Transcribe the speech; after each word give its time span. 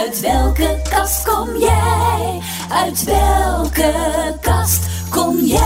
Uit 0.00 0.20
welke 0.20 0.80
kast 0.90 1.28
kom 1.28 1.56
jij? 1.56 2.40
Uit 2.70 3.04
welke 3.04 3.92
kast 4.40 5.10
kom 5.10 5.36
jij? 5.38 5.58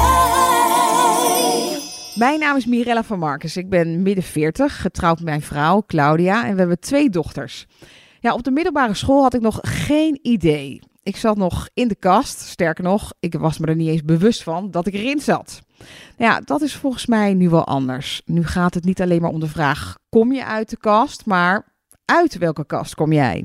Mijn 2.14 2.40
naam 2.40 2.56
is 2.56 2.67
Mirella 2.67 3.04
van 3.04 3.18
Marcus. 3.18 3.56
Ik 3.56 3.68
ben 3.68 4.03
midden 4.03 4.24
40, 4.24 4.81
getrouwd 4.81 5.17
met 5.17 5.24
mijn 5.24 5.42
vrouw 5.42 5.82
Claudia 5.86 6.44
en 6.46 6.53
we 6.53 6.58
hebben 6.58 6.81
twee 6.81 7.10
dochters. 7.10 7.67
Ja, 8.21 8.35
op 8.35 8.42
de 8.42 8.50
middelbare 8.50 8.94
school 8.94 9.22
had 9.22 9.35
ik 9.35 9.40
nog 9.40 9.58
geen 9.62 10.18
idee. 10.22 10.80
Ik 11.03 11.16
zat 11.16 11.37
nog 11.37 11.69
in 11.74 11.88
de 11.88 11.96
kast. 11.96 12.40
Sterker 12.40 12.85
nog, 12.85 13.12
ik 13.21 13.35
was 13.35 13.58
me 13.58 13.66
er 13.66 13.76
niet 13.76 13.88
eens 13.88 14.04
bewust 14.04 14.42
van 14.42 14.71
dat 14.71 14.87
ik 14.87 14.94
erin 14.94 15.21
zat. 15.21 15.60
Ja, 16.19 16.41
dat 16.41 16.60
is 16.60 16.74
volgens 16.74 17.06
mij 17.06 17.34
nu 17.34 17.48
wel 17.48 17.66
anders. 17.66 18.23
Nu 18.24 18.46
gaat 18.46 18.74
het 18.74 18.84
niet 18.84 19.01
alleen 19.01 19.20
maar 19.20 19.30
om 19.30 19.40
de 19.40 19.48
vraag: 19.48 19.98
kom 20.09 20.32
je 20.32 20.45
uit 20.45 20.70
de 20.70 20.76
kast, 20.76 21.26
maar 21.26 21.73
uit 22.04 22.38
welke 22.38 22.66
kast 22.66 22.95
kom 22.95 23.12
jij? 23.12 23.45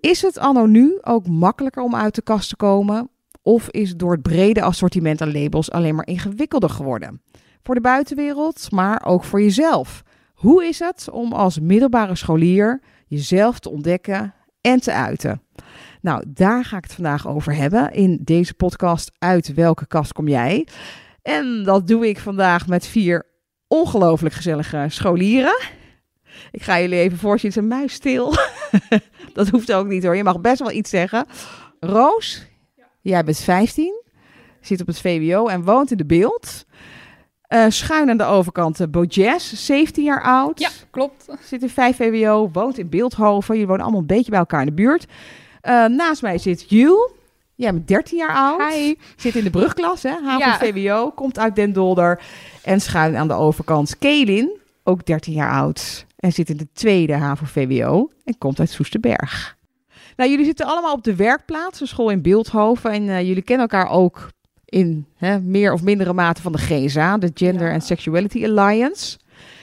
Is 0.00 0.22
het 0.22 0.38
anno 0.38 0.66
nu 0.66 0.98
ook 1.02 1.26
makkelijker 1.26 1.82
om 1.82 1.94
uit 1.94 2.14
de 2.14 2.22
kast 2.22 2.48
te 2.48 2.56
komen? 2.56 3.10
Of 3.42 3.68
is 3.70 3.88
het 3.88 3.98
door 3.98 4.12
het 4.12 4.22
brede 4.22 4.62
assortiment 4.62 5.20
aan 5.20 5.32
labels 5.32 5.70
alleen 5.70 5.94
maar 5.94 6.06
ingewikkelder 6.06 6.70
geworden? 6.70 7.22
Voor 7.62 7.74
de 7.74 7.80
buitenwereld, 7.80 8.70
maar 8.70 9.04
ook 9.06 9.24
voor 9.24 9.42
jezelf. 9.42 10.02
Hoe 10.34 10.64
is 10.64 10.78
het 10.78 11.10
om 11.10 11.32
als 11.32 11.60
middelbare 11.60 12.14
scholier 12.14 12.80
jezelf 13.06 13.58
te 13.58 13.70
ontdekken 13.70 14.34
en 14.60 14.80
te 14.80 14.92
uiten? 14.92 15.42
Nou, 16.00 16.24
daar 16.28 16.64
ga 16.64 16.76
ik 16.76 16.84
het 16.84 16.94
vandaag 16.94 17.28
over 17.28 17.54
hebben 17.54 17.92
in 17.92 18.18
deze 18.22 18.54
podcast. 18.54 19.12
Uit 19.18 19.54
welke 19.54 19.86
kast 19.86 20.12
kom 20.12 20.28
jij? 20.28 20.66
En 21.22 21.64
dat 21.64 21.86
doe 21.86 22.08
ik 22.08 22.18
vandaag 22.18 22.66
met 22.66 22.86
vier 22.86 23.26
ongelooflijk 23.68 24.34
gezellige 24.34 24.86
scholieren. 24.88 25.58
Ik 26.50 26.62
ga 26.62 26.80
jullie 26.80 26.98
even 26.98 27.18
voorzien, 27.18 27.52
een 27.54 27.68
muis 27.68 27.92
stil. 27.92 28.34
dat 29.34 29.48
hoeft 29.48 29.72
ook 29.72 29.86
niet 29.86 30.04
hoor. 30.04 30.16
Je 30.16 30.24
mag 30.24 30.40
best 30.40 30.58
wel 30.58 30.70
iets 30.70 30.90
zeggen. 30.90 31.26
Roos, 31.80 32.46
jij 33.00 33.24
bent 33.24 33.38
15, 33.38 34.02
zit 34.60 34.80
op 34.80 34.86
het 34.86 35.00
VWO 35.00 35.46
en 35.46 35.64
woont 35.64 35.90
in 35.90 35.96
de 35.96 36.06
beeld. 36.06 36.66
Uh, 37.48 37.64
schuin 37.68 38.10
aan 38.10 38.16
de 38.16 38.24
overkant 38.24 38.80
uh, 38.80 38.86
Bojes, 38.86 39.66
17 39.66 40.04
jaar 40.04 40.22
oud. 40.22 40.58
Ja, 40.60 40.68
klopt. 40.90 41.26
Zit 41.40 41.62
in 41.62 41.70
5 41.70 41.96
VWO, 41.96 42.50
woont 42.52 42.78
in 42.78 42.88
Beeldhoven. 42.88 43.54
Jullie 43.54 43.66
wonen 43.66 43.82
allemaal 43.82 44.00
een 44.00 44.06
beetje 44.06 44.30
bij 44.30 44.38
elkaar 44.38 44.60
in 44.60 44.66
de 44.66 44.72
buurt. 44.72 45.06
Uh, 45.62 45.84
naast 45.86 46.22
mij 46.22 46.38
zit 46.38 46.70
Jules. 46.70 47.10
Jij 47.54 47.72
bent 47.72 47.88
13 47.88 48.18
jaar 48.18 48.34
oud. 48.34 48.72
Hi. 48.72 48.94
Zit 49.16 49.34
in 49.34 49.44
de 49.44 49.50
brugklas, 49.50 50.02
hè? 50.02 50.10
HAVO 50.10 50.38
ja. 50.38 50.58
VWO. 50.58 51.10
Komt 51.10 51.38
uit 51.38 51.56
Den 51.56 51.72
Dolder. 51.72 52.20
En 52.62 52.80
schuin 52.80 53.16
aan 53.16 53.28
de 53.28 53.34
overkant 53.34 53.98
Kelin, 53.98 54.58
ook 54.84 55.06
13 55.06 55.32
jaar 55.32 55.52
oud. 55.52 56.06
En 56.18 56.32
zit 56.32 56.50
in 56.50 56.56
de 56.56 56.68
tweede 56.72 57.14
HAVO 57.14 57.44
VWO. 57.44 58.10
En 58.24 58.38
komt 58.38 58.60
uit 58.60 58.70
Soesterberg. 58.70 59.56
Nou, 60.16 60.30
jullie 60.30 60.44
zitten 60.44 60.66
allemaal 60.66 60.92
op 60.92 61.04
de 61.04 61.16
werkplaats, 61.16 61.80
een 61.80 61.86
school 61.86 62.10
in 62.10 62.22
Beeldhoven. 62.22 62.90
En 62.90 63.02
uh, 63.02 63.20
jullie 63.20 63.42
kennen 63.42 63.68
elkaar 63.68 63.90
ook 63.90 64.28
in 64.64 65.06
hè, 65.16 65.40
meer 65.40 65.72
of 65.72 65.82
mindere 65.82 66.12
mate 66.12 66.42
van 66.42 66.52
de 66.52 66.58
GSA, 66.58 67.18
de 67.18 67.30
Gender 67.34 67.66
ja. 67.66 67.72
and 67.72 67.84
Sexuality 67.84 68.44
Alliance. 68.44 69.18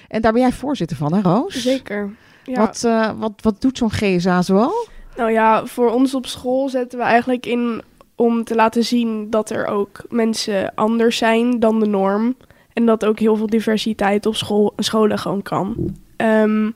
En 0.08 0.22
daar 0.22 0.32
ben 0.32 0.42
jij 0.42 0.52
voorzitter 0.52 0.98
van, 0.98 1.14
hè, 1.14 1.22
Roos? 1.22 1.62
Zeker. 1.62 2.16
Ja. 2.44 2.60
Wat, 2.60 2.84
uh, 2.86 3.12
wat, 3.20 3.32
wat 3.42 3.62
doet 3.62 3.78
zo'n 3.78 3.92
GSA 3.92 4.42
zoal? 4.42 4.88
Nou 5.18 5.32
ja, 5.32 5.66
voor 5.66 5.92
ons 5.92 6.16
op 6.16 6.26
school 6.26 6.70
zetten 6.70 7.00
we 7.00 7.06
eigenlijk 7.06 7.46
in 7.46 7.82
om 8.16 8.44
te 8.44 8.56
laten 8.56 8.84
zien 8.84 9.30
dat 9.30 9.50
er 9.50 9.66
ook 9.66 10.06
mensen 10.10 10.74
anders 10.76 11.18
zijn 11.18 11.60
dan 11.60 11.80
de 11.80 11.88
norm. 11.88 12.36
En 12.74 12.86
dat 12.86 13.06
ook 13.06 13.20
heel 13.20 13.36
veel 13.36 13.48
diversiteit 13.48 14.26
op 14.26 14.36
school, 14.36 14.74
scholen 14.78 15.20
gewoon 15.20 15.42
kan. 15.42 15.96
Um, 16.18 16.74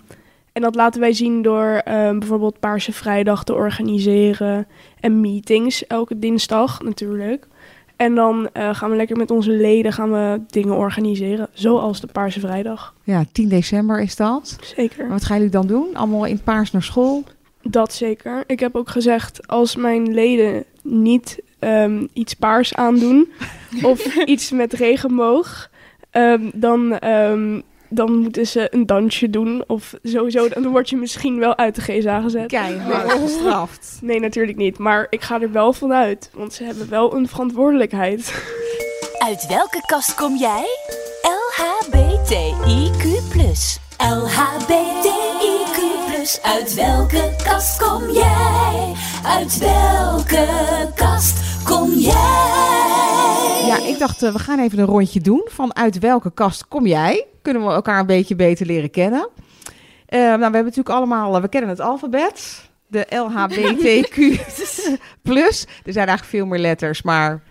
en 0.53 0.61
dat 0.61 0.75
laten 0.75 1.01
wij 1.01 1.13
zien 1.13 1.41
door 1.41 1.81
um, 1.87 2.19
bijvoorbeeld 2.19 2.59
Paarse 2.59 2.91
Vrijdag 2.91 3.43
te 3.43 3.53
organiseren. 3.53 4.67
En 4.99 5.21
meetings 5.21 5.87
elke 5.87 6.19
dinsdag 6.19 6.81
natuurlijk. 6.81 7.47
En 7.95 8.15
dan 8.15 8.49
uh, 8.53 8.75
gaan 8.75 8.89
we 8.89 8.95
lekker 8.95 9.17
met 9.17 9.31
onze 9.31 9.51
leden 9.51 9.93
gaan 9.93 10.11
we 10.11 10.41
dingen 10.47 10.75
organiseren. 10.75 11.47
Zoals 11.53 12.01
de 12.01 12.07
Paarse 12.07 12.39
Vrijdag. 12.39 12.93
Ja, 13.03 13.23
10 13.31 13.49
december 13.49 14.01
is 14.01 14.15
dat. 14.15 14.57
Zeker. 14.75 15.03
En 15.03 15.09
wat 15.09 15.25
gaan 15.25 15.37
jullie 15.37 15.51
dan 15.51 15.67
doen? 15.67 15.87
Allemaal 15.93 16.25
in 16.25 16.41
paars 16.43 16.71
naar 16.71 16.83
school? 16.83 17.23
Dat 17.61 17.93
zeker. 17.93 18.43
Ik 18.47 18.59
heb 18.59 18.75
ook 18.75 18.89
gezegd, 18.89 19.47
als 19.47 19.75
mijn 19.75 20.13
leden 20.13 20.63
niet 20.81 21.41
um, 21.59 22.07
iets 22.13 22.33
paars 22.33 22.75
aandoen 22.75 23.31
of 23.81 24.15
iets 24.25 24.51
met 24.51 24.73
regenboog, 24.73 25.69
um, 26.11 26.51
dan, 26.53 27.07
um, 27.07 27.63
dan 27.89 28.17
moeten 28.17 28.47
ze 28.47 28.67
een 28.73 28.85
dansje 28.85 29.29
doen. 29.29 29.63
Of 29.67 29.93
sowieso, 30.03 30.49
dan 30.49 30.67
word 30.67 30.89
je 30.89 30.95
misschien 30.95 31.39
wel 31.39 31.57
uit 31.57 31.75
de 31.75 31.81
GSA 31.81 32.21
gezet. 32.21 32.47
Keihard 32.47 33.11
gestraft. 33.11 33.99
Nee, 34.01 34.19
natuurlijk 34.19 34.57
niet. 34.57 34.77
Maar 34.77 35.07
ik 35.09 35.21
ga 35.21 35.41
er 35.41 35.51
wel 35.51 35.73
vanuit, 35.73 36.29
want 36.33 36.53
ze 36.53 36.63
hebben 36.63 36.89
wel 36.89 37.15
een 37.15 37.27
verantwoordelijkheid. 37.27 38.33
Uit 39.17 39.47
welke 39.47 39.83
kast 39.85 40.15
kom 40.15 40.37
jij? 40.37 40.65
LHBTIQ+. 41.21 43.03
LHBTIQ+. 43.97 45.77
Uit 46.41 46.73
welke 46.73 47.35
kast 47.43 47.77
kom 47.77 48.11
jij? 48.11 48.93
Uit 49.25 49.57
welke 49.57 50.47
kast 50.95 51.63
kom 51.63 51.93
jij? 51.93 52.78
Ja, 53.79 53.87
ik 53.87 53.99
dacht, 53.99 54.23
uh, 54.23 54.31
we 54.31 54.39
gaan 54.39 54.59
even 54.59 54.79
een 54.79 54.85
rondje 54.85 55.19
doen 55.19 55.47
van 55.51 55.75
uit 55.75 55.99
welke 55.99 56.31
kast 56.31 56.67
kom 56.67 56.87
jij? 56.87 57.25
Kunnen 57.41 57.65
we 57.65 57.71
elkaar 57.71 57.99
een 57.99 58.05
beetje 58.05 58.35
beter 58.35 58.65
leren 58.65 58.91
kennen. 58.91 59.29
Uh, 60.09 60.19
nou, 60.19 60.37
we 60.37 60.43
hebben 60.43 60.63
natuurlijk 60.63 60.89
allemaal, 60.89 61.35
uh, 61.35 61.41
we 61.41 61.47
kennen 61.47 61.69
het 61.69 61.79
alfabet. 61.79 62.69
De 62.87 63.05
LHBTQ 63.09 64.17
plus. 65.29 65.63
Er 65.63 65.93
zijn 65.93 66.07
eigenlijk 66.07 66.37
veel 66.37 66.45
meer 66.45 66.59
letters, 66.59 67.01
maar 67.01 67.43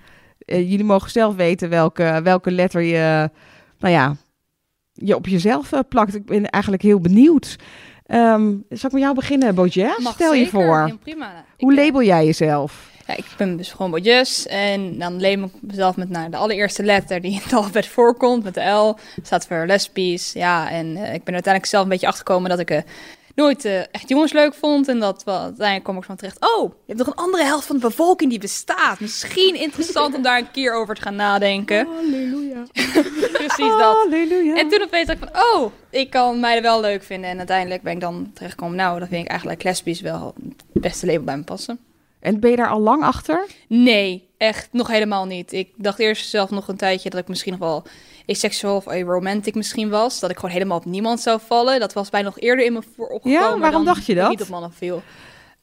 jullie 0.47 0.84
mogen 0.84 1.11
zelf 1.11 1.37
weten 1.37 1.69
welke, 1.69 2.21
welke 2.22 2.50
letter 2.50 2.83
je, 2.83 3.31
nou 3.78 3.94
ja, 3.94 4.17
je 4.93 5.17
op 5.17 5.27
jezelf 5.27 5.71
plakt. 5.88 6.15
Ik 6.15 6.27
ben 6.27 6.50
eigenlijk 6.50 6.83
heel 6.83 7.00
benieuwd. 7.00 7.56
Um, 8.06 8.65
zal 8.69 8.87
ik 8.87 8.93
met 8.93 9.03
jou 9.03 9.15
beginnen, 9.15 9.55
Bojes? 9.55 10.09
Stel 10.12 10.34
je 10.34 10.49
voor. 10.49 10.87
Ja, 10.87 10.97
prima. 11.00 11.44
Hoe 11.59 11.72
ik, 11.72 11.78
label 11.78 12.03
jij 12.03 12.25
jezelf? 12.25 12.91
Ja, 13.09 13.17
ik 13.17 13.25
ben 13.37 13.57
dus 13.57 13.71
gewoon 13.71 13.91
Bojes 13.91 14.47
en 14.47 14.99
dan 14.99 15.21
label 15.21 15.45
ik 15.45 15.53
mezelf 15.61 15.97
met 15.97 16.09
naar 16.09 16.31
de 16.31 16.37
allereerste 16.37 16.83
letter 16.83 17.21
die 17.21 17.33
in 17.33 17.41
het 17.43 17.53
alfabet 17.59 17.87
voorkomt, 17.87 18.45
met 18.45 18.55
de 18.55 18.65
L. 18.65 18.99
staat 19.23 19.47
voor 19.47 19.67
lesbisch. 19.67 20.33
Ja, 20.33 20.71
en 20.71 20.87
uh, 20.87 21.15
ik 21.15 21.25
ben 21.25 21.35
uiteindelijk 21.35 21.67
zelf 21.67 21.83
een 21.83 21.89
beetje 21.89 22.07
achtergekomen 22.07 22.51
dat 22.51 22.59
ik 22.59 22.71
uh, 22.71 22.79
nooit 23.35 23.65
uh, 23.65 23.79
echt 23.79 24.09
jongens 24.09 24.33
leuk 24.33 24.55
vond. 24.55 24.89
En 24.89 24.99
dat 24.99 25.25
wel, 25.25 25.41
uiteindelijk 25.41 25.85
kom 25.85 25.97
ik 25.97 26.05
van 26.05 26.17
terecht. 26.17 26.41
Oh, 26.41 26.63
je 26.63 26.93
hebt 26.93 26.99
nog 26.99 27.07
een 27.07 27.25
andere 27.25 27.45
helft 27.45 27.67
van 27.67 27.77
de 27.77 27.87
bevolking 27.87 28.31
die 28.31 28.39
bestaat. 28.39 29.01
Misschien 29.01 29.55
interessant 29.55 30.15
om 30.15 30.23
daar 30.23 30.39
een 30.39 30.51
keer 30.51 30.75
over 30.75 30.95
te 30.95 31.03
gaan 31.03 31.17
nadenken. 31.17 31.87
Halleluja. 31.87 32.63
Precies 33.33 33.77
dat. 33.79 33.97
Halleluja. 33.97 34.57
En 34.57 34.69
toen 34.69 34.83
opeens 34.83 35.07
dacht 35.07 35.23
ik 35.23 35.29
van, 35.33 35.43
oh, 35.43 35.73
ik 35.91 36.11
kan 36.11 36.41
mij 36.41 36.57
er 36.57 36.63
wel 36.63 36.81
leuk 36.81 37.03
vinden. 37.03 37.31
En 37.31 37.39
uiteindelijk 37.39 37.83
ben 37.83 37.93
ik 37.93 38.01
dan 38.01 38.31
terechtgekomen. 38.35 38.77
Nou, 38.77 38.99
dan 38.99 39.09
vind 39.09 39.25
ik 39.25 39.31
eigenlijk 39.31 39.63
lesbisch 39.63 40.01
wel 40.01 40.35
het 40.49 40.83
beste 40.83 41.07
label 41.07 41.25
bij 41.25 41.37
me 41.37 41.43
passen. 41.43 41.88
En 42.21 42.41
ben 42.41 42.51
je 42.51 42.56
daar 42.56 42.69
al 42.69 42.81
lang 42.81 43.03
achter? 43.03 43.47
Nee, 43.69 44.29
echt 44.37 44.69
nog 44.73 44.89
helemaal 44.89 45.25
niet. 45.25 45.53
Ik 45.53 45.73
dacht 45.77 45.99
eerst 45.99 46.29
zelf 46.29 46.51
nog 46.51 46.69
een 46.69 46.77
tijdje 46.77 47.11
dat 47.11 47.21
ik 47.21 47.29
misschien 47.29 47.53
nog 47.53 47.61
wel 47.61 47.83
asexual 48.27 48.77
of 48.77 48.87
aromantic 48.87 49.55
misschien 49.55 49.89
was. 49.89 50.21
Dat 50.21 50.31
ik 50.31 50.37
gewoon 50.37 50.55
helemaal 50.55 50.79
op 50.79 50.84
niemand 50.84 51.21
zou 51.21 51.41
vallen. 51.47 51.81
Dat 51.81 51.93
was 51.93 52.11
bij 52.11 52.23
nog 52.23 52.39
eerder 52.41 52.65
in 52.65 52.73
me 52.73 52.83
voor 52.97 53.09
opgekomen. 53.09 53.41
Ja, 53.41 53.59
waarom 53.59 53.84
dacht 53.84 54.06
je 54.06 54.15
dat? 54.15 54.29
Niet 54.29 54.43
op 54.43 54.49
mannen 54.49 54.73
viel. 54.73 55.03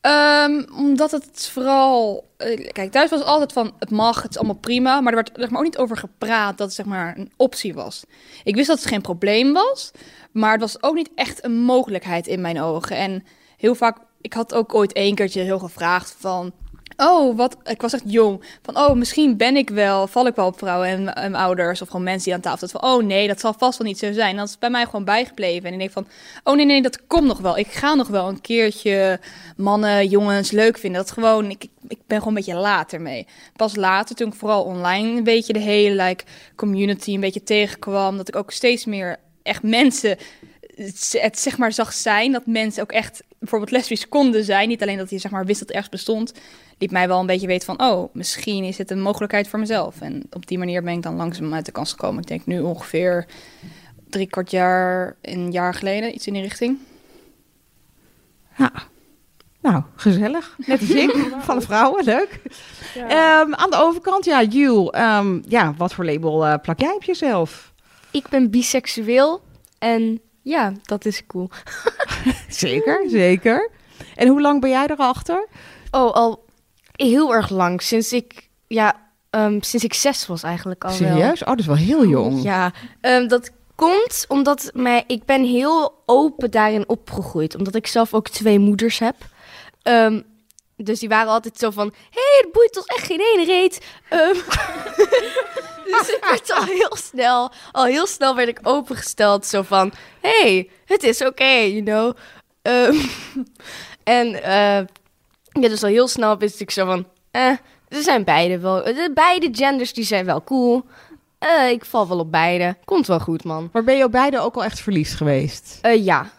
Um, 0.02 0.66
omdat 0.76 1.12
het 1.12 1.50
vooral... 1.54 2.28
Uh, 2.38 2.70
kijk, 2.72 2.92
thuis 2.92 3.10
was 3.10 3.20
het 3.20 3.28
altijd 3.28 3.54
van, 3.54 3.74
het 3.80 3.92
mag, 3.92 4.22
het 4.22 4.32
is 4.32 4.38
allemaal 4.38 4.56
prima. 4.56 5.02
Maar 5.02 5.14
er 5.14 5.24
werd 5.24 5.38
er 5.38 5.52
maar 5.52 5.60
ook 5.60 5.66
niet 5.66 5.78
over 5.78 5.98
gepraat 5.98 6.58
dat 6.58 6.68
het 6.68 6.76
zeg 6.76 6.86
maar 6.86 7.18
een 7.18 7.32
optie 7.38 7.74
was. 7.74 8.04
Ik 8.44 8.56
wist 8.56 8.68
dat 8.68 8.80
het 8.80 8.88
geen 8.88 9.02
probleem 9.02 9.54
was. 9.54 9.92
Maar 10.32 10.52
het 10.52 10.62
was 10.62 10.84
ook 10.84 10.96
niet 10.96 11.10
echt 11.16 11.44
een 11.44 11.58
mogelijkheid 11.62 12.28
in 12.28 12.42
mijn 12.42 12.62
ogen. 12.62 12.96
En 12.96 13.24
heel 13.58 13.76
vaak... 13.76 13.98
Ik 14.26 14.34
had 14.34 14.54
ook 14.54 14.74
ooit 14.74 14.94
één 14.94 15.16
keertje 15.16 15.42
heel 15.42 15.60
gevraagd 15.60 16.16
van... 16.20 16.52
Oh, 16.98 17.38
wat, 17.38 17.58
ik 17.64 17.82
was 17.82 17.94
echt 17.94 18.04
jong. 18.06 18.44
Van, 18.62 18.78
oh, 18.78 18.94
misschien 18.94 19.38
ben 19.38 19.56
ik 19.56 19.70
wel, 19.70 20.08
val 20.08 20.28
ik 20.28 20.36
wel 20.36 20.46
op 20.46 20.58
vrouwen 20.58 20.88
en, 20.88 21.16
en 21.16 21.36
ouders 21.36 21.82
of 21.82 21.88
gewoon 21.88 22.04
mensen 22.04 22.24
die 22.24 22.34
aan 22.34 22.42
tafel 22.42 22.68
zitten. 22.68 22.80
Van, 22.80 22.90
oh 22.90 23.04
nee, 23.04 23.28
dat 23.28 23.40
zal 23.40 23.54
vast 23.58 23.78
wel 23.78 23.88
niet 23.88 23.98
zo 23.98 24.12
zijn. 24.12 24.36
Dat 24.36 24.48
is 24.48 24.58
bij 24.58 24.70
mij 24.70 24.86
gewoon 24.86 25.06
bijgebleven. 25.06 25.66
En 25.66 25.74
ik 25.74 25.80
denk 25.80 25.92
van, 25.92 26.08
oh 26.44 26.56
nee, 26.56 26.66
nee, 26.66 26.82
dat 26.82 27.08
komt 27.08 27.28
nog 27.28 27.40
wel. 27.40 27.58
Ik 27.58 27.68
ga 27.68 27.94
nog 27.94 28.08
wel 28.08 28.28
een 28.28 28.42
keertje 28.42 29.20
mannen, 29.58 30.08
jongens 30.08 30.52
leuk 30.52 30.78
vinden. 30.78 31.02
Dat 31.02 31.12
gewoon, 31.12 31.50
ik, 31.50 31.68
ik 31.88 32.00
ben 32.08 32.18
gewoon 32.18 32.38
een 32.38 32.44
beetje 32.44 32.60
later 32.60 33.02
mee. 33.02 33.28
Pas 33.56 33.76
later, 33.76 34.16
toen 34.16 34.28
ik 34.28 34.36
vooral 34.36 34.64
online 34.64 35.18
een 35.18 35.24
beetje 35.24 35.54
de 35.54 35.60
hele 35.60 36.04
like, 36.04 36.24
community 36.56 37.14
een 37.14 37.20
beetje 37.20 37.44
tegenkwam, 37.44 38.18
dat 38.18 38.28
ik 38.28 38.36
ook 38.36 38.52
steeds 38.52 38.86
meer 38.86 39.18
echt 39.44 39.64
mensen 39.64 40.18
het, 40.76 41.40
zeg 41.40 41.58
maar 41.58 41.72
zag 41.72 41.94
zijn 41.94 42.32
dat 42.32 42.46
mensen 42.46 42.82
ook 42.82 42.92
echt 42.92 43.24
bijvoorbeeld 43.50 43.72
lesbisch 43.72 44.10
konden 44.10 44.44
zijn. 44.44 44.68
Niet 44.68 44.82
alleen 44.82 44.98
dat 44.98 45.10
je 45.10 45.18
zeg 45.18 45.32
maar 45.32 45.46
wist 45.46 45.60
dat 45.60 45.68
het 45.68 45.78
ergens 45.78 45.94
bestond, 45.94 46.34
liet 46.78 46.92
mij 46.92 47.08
wel 47.08 47.20
een 47.20 47.26
beetje 47.26 47.48
weten 47.48 47.66
van, 47.66 47.88
oh, 47.90 48.14
misschien 48.14 48.64
is 48.64 48.78
het 48.78 48.92
een 48.92 49.02
mogelijkheid 49.02 49.48
voor 49.48 49.60
mezelf. 49.60 50.02
En 50.02 50.24
op 50.32 50.48
die 50.48 50.58
manier 50.58 50.84
ben 50.84 50.94
ik 50.94 51.02
dan 51.02 51.16
langzaam 51.16 51.54
uit 51.54 51.66
de 51.66 51.72
kans 51.72 51.92
gekomen. 51.92 52.22
Ik 52.22 52.28
denk 52.28 52.46
nu 52.46 52.60
ongeveer 52.60 53.26
drie 54.10 54.28
kwart 54.28 54.52
jaar, 54.52 55.16
een 55.22 55.52
jaar 55.52 55.74
geleden, 55.74 56.16
iets 56.16 56.28
in 56.28 56.34
die 56.34 56.42
richting. 56.42 56.78
Ja. 58.58 58.72
Nou, 59.62 59.84
gezellig. 59.96 60.56
Net 60.66 60.80
als 60.80 60.90
ik, 60.90 61.28
van 61.48 61.60
de 61.60 61.66
vrouwen, 61.66 62.04
leuk. 62.04 62.40
Ja. 62.94 63.08
Ehm, 63.08 63.54
aan 63.54 63.70
de 63.70 63.78
overkant, 63.78 64.26
ja, 64.26 64.44
Jules, 64.44 64.90
ehm, 64.90 65.42
ja, 65.48 65.74
wat 65.78 65.94
voor 65.94 66.06
label 66.06 66.46
eh, 66.46 66.54
plak 66.62 66.80
jij 66.80 66.94
op 66.94 67.04
jezelf? 67.04 67.74
Ik 68.12 68.28
ben 68.28 68.50
biseksueel 68.50 69.42
en 69.80 70.22
ja, 70.46 70.72
dat 70.84 71.06
is 71.06 71.26
cool. 71.28 71.50
Zeker, 72.50 73.06
zeker. 73.10 73.72
En 74.16 74.28
hoe 74.28 74.42
lang 74.42 74.62
ben 74.62 74.70
jij 74.70 74.88
erachter? 74.88 75.48
Oh, 75.92 76.14
al 76.14 76.46
heel 76.92 77.34
erg 77.34 77.50
lang. 77.50 77.82
Sinds 77.82 78.14
ik, 78.14 78.50
ja, 78.68 78.96
ehm, 79.30 79.62
sinds 79.62 79.86
ik 79.86 79.94
zes 79.94 80.28
was 80.28 80.44
eigenlijk 80.44 80.84
al 80.84 80.90
wel. 80.90 80.98
Serieus? 80.98 81.42
Oh, 81.42 81.48
dat 81.48 81.60
is 81.60 81.66
wel 81.66 81.76
heel 81.76 82.06
jong. 82.06 82.44
Ja, 82.44 82.74
ehm, 83.02 83.28
dat 83.28 83.52
komt 83.76 84.26
omdat 84.28 84.70
mij, 84.74 85.04
ik 85.08 85.26
ben 85.26 85.44
heel 85.44 86.04
open 86.06 86.52
daarin 86.52 86.90
opgegroeid. 86.90 87.56
Omdat 87.56 87.76
ik 87.76 87.88
zelf 87.88 88.14
ook 88.14 88.30
twee 88.30 88.60
moeders 88.60 89.00
heb. 89.00 89.16
Ehm, 89.82 90.22
dus 90.76 91.00
die 91.00 91.10
waren 91.10 91.32
altijd 91.32 91.58
zo 91.58 91.70
van, 91.70 91.94
hé, 92.10 92.22
hey, 92.22 92.42
het 92.42 92.52
boeit 92.52 92.78
ons 92.78 92.86
echt 92.86 93.06
geen 93.06 93.20
ene 93.20 93.46
reet. 93.46 93.86
Ehm, 94.10 94.34
dus 95.92 96.10
ik 96.10 96.26
werd 96.30 96.52
al 96.52 96.64
heel 96.64 96.96
snel, 96.96 97.52
al 97.72 97.86
heel 97.86 98.08
snel 98.08 98.36
werd 98.36 98.48
ik 98.48 98.60
opengesteld. 98.64 99.46
Zo 99.46 99.62
van, 99.62 99.94
hé, 100.22 100.42
hey, 100.42 100.70
het 100.86 101.04
is 101.04 101.22
oké, 101.22 101.54
you 101.54 101.84
know. 101.84 102.16
Ehm, 102.62 102.96
en 104.04 104.44
eh, 104.44 104.86
ja, 105.62 105.70
dus 105.70 105.84
al 105.84 105.90
heel 105.90 106.08
snel 106.08 106.38
wist 106.38 106.60
ik 106.60 106.72
zo 106.72 106.86
van, 106.86 107.08
eh, 107.32 107.52
ze 107.90 108.02
zijn 108.02 108.24
beide 108.24 108.60
wel, 108.60 108.84
de 108.84 109.12
beide 109.14 109.50
genders 109.52 109.94
die 109.94 110.06
zijn 110.06 110.26
wel 110.26 110.44
cool. 110.44 110.86
Eh, 111.46 111.70
ik 111.70 111.86
val 111.86 112.08
wel 112.08 112.20
op 112.20 112.32
beide. 112.32 112.76
Komt 112.86 113.08
wel 113.08 113.20
goed, 113.20 113.44
man. 113.44 113.70
Maar 113.72 113.84
ben 113.84 113.98
je 113.98 114.04
op 114.04 114.12
beide 114.12 114.40
ook 114.40 114.56
al 114.56 114.64
echt 114.64 114.80
verliefd 114.80 115.14
geweest? 115.14 115.80
Eh, 115.82 116.06
ja. 116.06 116.32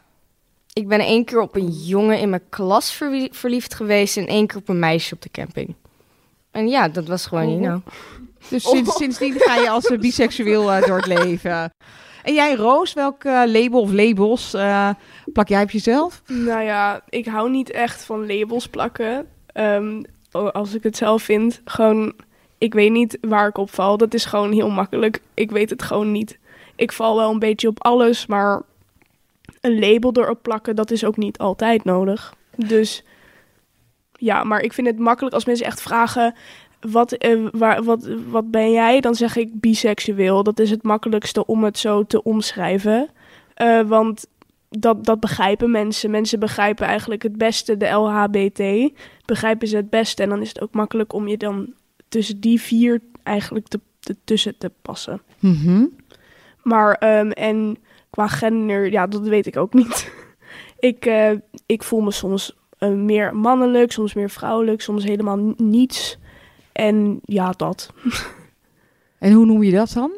Ik 0.79 0.89
ben 0.89 1.01
één 1.01 1.25
keer 1.25 1.41
op 1.41 1.57
een 1.57 1.69
jongen 1.69 2.19
in 2.19 2.31
mijn 2.31 2.49
klas 2.49 3.03
verliefd 3.31 3.75
geweest 3.75 4.17
en 4.17 4.27
één 4.27 4.47
keer 4.47 4.57
op 4.57 4.69
een 4.69 4.79
meisje 4.79 5.15
op 5.15 5.23
de 5.23 5.31
camping. 5.31 5.75
En 6.51 6.69
ja, 6.69 6.89
dat 6.89 7.07
was 7.07 7.27
gewoon, 7.27 7.49
you 7.49 7.61
know. 7.61 7.81
Dus 8.49 8.69
sinds, 8.69 8.97
sindsdien 8.97 9.35
ga 9.39 9.57
je 9.57 9.71
als 9.71 9.87
eh, 9.87 9.99
biseksueel 9.99 10.73
eh, 10.73 10.87
door 10.87 10.97
het 10.97 11.07
leven. 11.07 11.71
En 12.23 12.35
jij, 12.35 12.55
Roos, 12.55 12.93
welk 12.93 13.25
eh, 13.25 13.43
label 13.47 13.81
of 13.81 13.93
labels 13.93 14.55
eh, 14.55 14.91
plak 15.33 15.49
jij 15.49 15.63
op 15.63 15.71
jezelf? 15.71 16.23
Nou 16.27 16.63
ja, 16.63 17.03
ik 17.09 17.27
hou 17.27 17.51
niet 17.51 17.71
echt 17.71 18.05
van 18.05 18.27
labels 18.27 18.69
plakken. 18.69 19.29
Ehm, 19.47 20.03
als 20.31 20.75
ik 20.75 20.83
het 20.83 20.97
zelf 20.97 21.23
vind, 21.23 21.61
gewoon, 21.65 22.13
ik 22.59 22.75
weet 22.75 22.91
niet 22.91 23.19
waar 23.21 23.49
ik 23.49 23.59
op 23.59 23.71
val. 23.71 23.97
Dat 23.97 24.15
is 24.15 24.25
gewoon 24.25 24.53
heel 24.53 24.71
makkelijk. 24.71 25.21
Ik 25.35 25.51
weet 25.51 25.71
het 25.71 25.83
gewoon 25.83 26.13
niet. 26.13 26.39
Ik 26.75 26.93
val 26.93 27.17
wel 27.17 27.31
een 27.31 27.39
beetje 27.39 27.69
op 27.69 27.85
alles, 27.85 28.27
maar 28.27 28.63
een 29.67 29.79
label 29.79 30.13
erop 30.13 30.43
plakken, 30.43 30.77
dat 30.77 30.91
is 30.91 31.05
ook 31.05 31.17
niet 31.17 31.39
altijd 31.39 31.85
nodig. 31.85 32.35
Dus 32.57 33.05
ja, 34.13 34.45
maar 34.45 34.61
ik 34.61 34.73
vind 34.73 34.87
het 34.87 34.99
makkelijk 34.99 35.35
als 35.35 35.45
mensen 35.45 35.67
echt 35.67 35.81
vragen. 35.83 36.35
Wat, 36.81 37.13
eh, 37.13 37.47
waar, 37.53 37.83
wat, 37.83 38.09
wat 38.29 38.51
ben 38.51 38.71
jij? 38.73 39.01
Dan 39.01 39.15
zeg 39.15 39.37
ik 39.37 39.61
biseksueel. 39.61 40.43
Dat 40.43 40.59
is 40.59 40.71
het 40.71 40.83
makkelijkste 40.83 41.47
om 41.47 41.65
het 41.65 41.79
zo 41.79 42.03
te 42.05 42.23
omschrijven. 42.23 43.09
Eh, 43.55 43.81
want 43.81 44.27
dat, 44.69 45.05
dat 45.05 45.21
begrijpen 45.21 45.71
mensen. 45.71 46.11
Mensen 46.11 46.39
begrijpen 46.39 46.87
eigenlijk 46.87 47.23
het 47.23 47.37
beste 47.39 47.77
de 47.77 47.89
LHBT. 47.89 48.93
Begrijpen 49.25 49.69
ze 49.69 49.77
het 49.77 49.91
beste. 49.91 50.23
En 50.23 50.29
dan 50.29 50.41
is 50.41 50.49
het 50.49 50.61
ook 50.61 50.75
makkelijk 50.75 51.13
om 51.13 51.29
je 51.29 51.37
dan 51.37 51.73
tussen 52.09 52.41
die 52.41 52.61
vier 52.61 53.01
eigenlijk 53.23 53.67
te, 53.69 53.81
te- 54.01 54.17
tussen 54.25 54.59
te 54.59 54.71
passen. 54.83 55.21
Mhm. 55.39 55.85
Maar, 56.63 56.95
ehm, 56.95 57.31
en 57.31 57.77
qua 58.17 58.27
gender, 58.29 58.91
ja, 58.93 59.07
dat 59.07 59.21
weet 59.29 59.47
ik 59.47 59.57
ook 59.57 59.75
niet. 59.75 60.13
ik, 60.91 61.07
eh, 61.07 61.31
ik 61.67 61.83
voel 61.83 62.01
me 62.01 62.11
soms 62.11 62.57
eh, 62.79 62.89
meer 62.91 63.37
mannelijk, 63.37 63.93
soms 63.93 64.15
meer 64.15 64.31
vrouwelijk, 64.31 64.81
soms 64.81 65.05
helemaal 65.05 65.55
niets. 65.57 66.19
En 66.73 67.21
ja, 67.25 67.51
dat. 67.51 67.91
En 69.19 69.33
hoe 69.33 69.47
noem 69.47 69.63
je 69.63 69.71
dat 69.73 69.93
dan? 69.95 70.13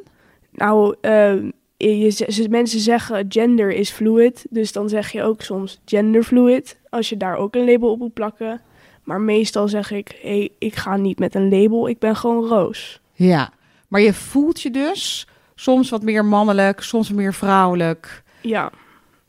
Nou, 0.50 0.94
ehm, 1.00 1.50
je, 1.76 2.10
ze- 2.10 2.46
mensen 2.50 2.80
zeggen 2.80 3.26
gender 3.28 3.70
is 3.72 3.90
fluid, 3.90 4.46
dus 4.50 4.72
dan 4.72 4.88
zeg 4.88 5.10
je 5.12 5.22
ook 5.22 5.42
soms 5.42 5.80
genderfluid, 5.84 6.78
als 6.90 7.08
je 7.08 7.16
daar 7.16 7.36
ook 7.36 7.54
een 7.54 7.64
label 7.64 7.90
op 7.90 7.98
moet 7.98 8.12
plakken. 8.14 8.60
Maar 9.04 9.20
meestal 9.20 9.68
zeg 9.68 9.90
ik, 9.90 10.18
hey, 10.22 10.50
ik 10.58 10.74
ga 10.76 10.96
niet 10.96 11.18
met 11.18 11.34
een 11.34 11.48
label, 11.48 11.88
ik 11.88 11.98
ben 11.98 12.16
gewoon 12.16 12.44
Roos. 12.48 13.00
Ja, 13.12 13.52
maar 13.88 14.00
je 14.00 14.14
voelt 14.14 14.60
je 14.60 14.70
dus 14.70 15.26
soms 15.60 15.90
wat 15.90 16.02
meer 16.02 16.24
mannelijk, 16.24 16.80
soms 16.80 17.12
meer 17.12 17.34
vrouwelijk. 17.34 18.22
Ja, 18.40 18.70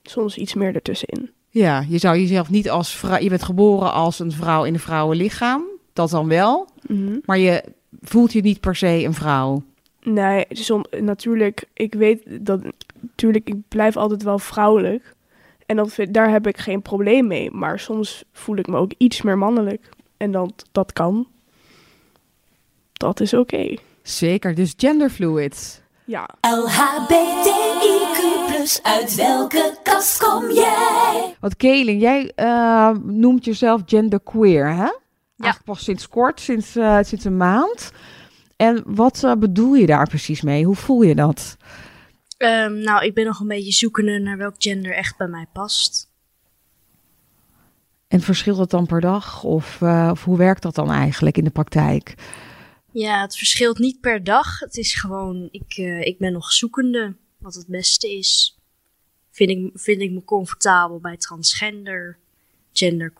soms 0.03 0.37
iets 0.37 0.53
meer 0.53 0.75
ertussenin. 0.75 1.31
Ja, 1.49 1.85
je 1.87 1.97
zou 1.97 2.17
jezelf 2.17 2.49
niet 2.49 2.69
als 2.69 2.95
vrouw... 2.95 3.19
Je 3.19 3.29
bent 3.29 3.43
geboren 3.43 3.93
als 3.93 4.19
een 4.19 4.31
vrouw 4.31 4.63
in 4.63 4.73
een 4.73 4.79
vrouwenlichaam. 4.79 5.63
Dat 5.93 6.09
dan 6.09 6.27
wel. 6.27 6.67
Mhm. 6.87 7.17
Maar 7.25 7.37
je 7.37 7.63
voelt 8.01 8.33
je 8.33 8.41
niet 8.41 8.59
per 8.59 8.75
se 8.75 9.03
een 9.03 9.13
vrouw. 9.13 9.63
Nee, 10.03 10.45
som, 10.49 10.85
natuurlijk, 10.99 11.63
ik 11.73 11.93
weet 11.93 12.45
dat, 12.45 12.61
natuurlijk, 12.99 13.47
ik 13.47 13.55
blijf 13.67 13.97
altijd 13.97 14.23
wel 14.23 14.39
vrouwelijk. 14.39 15.15
En 15.65 15.75
dat, 15.75 15.95
daar 16.09 16.29
heb 16.29 16.47
ik 16.47 16.57
geen 16.57 16.81
probleem 16.81 17.27
mee. 17.27 17.51
Maar 17.51 17.79
soms 17.79 18.23
voel 18.31 18.57
ik 18.57 18.67
me 18.67 18.77
ook 18.77 18.91
iets 18.97 19.21
meer 19.21 19.37
mannelijk. 19.37 19.89
En 20.17 20.31
dat, 20.31 20.65
dat 20.71 20.93
kan. 20.93 21.27
Dat 22.93 23.19
is 23.19 23.33
oké. 23.33 23.75
Zeker, 24.03 24.55
dus 24.55 24.73
genderfluid. 24.77 25.78
Ja. 26.09 26.29
LHBTIQ+, 26.41 28.19
uit 28.83 29.15
welke 29.15 29.77
kast 29.83 30.23
kom 30.23 30.51
jij? 30.51 31.35
Want 31.39 31.57
Kaelin, 31.57 31.99
jij 31.99 32.31
eh, 32.35 32.91
noemt 33.03 33.45
jezelf 33.45 33.81
genderqueer, 33.85 34.67
hè? 34.67 34.89
Eigenlijk 35.37 35.63
pas 35.63 35.83
sinds 35.83 36.07
kort, 36.07 36.39
sinds, 36.39 36.75
eh, 36.75 36.97
sinds 37.01 37.25
een 37.25 37.37
maand. 37.37 37.91
En 38.55 38.83
wat 38.85 39.23
eh, 39.23 39.33
bedoel 39.33 39.73
je 39.73 39.85
daar 39.85 40.07
precies 40.07 40.41
mee? 40.41 40.65
Hoe 40.65 40.75
voel 40.75 41.01
je 41.01 41.15
dat? 41.15 41.57
Ehm, 42.37 42.79
nou, 42.79 43.05
ik 43.05 43.13
ben 43.13 43.25
nog 43.25 43.39
een 43.39 43.47
beetje 43.47 43.71
zoekende 43.71 44.19
naar 44.19 44.37
welk 44.37 44.55
gender 44.57 44.93
echt 44.93 45.17
bij 45.17 45.27
mij 45.27 45.45
past. 45.53 46.11
En 48.07 48.21
verschilt 48.21 48.57
het 48.57 48.69
dan 48.69 48.85
per 48.85 49.01
dag? 49.01 49.43
Of, 49.43 49.81
eh, 49.81 50.09
of 50.11 50.23
hoe 50.23 50.37
werkt 50.37 50.61
dat 50.61 50.75
dan 50.75 50.91
eigenlijk 50.91 51.37
in 51.37 51.43
de 51.43 51.49
praktijk? 51.49 52.15
Ja, 52.99 53.21
het 53.21 53.37
verschilt 53.37 53.77
niet 53.77 53.99
per 53.99 54.23
dag. 54.23 54.59
Het 54.59 54.77
is 54.77 54.93
gewoon, 54.99 55.47
ik, 55.51 55.73
eh, 55.77 56.01
ik 56.01 56.17
ben 56.17 56.33
nog 56.33 56.51
zoekende 56.51 57.15
wat 57.37 57.53
het 57.53 57.67
beste 57.67 58.11
is. 58.17 58.57
Vind 59.31 59.49
ik, 59.49 59.69
vind 59.73 60.01
ik 60.01 60.11
me 60.11 60.23
comfortabel 60.23 60.99
bij 60.99 61.17
transgender, 61.17 62.17
gender 62.73 63.13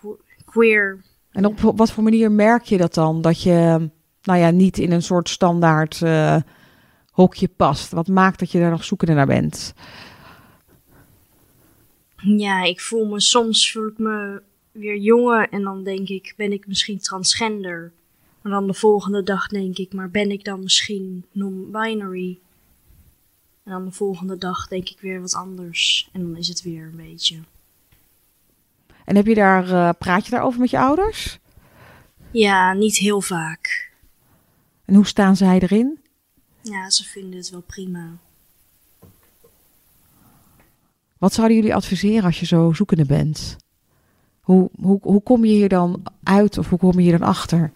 queer. 0.46 1.04
En 1.32 1.46
op 1.46 1.60
wat 1.60 1.92
voor 1.92 2.04
manier 2.04 2.32
merk 2.32 2.64
je 2.64 2.78
dat 2.78 2.94
dan? 2.94 3.22
Dat 3.22 3.44
je 3.44 3.90
nou 4.22 4.40
ja, 4.40 4.50
niet 4.50 4.78
in 4.78 4.92
een 4.92 5.04
soort 5.04 5.30
standaard 5.30 6.02
eh, 6.02 6.42
hokje 7.12 7.48
past. 7.48 7.92
Wat 7.92 8.08
maakt 8.08 8.40
dat 8.40 8.52
je 8.52 8.60
daar 8.60 8.72
nog 8.72 8.84
zoekende 8.84 9.14
naar 9.14 9.28
bent? 9.28 9.74
Ja, 12.16 12.64
ik 12.64 12.82
voel 12.82 13.06
me, 13.06 13.20
soms 13.20 13.72
voel 13.72 13.88
ik 13.88 13.98
me 13.98 14.42
weer 14.72 14.98
jongen 14.98 15.50
en 15.50 15.64
dan 15.64 15.84
denk 15.84 16.08
ik, 16.08 16.34
ben 16.38 16.52
ik 16.52 16.68
misschien 16.68 17.00
transgender? 17.00 17.94
Maar 18.50 18.60
dan 18.60 18.68
de 18.68 18.74
volgende 18.74 19.24
dag 19.24 19.48
denk 19.48 19.78
ik, 19.78 19.94
maar 19.94 20.10
ben 20.10 20.32
ik 20.32 20.44
dan 20.44 20.60
misschien 20.60 21.26
non-binary? 21.32 22.40
En 23.64 23.72
dan 23.72 23.86
de 23.86 23.92
volgende 23.92 24.38
dag 24.38 24.68
denk 24.68 24.90
ik 24.90 25.00
weer 25.00 25.22
wat 25.22 25.34
anders. 25.34 26.10
En 26.14 26.22
dan 26.22 26.38
is 26.38 26.48
het 26.48 26.62
weer 26.62 26.84
een 26.84 26.96
beetje. 26.96 27.40
En 29.06 29.16
heb 29.16 29.26
je 29.26 29.36
daar, 29.36 29.72
eh, 29.72 29.90
praat 30.00 30.26
je 30.26 30.32
daarover 30.32 30.60
met 30.60 30.70
je 30.70 30.80
ouders? 30.80 31.40
Ja, 32.32 32.74
niet 32.74 32.98
heel 32.98 33.22
vaak. 33.22 33.92
En 34.86 34.96
hoe 34.96 35.08
staan 35.08 35.36
zij 35.36 35.60
erin? 35.60 36.00
Ja, 36.62 36.90
ze 36.90 37.04
vinden 37.04 37.40
het 37.40 37.50
wel 37.50 37.62
prima. 37.62 38.18
Wat 41.18 41.34
zouden 41.34 41.58
jullie 41.58 41.76
adviseren 41.76 42.24
als 42.24 42.40
je 42.40 42.46
zo 42.46 42.72
zoekende 42.74 43.06
bent? 43.06 43.58
Hoe, 44.42 44.70
hoe, 44.82 45.00
hoe 45.02 45.22
kom 45.22 45.46
je 45.46 45.54
hier 45.54 45.70
dan 45.70 46.04
uit 46.24 46.58
of 46.58 46.70
hoe 46.70 46.80
kom 46.80 46.94
je 46.94 47.02
hier 47.02 47.18
dan 47.18 47.28
achter? 47.28 47.72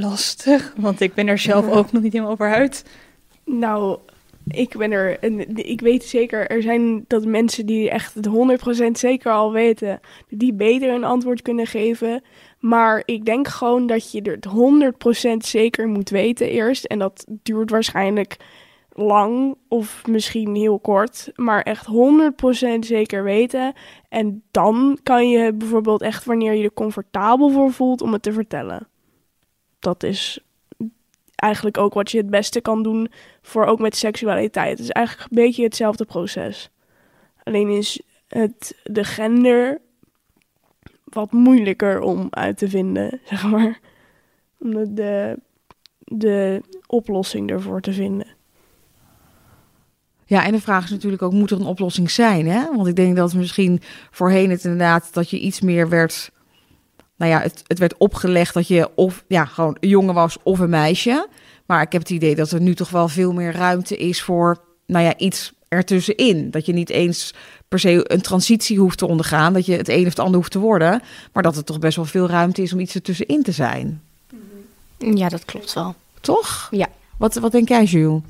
Lastig, 0.00 0.74
want 0.76 1.00
ik 1.00 1.14
ben 1.14 1.28
er 1.28 1.38
zelf 1.38 1.70
ook 1.70 1.92
nog 1.92 2.02
niet 2.02 2.12
helemaal 2.12 2.32
over 2.32 2.54
uit. 2.54 2.84
Nou, 3.44 3.98
ik 4.46 4.76
ben 4.76 4.92
er. 4.92 5.18
En 5.18 5.56
ik 5.56 5.80
weet 5.80 6.04
zeker, 6.04 6.46
er 6.50 6.62
zijn 6.62 7.04
dat 7.06 7.24
mensen 7.24 7.66
die 7.66 7.90
echt 7.90 8.14
het 8.14 8.28
100% 8.88 8.90
zeker 8.92 9.32
al 9.32 9.52
weten, 9.52 10.00
die 10.28 10.54
beter 10.54 10.90
een 10.90 11.04
antwoord 11.04 11.42
kunnen 11.42 11.66
geven. 11.66 12.22
Maar 12.58 13.02
ik 13.04 13.24
denk 13.24 13.48
gewoon 13.48 13.86
dat 13.86 14.12
je 14.12 14.22
er 14.22 14.38
het 14.40 14.48
100% 15.34 15.36
zeker 15.36 15.88
moet 15.88 16.10
weten 16.10 16.48
eerst. 16.48 16.84
En 16.84 16.98
dat 16.98 17.26
duurt 17.28 17.70
waarschijnlijk 17.70 18.36
lang 18.92 19.56
of 19.68 20.06
misschien 20.06 20.54
heel 20.54 20.78
kort. 20.78 21.30
Maar 21.34 21.62
echt 21.62 21.86
100% 21.86 22.78
zeker 22.80 23.24
weten. 23.24 23.72
En 24.08 24.42
dan 24.50 24.98
kan 25.02 25.28
je 25.28 25.52
bijvoorbeeld 25.52 26.02
echt 26.02 26.24
wanneer 26.24 26.54
je 26.54 26.64
er 26.64 26.72
comfortabel 26.72 27.50
voor 27.50 27.72
voelt 27.72 28.02
om 28.02 28.12
het 28.12 28.22
te 28.22 28.32
vertellen. 28.32 28.88
Dat 29.78 30.02
is 30.02 30.40
eigenlijk 31.34 31.78
ook 31.78 31.94
wat 31.94 32.10
je 32.10 32.18
het 32.18 32.30
beste 32.30 32.60
kan 32.60 32.82
doen 32.82 33.10
voor 33.42 33.64
ook 33.64 33.78
met 33.78 33.96
seksualiteit. 33.96 34.70
Het 34.70 34.78
is 34.78 34.90
eigenlijk 34.90 35.30
een 35.30 35.44
beetje 35.44 35.62
hetzelfde 35.62 36.04
proces. 36.04 36.70
Alleen 37.42 37.68
is 37.68 38.00
het 38.28 38.80
de 38.84 39.04
gender 39.04 39.80
wat 41.04 41.32
moeilijker 41.32 42.00
om 42.00 42.26
uit 42.30 42.58
te 42.58 42.68
vinden, 42.68 43.20
zeg 43.30 43.50
maar. 43.50 43.80
Om 44.58 44.94
de, 44.94 45.38
de, 45.98 46.62
oplossing 46.86 47.50
ervoor 47.50 47.80
te 47.80 47.92
vinden. 47.92 48.26
Ja, 50.24 50.44
en 50.44 50.52
de 50.52 50.60
vraag 50.60 50.84
is 50.84 50.90
natuurlijk 50.90 51.22
ook, 51.22 51.32
moet 51.32 51.50
er 51.50 51.60
een 51.60 51.66
oplossing 51.66 52.10
zijn? 52.10 52.46
Hè? 52.46 52.76
Want 52.76 52.86
ik 52.86 52.96
denk 52.96 53.16
dat 53.16 53.34
misschien 53.34 53.80
voorheen 54.10 54.50
het 54.50 54.64
inderdaad 54.64 55.14
dat 55.14 55.30
je 55.30 55.38
iets 55.38 55.60
meer 55.60 55.88
werd... 55.88 56.30
Nou 57.16 57.30
ja, 57.30 57.40
het, 57.40 57.62
het 57.66 57.78
werd 57.78 57.96
opgelegd 57.96 58.54
dat 58.54 58.68
je 58.68 58.90
of 58.94 59.24
ja, 59.28 59.44
gewoon 59.44 59.76
een 59.80 59.88
jongen 59.88 60.14
was 60.14 60.36
of 60.42 60.58
een 60.58 60.70
meisje. 60.70 61.28
Maar 61.66 61.82
ik 61.82 61.92
heb 61.92 62.00
het 62.00 62.10
idee 62.10 62.34
dat 62.34 62.50
er 62.50 62.60
nu 62.60 62.74
toch 62.74 62.90
wel 62.90 63.08
veel 63.08 63.32
meer 63.32 63.52
ruimte 63.52 63.96
is 63.96 64.22
voor, 64.22 64.60
nou 64.86 65.04
ja, 65.04 65.16
iets 65.16 65.52
ertussenin. 65.68 66.50
Dat 66.50 66.66
je 66.66 66.72
niet 66.72 66.90
eens 66.90 67.34
per 67.68 67.78
se 67.78 68.12
een 68.12 68.20
transitie 68.20 68.78
hoeft 68.78 68.98
te 68.98 69.06
ondergaan, 69.06 69.52
dat 69.52 69.66
je 69.66 69.76
het 69.76 69.88
een 69.88 70.02
of 70.02 70.08
het 70.08 70.18
ander 70.18 70.36
hoeft 70.36 70.52
te 70.52 70.58
worden. 70.58 71.02
Maar 71.32 71.42
dat 71.42 71.56
er 71.56 71.64
toch 71.64 71.78
best 71.78 71.96
wel 71.96 72.04
veel 72.04 72.28
ruimte 72.28 72.62
is 72.62 72.72
om 72.72 72.80
iets 72.80 72.94
ertussenin 72.94 73.42
te 73.42 73.52
zijn. 73.52 74.02
Ja, 74.98 75.28
dat 75.28 75.44
klopt 75.44 75.72
wel. 75.72 75.94
Toch? 76.20 76.68
Ja. 76.70 76.86
Wat, 77.18 77.34
wat 77.34 77.52
denk 77.52 77.68
jij, 77.68 77.84
Jules? 77.84 78.20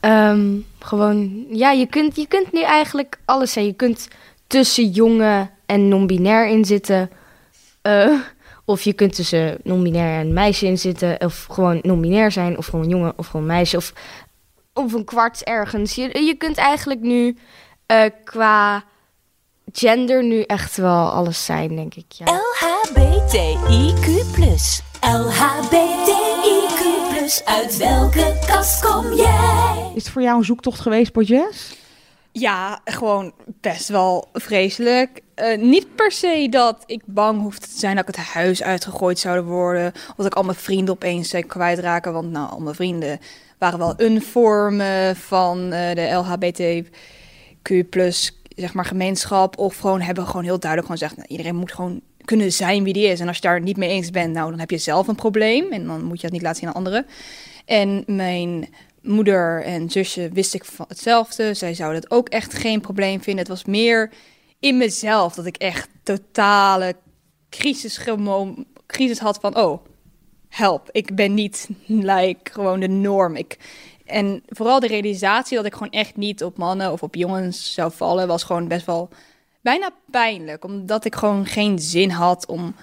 Ehm, 0.00 0.46
gewoon, 0.78 1.46
ja, 1.50 1.70
je 1.70 1.86
kunt, 1.86 2.16
je 2.16 2.26
kunt 2.26 2.52
nu 2.52 2.62
eigenlijk 2.62 3.18
alles 3.24 3.52
zijn. 3.52 3.66
Je 3.66 3.72
kunt 3.72 4.08
tussen 4.46 4.90
jongen 4.90 5.50
en 5.66 5.88
non-binair 5.88 6.48
in 6.48 6.64
zitten. 6.64 7.10
Eh, 7.86 8.18
of 8.64 8.82
je 8.82 8.92
kunt 8.92 9.14
tussen 9.14 9.58
non-binair 9.62 10.20
en 10.20 10.32
meisje 10.32 10.66
in 10.66 10.78
zitten. 10.78 11.20
Of 11.20 11.46
gewoon 11.50 11.78
non-binair 11.82 12.30
zijn. 12.30 12.58
Of 12.58 12.66
gewoon 12.66 12.88
jongen 12.88 13.12
of 13.16 13.26
gewoon 13.26 13.46
meisje. 13.46 13.76
Of, 13.76 13.92
of 14.72 14.92
een 14.92 15.04
kwart 15.04 15.44
ergens. 15.44 15.94
Je, 15.94 16.24
je 16.24 16.34
kunt 16.34 16.56
eigenlijk 16.56 17.00
nu 17.00 17.36
eh, 17.86 18.04
qua 18.24 18.84
gender 19.72 20.24
nu 20.24 20.42
echt 20.42 20.76
wel 20.76 21.10
alles 21.10 21.44
zijn, 21.44 21.76
denk 21.76 21.94
ik. 21.94 22.04
Ja. 22.08 22.24
LHBTIQ+. 22.24 24.06
LHBTIQ+. 25.00 26.24
Uit 27.44 27.76
welke 27.76 28.38
kast 28.46 28.84
kom 28.84 29.12
jij? 29.14 29.92
Is 29.94 30.02
het 30.02 30.12
voor 30.12 30.22
jou 30.22 30.38
een 30.38 30.44
zoektocht 30.44 30.80
geweest, 30.80 31.12
Borges? 31.12 31.85
Ja, 32.38 32.80
gewoon 32.84 33.32
best 33.60 33.88
wel 33.88 34.28
vreselijk. 34.32 35.20
Eh, 35.34 35.58
niet 35.58 35.94
per 35.94 36.12
se 36.12 36.46
dat 36.50 36.82
ik 36.86 37.02
bang 37.04 37.40
hoefde 37.40 37.66
te 37.66 37.78
zijn 37.78 37.96
dat 37.96 38.08
ik 38.08 38.16
het 38.16 38.26
huis 38.26 38.62
uitgegooid 38.62 39.18
zou 39.18 39.40
worden. 39.40 39.92
Of 39.94 40.16
dat 40.16 40.26
ik 40.26 40.34
al 40.34 40.42
mijn 40.42 40.56
vrienden 40.56 40.94
opeens 40.94 41.28
zou 41.28 41.42
kwijtraken. 41.42 42.12
Want 42.12 42.30
nou, 42.30 42.50
al 42.50 42.58
mijn 42.58 42.74
vrienden 42.74 43.18
waren 43.58 43.78
wel 43.78 43.94
een 43.96 44.22
vorm 44.22 44.80
eh, 44.80 45.10
van 45.14 45.72
eh, 45.72 45.94
de 45.94 46.10
LHBTQ 46.10 46.94
zeg 48.56 48.74
maar, 48.74 48.84
gemeenschap. 48.84 49.58
Of 49.58 49.76
gewoon 49.76 50.00
hebben 50.00 50.26
gewoon 50.26 50.44
heel 50.44 50.60
duidelijk 50.60 50.92
gewoon 50.92 50.98
gezegd... 51.02 51.16
Nou, 51.16 51.28
iedereen 51.28 51.56
moet 51.56 51.72
gewoon 51.72 52.00
kunnen 52.24 52.52
zijn 52.52 52.84
wie 52.84 52.92
die 52.92 53.06
is. 53.06 53.20
En 53.20 53.28
als 53.28 53.36
je 53.36 53.42
daar 53.42 53.60
niet 53.60 53.76
mee 53.76 53.90
eens 53.90 54.10
bent, 54.10 54.32
nou, 54.32 54.50
dan 54.50 54.58
heb 54.58 54.70
je 54.70 54.78
zelf 54.78 55.08
een 55.08 55.14
probleem. 55.14 55.72
En 55.72 55.86
dan 55.86 56.04
moet 56.04 56.16
je 56.16 56.22
dat 56.22 56.32
niet 56.32 56.42
laten 56.42 56.58
zien 56.58 56.68
aan 56.68 56.74
anderen. 56.74 57.06
En 57.64 58.02
mijn 58.06 58.68
moeder 59.06 59.62
en 59.62 59.90
zusje 59.90 60.28
wist 60.32 60.54
ik 60.54 60.64
van 60.64 60.84
hetzelfde. 60.88 61.54
Zij 61.54 61.74
zouden 61.74 62.00
het 62.00 62.10
ook 62.10 62.28
echt 62.28 62.54
geen 62.54 62.80
probleem 62.80 63.22
vinden. 63.22 63.44
Het 63.44 63.52
was 63.52 63.64
meer 63.64 64.10
in 64.60 64.76
mezelf 64.76 65.34
dat 65.34 65.46
ik 65.46 65.56
echt 65.56 65.88
totale 66.02 66.96
crisis, 67.50 68.00
crisis 68.86 69.18
had 69.18 69.38
van... 69.40 69.56
oh, 69.56 69.84
help, 70.48 70.88
ik 70.90 71.14
ben 71.14 71.34
niet 71.34 71.68
like, 71.86 72.52
gewoon 72.52 72.80
de 72.80 72.88
norm. 72.88 73.36
Ik, 73.36 73.58
en 74.04 74.42
vooral 74.46 74.80
de 74.80 74.86
realisatie 74.86 75.56
dat 75.56 75.66
ik 75.66 75.72
gewoon 75.72 75.90
echt 75.90 76.16
niet 76.16 76.44
op 76.44 76.56
mannen 76.56 76.92
of 76.92 77.02
op 77.02 77.14
jongens 77.14 77.74
zou 77.74 77.92
vallen... 77.92 78.26
was 78.26 78.42
gewoon 78.42 78.68
best 78.68 78.86
wel 78.86 79.08
bijna 79.60 79.90
pijnlijk. 80.10 80.64
Omdat 80.64 81.04
ik 81.04 81.14
gewoon 81.14 81.46
geen 81.46 81.78
zin 81.78 82.10
had 82.10 82.46
om 82.46 82.74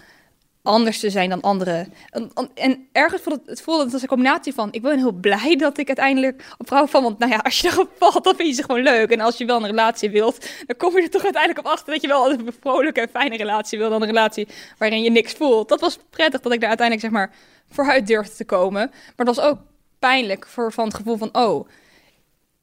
anders 0.64 1.00
te 1.00 1.10
zijn 1.10 1.30
dan 1.30 1.42
anderen. 1.42 1.94
En, 2.10 2.32
en 2.54 2.88
ergens 2.92 3.22
voelde 3.22 3.40
het, 3.40 3.50
het 3.50 3.62
voelde 3.62 3.84
het 3.84 3.94
als 3.94 4.02
een 4.02 4.08
combinatie 4.08 4.54
van... 4.54 4.68
ik 4.72 4.82
ben 4.82 4.98
heel 4.98 5.12
blij 5.12 5.56
dat 5.56 5.78
ik 5.78 5.88
uiteindelijk 5.88 6.46
op 6.58 6.68
vrouw 6.68 6.88
van... 6.88 7.04
want 7.04 7.20
nou 7.20 7.32
ja, 7.32 7.38
als 7.38 7.60
je 7.60 7.68
erop 7.68 7.90
valt, 7.98 8.24
dan 8.24 8.36
vind 8.36 8.48
je 8.48 8.54
ze 8.54 8.64
gewoon 8.64 8.82
leuk. 8.82 9.12
En 9.12 9.20
als 9.20 9.38
je 9.38 9.46
wel 9.46 9.58
een 9.58 9.66
relatie 9.66 10.10
wilt, 10.10 10.50
dan 10.66 10.78
kom 10.78 10.96
je 10.96 11.02
er 11.02 11.10
toch 11.10 11.24
uiteindelijk 11.24 11.66
op 11.68 11.72
achter... 11.74 11.94
dat 11.94 12.02
je 12.02 12.08
wel 12.08 12.32
een 12.32 12.54
vrolijke 12.60 13.02
en 13.02 13.10
fijne 13.10 13.38
relatie 13.38 13.78
wil... 13.78 13.90
dan 13.90 14.02
een 14.02 14.08
relatie 14.08 14.48
waarin 14.78 15.04
je 15.04 15.10
niks 15.10 15.34
voelt. 15.34 15.70
Dat 15.70 15.82
was 15.82 15.98
prettig 16.10 16.42
dat 16.42 16.54
ik 16.54 16.60
daar 16.60 16.70
uiteindelijk 16.70 17.08
zeg 17.08 17.20
maar 17.20 17.36
vooruit 17.70 18.08
durfde 18.08 18.36
te 18.36 18.46
komen. 18.46 18.92
Maar 19.16 19.26
dat 19.26 19.36
was 19.36 19.46
ook 19.46 19.58
pijnlijk 20.00 20.48
voor 20.48 20.72
van 20.72 20.86
het 20.86 20.94
gevoel 20.94 21.18
van... 21.18 21.30
oh, 21.32 21.68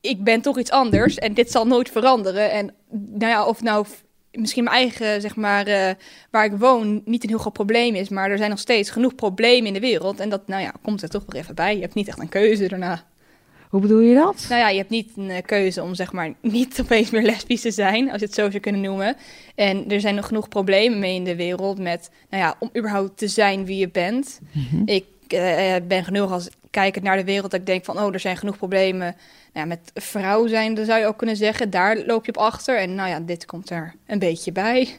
ik 0.00 0.24
ben 0.24 0.40
toch 0.40 0.58
iets 0.58 0.70
anders 0.70 1.14
en 1.14 1.34
dit 1.34 1.50
zal 1.50 1.66
nooit 1.66 1.90
veranderen. 1.90 2.50
En 2.50 2.74
nou 2.90 3.32
ja, 3.32 3.46
of 3.46 3.62
nou 3.62 3.86
misschien 4.40 4.64
mijn 4.64 4.76
eigen, 4.76 5.20
zeg 5.20 5.36
maar, 5.36 5.66
eh, 5.66 5.90
waar 6.30 6.44
ik 6.44 6.52
woon, 6.52 7.02
niet 7.04 7.22
een 7.22 7.28
heel 7.28 7.38
groot 7.38 7.52
probleem 7.52 7.94
is. 7.94 8.08
Maar 8.08 8.30
er 8.30 8.38
zijn 8.38 8.50
nog 8.50 8.58
steeds 8.58 8.90
genoeg 8.90 9.14
problemen 9.14 9.66
in 9.66 9.72
de 9.72 9.80
wereld. 9.80 10.20
En 10.20 10.28
dat, 10.28 10.46
nou 10.46 10.62
ja, 10.62 10.72
komt 10.82 11.02
er 11.02 11.08
toch 11.08 11.24
weer 11.26 11.40
even 11.40 11.54
bij. 11.54 11.74
Je 11.74 11.80
hebt 11.80 11.94
niet 11.94 12.08
echt 12.08 12.18
een 12.18 12.28
keuze 12.28 12.68
daarna. 12.68 13.04
Hoe 13.70 13.80
bedoel 13.80 14.00
je 14.00 14.14
dat? 14.14 14.46
Nou 14.48 14.60
ja, 14.60 14.68
je 14.68 14.78
hebt 14.78 14.90
niet 14.90 15.10
een 15.16 15.30
eh, 15.30 15.42
keuze 15.46 15.82
om, 15.82 15.94
zeg 15.94 16.12
maar, 16.12 16.32
niet 16.40 16.80
opeens 16.82 17.10
meer 17.10 17.22
lesbisch 17.22 17.60
te 17.60 17.70
zijn, 17.70 18.10
als 18.10 18.20
je 18.20 18.26
het 18.26 18.34
zo 18.34 18.50
zou 18.50 18.60
kunnen 18.60 18.80
noemen. 18.80 19.16
En 19.54 19.90
er 19.90 20.00
zijn 20.00 20.14
nog 20.14 20.26
genoeg 20.26 20.48
problemen 20.48 20.98
mee 20.98 21.14
in 21.14 21.24
de 21.24 21.36
wereld 21.36 21.78
met, 21.78 22.10
nou 22.30 22.42
ja, 22.42 22.54
om 22.58 22.70
überhaupt 22.76 23.18
te 23.18 23.28
zijn 23.28 23.64
wie 23.64 23.78
je 23.78 23.88
bent. 23.88 24.40
Ik 24.84 25.06
eh, 25.28 25.74
ben 25.88 26.04
genoeg 26.04 26.32
als 26.32 26.48
kijkend 26.70 27.04
naar 27.04 27.16
de 27.16 27.24
wereld 27.24 27.50
dat 27.50 27.60
ik 27.60 27.66
denk 27.66 27.84
van, 27.84 27.98
oh, 27.98 28.12
er 28.12 28.20
zijn 28.20 28.36
genoeg 28.36 28.56
problemen 28.56 28.98
nou, 28.98 29.14
ja, 29.52 29.64
met 29.64 29.90
vrouw 29.94 30.46
zijn, 30.46 30.84
zou 30.84 31.00
je 31.00 31.06
ook 31.06 31.16
kunnen 31.16 31.36
zeggen, 31.36 31.70
daar 31.70 32.02
loop 32.06 32.24
je 32.24 32.34
op 32.34 32.42
achter. 32.42 32.78
En 32.78 32.94
nou 32.94 33.08
ja, 33.08 33.20
dit 33.20 33.46
komt 33.46 33.70
er 33.70 33.94
een 34.06 34.18
beetje 34.18 34.52
bij. 34.52 34.98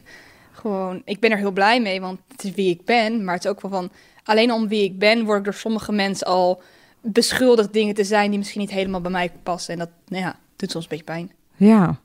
Gewoon, 0.52 1.02
ik 1.04 1.20
ben 1.20 1.30
er 1.30 1.36
heel 1.36 1.50
blij 1.50 1.80
mee, 1.80 2.00
want 2.00 2.20
het 2.28 2.44
is 2.44 2.50
wie 2.50 2.70
ik 2.70 2.84
ben. 2.84 3.24
Maar 3.24 3.34
het 3.34 3.44
is 3.44 3.50
ook 3.50 3.60
wel 3.60 3.70
van, 3.70 3.90
alleen 4.24 4.52
om 4.52 4.68
wie 4.68 4.84
ik 4.84 4.98
ben, 4.98 5.24
word 5.24 5.38
ik 5.38 5.44
door 5.44 5.54
sommige 5.54 5.92
mensen 5.92 6.26
al 6.26 6.62
beschuldigd 7.00 7.72
dingen 7.72 7.94
te 7.94 8.04
zijn 8.04 8.30
die 8.30 8.38
misschien 8.38 8.60
niet 8.60 8.70
helemaal 8.70 9.00
bij 9.00 9.10
mij 9.10 9.32
passen. 9.42 9.72
En 9.72 9.78
dat, 9.78 9.90
nou 10.06 10.22
ja, 10.22 10.36
doet 10.56 10.70
soms 10.70 10.84
een 10.84 10.90
beetje 10.90 11.04
pijn. 11.04 11.32
Ja. 11.56 12.00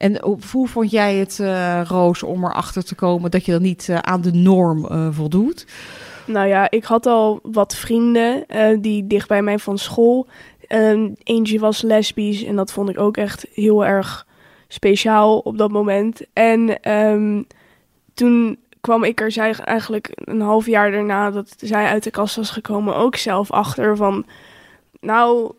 En 0.00 0.20
hoe 0.40 0.68
vond 0.68 0.90
jij 0.90 1.14
het, 1.14 1.40
eh, 1.40 1.80
Roos, 1.84 2.22
om 2.22 2.44
erachter 2.44 2.84
te 2.84 2.94
komen 2.94 3.30
dat 3.30 3.44
je 3.44 3.52
dan 3.52 3.62
niet 3.62 3.88
eh, 3.88 3.98
aan 3.98 4.20
de 4.20 4.32
norm 4.32 4.86
eh, 4.86 5.08
voldoet? 5.10 5.66
Nou 6.26 6.48
ja, 6.48 6.70
ik 6.70 6.84
had 6.84 7.06
al 7.06 7.38
wat 7.42 7.76
vrienden 7.76 8.46
eh, 8.46 8.76
die 8.80 9.06
dicht 9.06 9.28
bij 9.28 9.42
mij 9.42 9.58
van 9.58 9.78
school. 9.78 10.26
Ehm, 10.66 11.08
eentje 11.22 11.58
was 11.58 11.82
lesbisch 11.82 12.44
en 12.44 12.56
dat 12.56 12.72
vond 12.72 12.88
ik 12.88 12.98
ook 12.98 13.16
echt 13.16 13.46
heel 13.52 13.84
erg 13.86 14.26
speciaal 14.68 15.38
op 15.38 15.58
dat 15.58 15.70
moment. 15.70 16.20
En 16.32 16.80
ehm, 16.82 17.42
toen 18.14 18.58
kwam 18.80 19.04
ik 19.04 19.20
er 19.20 19.32
zij- 19.32 19.54
eigenlijk 19.54 20.10
een 20.14 20.40
half 20.40 20.66
jaar 20.66 20.90
daarna 20.90 21.30
dat 21.30 21.54
zij 21.56 21.86
uit 21.86 22.02
de 22.04 22.10
kast 22.10 22.36
was 22.36 22.50
gekomen 22.50 22.96
ook 22.96 23.16
zelf 23.16 23.50
achter 23.50 23.96
van... 23.96 24.24
Nou, 25.00 25.52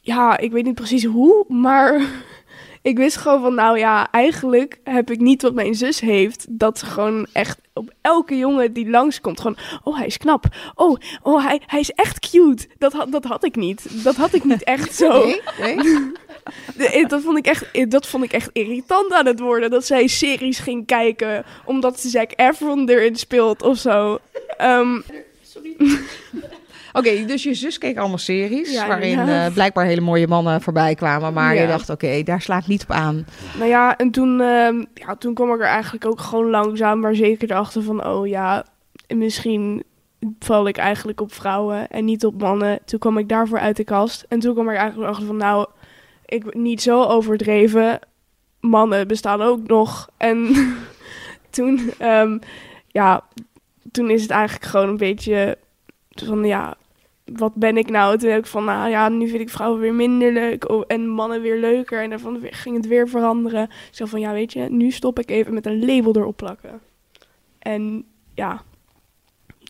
ja, 0.00 0.38
ik 0.38 0.52
weet 0.52 0.64
niet 0.64 0.74
precies 0.74 1.04
hoe, 1.04 1.44
maar 1.48 2.00
ik 2.82 2.96
wist 2.96 3.16
gewoon 3.16 3.40
van... 3.42 3.54
Nou 3.54 3.78
ja, 3.78 4.10
eigenlijk 4.10 4.80
heb 4.84 5.10
ik 5.10 5.20
niet 5.20 5.42
wat 5.42 5.54
mijn 5.54 5.74
zus 5.74 6.00
heeft. 6.00 6.46
Dat 6.50 6.78
ze 6.78 6.86
gewoon 6.86 7.26
echt 7.32 7.58
op 7.76 7.90
elke 8.00 8.36
jongen 8.38 8.72
die 8.72 8.90
langskomt 8.90 9.40
gewoon... 9.40 9.56
Oh, 9.84 9.96
hij 9.96 10.06
is 10.06 10.16
knap. 10.16 10.44
Oh, 10.74 10.96
oh 11.22 11.44
hij, 11.44 11.60
hij 11.66 11.80
is 11.80 11.90
echt 11.90 12.30
cute. 12.30 12.68
Dat, 12.78 12.92
had- 12.92 13.12
dat 13.12 13.24
had 13.24 13.44
ik 13.44 13.56
niet. 13.56 14.04
Dat 14.04 14.16
had 14.16 14.34
ik 14.34 14.44
niet 14.44 14.64
echt 14.64 14.94
zo. 14.94 15.10
De- 16.76 17.04
Dat 17.08 17.22
vond, 17.22 17.38
ik 17.38 17.46
echt, 17.46 17.90
dat 17.90 18.06
vond 18.06 18.24
ik 18.24 18.32
echt 18.32 18.50
irritant 18.52 19.12
aan 19.12 19.26
het 19.26 19.40
worden. 19.40 19.70
Dat 19.70 19.86
zij 19.86 20.06
series 20.06 20.58
ging 20.58 20.86
kijken 20.86 21.44
omdat 21.64 22.00
Zac 22.00 22.30
Efron 22.36 22.88
erin 22.88 23.16
speelt 23.16 23.62
of 23.62 23.76
zo. 23.78 24.18
Ehm, 24.56 25.00
Oké, 26.96 27.24
dus 27.24 27.42
je 27.42 27.54
zus 27.54 27.78
keek 27.78 27.98
allemaal 27.98 28.18
series 28.18 28.72
Ja, 28.72 28.86
waarin 28.86 29.26
ja. 29.26 29.46
eh, 29.46 29.52
blijkbaar 29.52 29.84
hele 29.84 30.00
mooie 30.00 30.26
mannen 30.26 30.60
voorbij 30.60 30.94
kwamen. 30.94 31.32
Maar 31.32 31.54
je 31.54 31.66
dacht, 31.66 31.90
oké, 31.90 32.22
daar 32.22 32.40
sla 32.40 32.58
ik 32.58 32.66
niet 32.66 32.82
op 32.82 32.90
aan. 32.90 33.26
nou 33.58 33.68
ja, 33.68 33.96
en 33.96 34.10
toen, 34.10 34.40
ehm, 34.40 34.84
ja, 34.94 35.16
toen 35.18 35.34
kwam 35.34 35.54
ik 35.54 35.60
er 35.60 35.66
eigenlijk 35.66 36.06
ook 36.06 36.20
gewoon 36.20 36.50
langzaam 36.50 37.00
maar 37.00 37.14
zeker 37.14 37.50
erachter 37.50 37.82
van... 37.82 38.06
Oh 38.06 38.26
ja, 38.26 38.64
misschien 39.14 39.82
val 40.38 40.68
ik 40.68 40.76
eigenlijk 40.76 41.20
op 41.20 41.32
vrouwen 41.32 41.88
en 41.88 42.04
niet 42.04 42.24
op 42.24 42.40
mannen. 42.40 42.78
Toen 42.84 42.98
kwam 42.98 43.18
ik 43.18 43.28
daarvoor 43.28 43.58
uit 43.58 43.76
de 43.76 43.84
kast. 43.84 44.24
En 44.28 44.38
toen 44.38 44.54
kwam 44.54 44.70
ik 44.70 44.76
eigenlijk 44.76 45.10
achter 45.10 45.26
van 45.26 45.36
nou, 45.36 45.66
ik 46.24 46.44
ben 46.44 46.62
niet 46.62 46.82
zo 46.82 47.02
overdreven. 47.02 47.98
Mannen 48.60 49.08
bestaan 49.08 49.42
ook 49.42 49.66
nog. 49.66 50.08
En 50.16 50.48
toen, 51.50 51.92
ehm, 51.98 52.38
ja, 52.86 53.24
toen 53.90 54.10
is 54.10 54.22
het 54.22 54.30
eigenlijk 54.30 54.64
gewoon 54.64 54.88
een 54.88 54.96
beetje 54.96 55.58
van 56.14 56.44
ja, 56.44 56.76
wat 57.32 57.54
ben 57.54 57.76
ik 57.76 57.90
nou? 57.90 58.18
Toen 58.18 58.30
heb 58.30 58.38
ik 58.38 58.46
van 58.46 58.64
nou 58.64 58.90
ja, 58.90 59.08
nu 59.08 59.28
vind 59.28 59.40
ik 59.40 59.48
vrouwen 59.48 59.80
weer 59.80 59.94
minder 59.94 60.32
leuk 60.32 60.70
oh, 60.70 60.84
en 60.86 61.08
mannen 61.08 61.42
weer 61.42 61.60
leuker. 61.60 62.02
En 62.02 62.10
dan 62.10 62.38
ging 62.42 62.76
het 62.76 62.86
weer 62.86 63.08
veranderen. 63.08 63.68
Zo 63.90 64.04
van 64.04 64.20
ja, 64.20 64.32
weet 64.32 64.52
je, 64.52 64.66
nu 64.70 64.90
stop 64.90 65.18
ik 65.18 65.30
even 65.30 65.54
met 65.54 65.66
een 65.66 65.86
label 65.86 66.16
erop 66.16 66.36
plakken. 66.36 66.80
En 67.58 68.04
ja, 68.34 68.62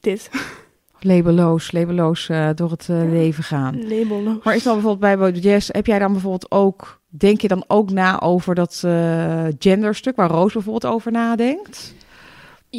dit. 0.01 0.31
Labeloos, 1.01 1.73
labeloos 1.73 2.29
eh, 2.29 2.49
door 2.55 2.71
het 2.71 2.89
eh, 2.89 3.11
leven 3.11 3.45
gaan. 3.45 3.89
Labelloos. 3.89 4.45
Maar 4.45 4.55
is 4.55 4.63
dan 4.63 4.81
bijvoorbeeld 4.81 5.19
bij 5.19 5.31
Jess, 5.31 5.69
heb 5.73 5.87
jij 5.87 5.99
dan 5.99 6.13
bijvoorbeeld 6.13 6.51
ook, 6.51 7.01
denk 7.09 7.41
je 7.41 7.49
dan 7.49 7.65
ook 7.67 7.91
na 7.91 8.21
over 8.21 8.55
dat 8.55 8.83
eh, 8.85 9.47
genderstuk 9.59 10.17
waar 10.17 10.31
Roos 10.31 10.53
bijvoorbeeld 10.53 10.95
over 10.95 11.13
nadenkt? 11.13 11.95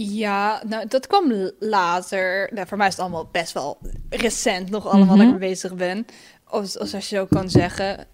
Ja, 0.06 0.62
nou, 0.68 0.88
dat 0.88 1.08
kwam 1.08 1.52
later. 1.60 2.50
Nou, 2.54 2.68
voor 2.68 2.78
mij 2.78 2.88
is 2.88 2.94
het 2.94 3.02
allemaal 3.02 3.30
best 3.32 3.54
wel 3.54 3.78
recent 4.10 4.70
nog 4.70 4.86
allemaal 4.88 5.06
Mhm. 5.16 5.18
dat 5.18 5.34
ik 5.34 5.40
mee 5.40 5.50
bezig 5.50 5.76
ben. 5.76 6.06
Als, 6.44 6.78
als, 6.80 6.94
als 6.94 7.10
je 7.10 7.16
zo 7.16 7.26
kan 7.26 7.50
zeggen. 7.50 8.08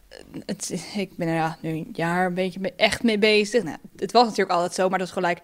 Het, 0.45 0.85
ik 0.95 1.17
ben 1.17 1.27
er 1.27 1.33
ja, 1.35 1.57
nu 1.61 1.69
een 1.69 1.89
jaar 1.93 2.25
een 2.25 2.33
beetje 2.33 2.59
mee- 2.59 2.73
echt 2.75 3.03
mee 3.03 3.17
bezig. 3.17 3.63
Nou, 3.63 3.77
het 3.95 4.11
was 4.11 4.23
natuurlijk 4.23 4.51
altijd 4.55 4.73
zo, 4.73 4.89
maar 4.89 4.99
dat 4.99 5.07
is 5.07 5.13
gelijk 5.13 5.39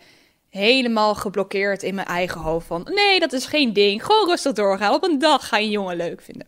helemaal 0.50 1.15
geblokkeerd 1.15 1.84
in 1.84 1.96
mijn 1.96 2.08
eigen 2.08 2.41
hoofd. 2.41 2.67
Van 2.67 2.88
nee, 2.93 3.19
dat 3.19 3.34
is 3.34 3.46
geen 3.46 3.74
ding. 3.74 4.05
Gewoon 4.05 4.27
rustig 4.29 4.53
doorgaan. 4.53 4.93
Op 4.93 5.03
een 5.03 5.19
dag 5.19 5.48
ga 5.48 5.58
je 5.58 5.65
een 5.65 5.72
jongen 5.72 5.96
leuk 5.98 6.22
vinden. 6.22 6.48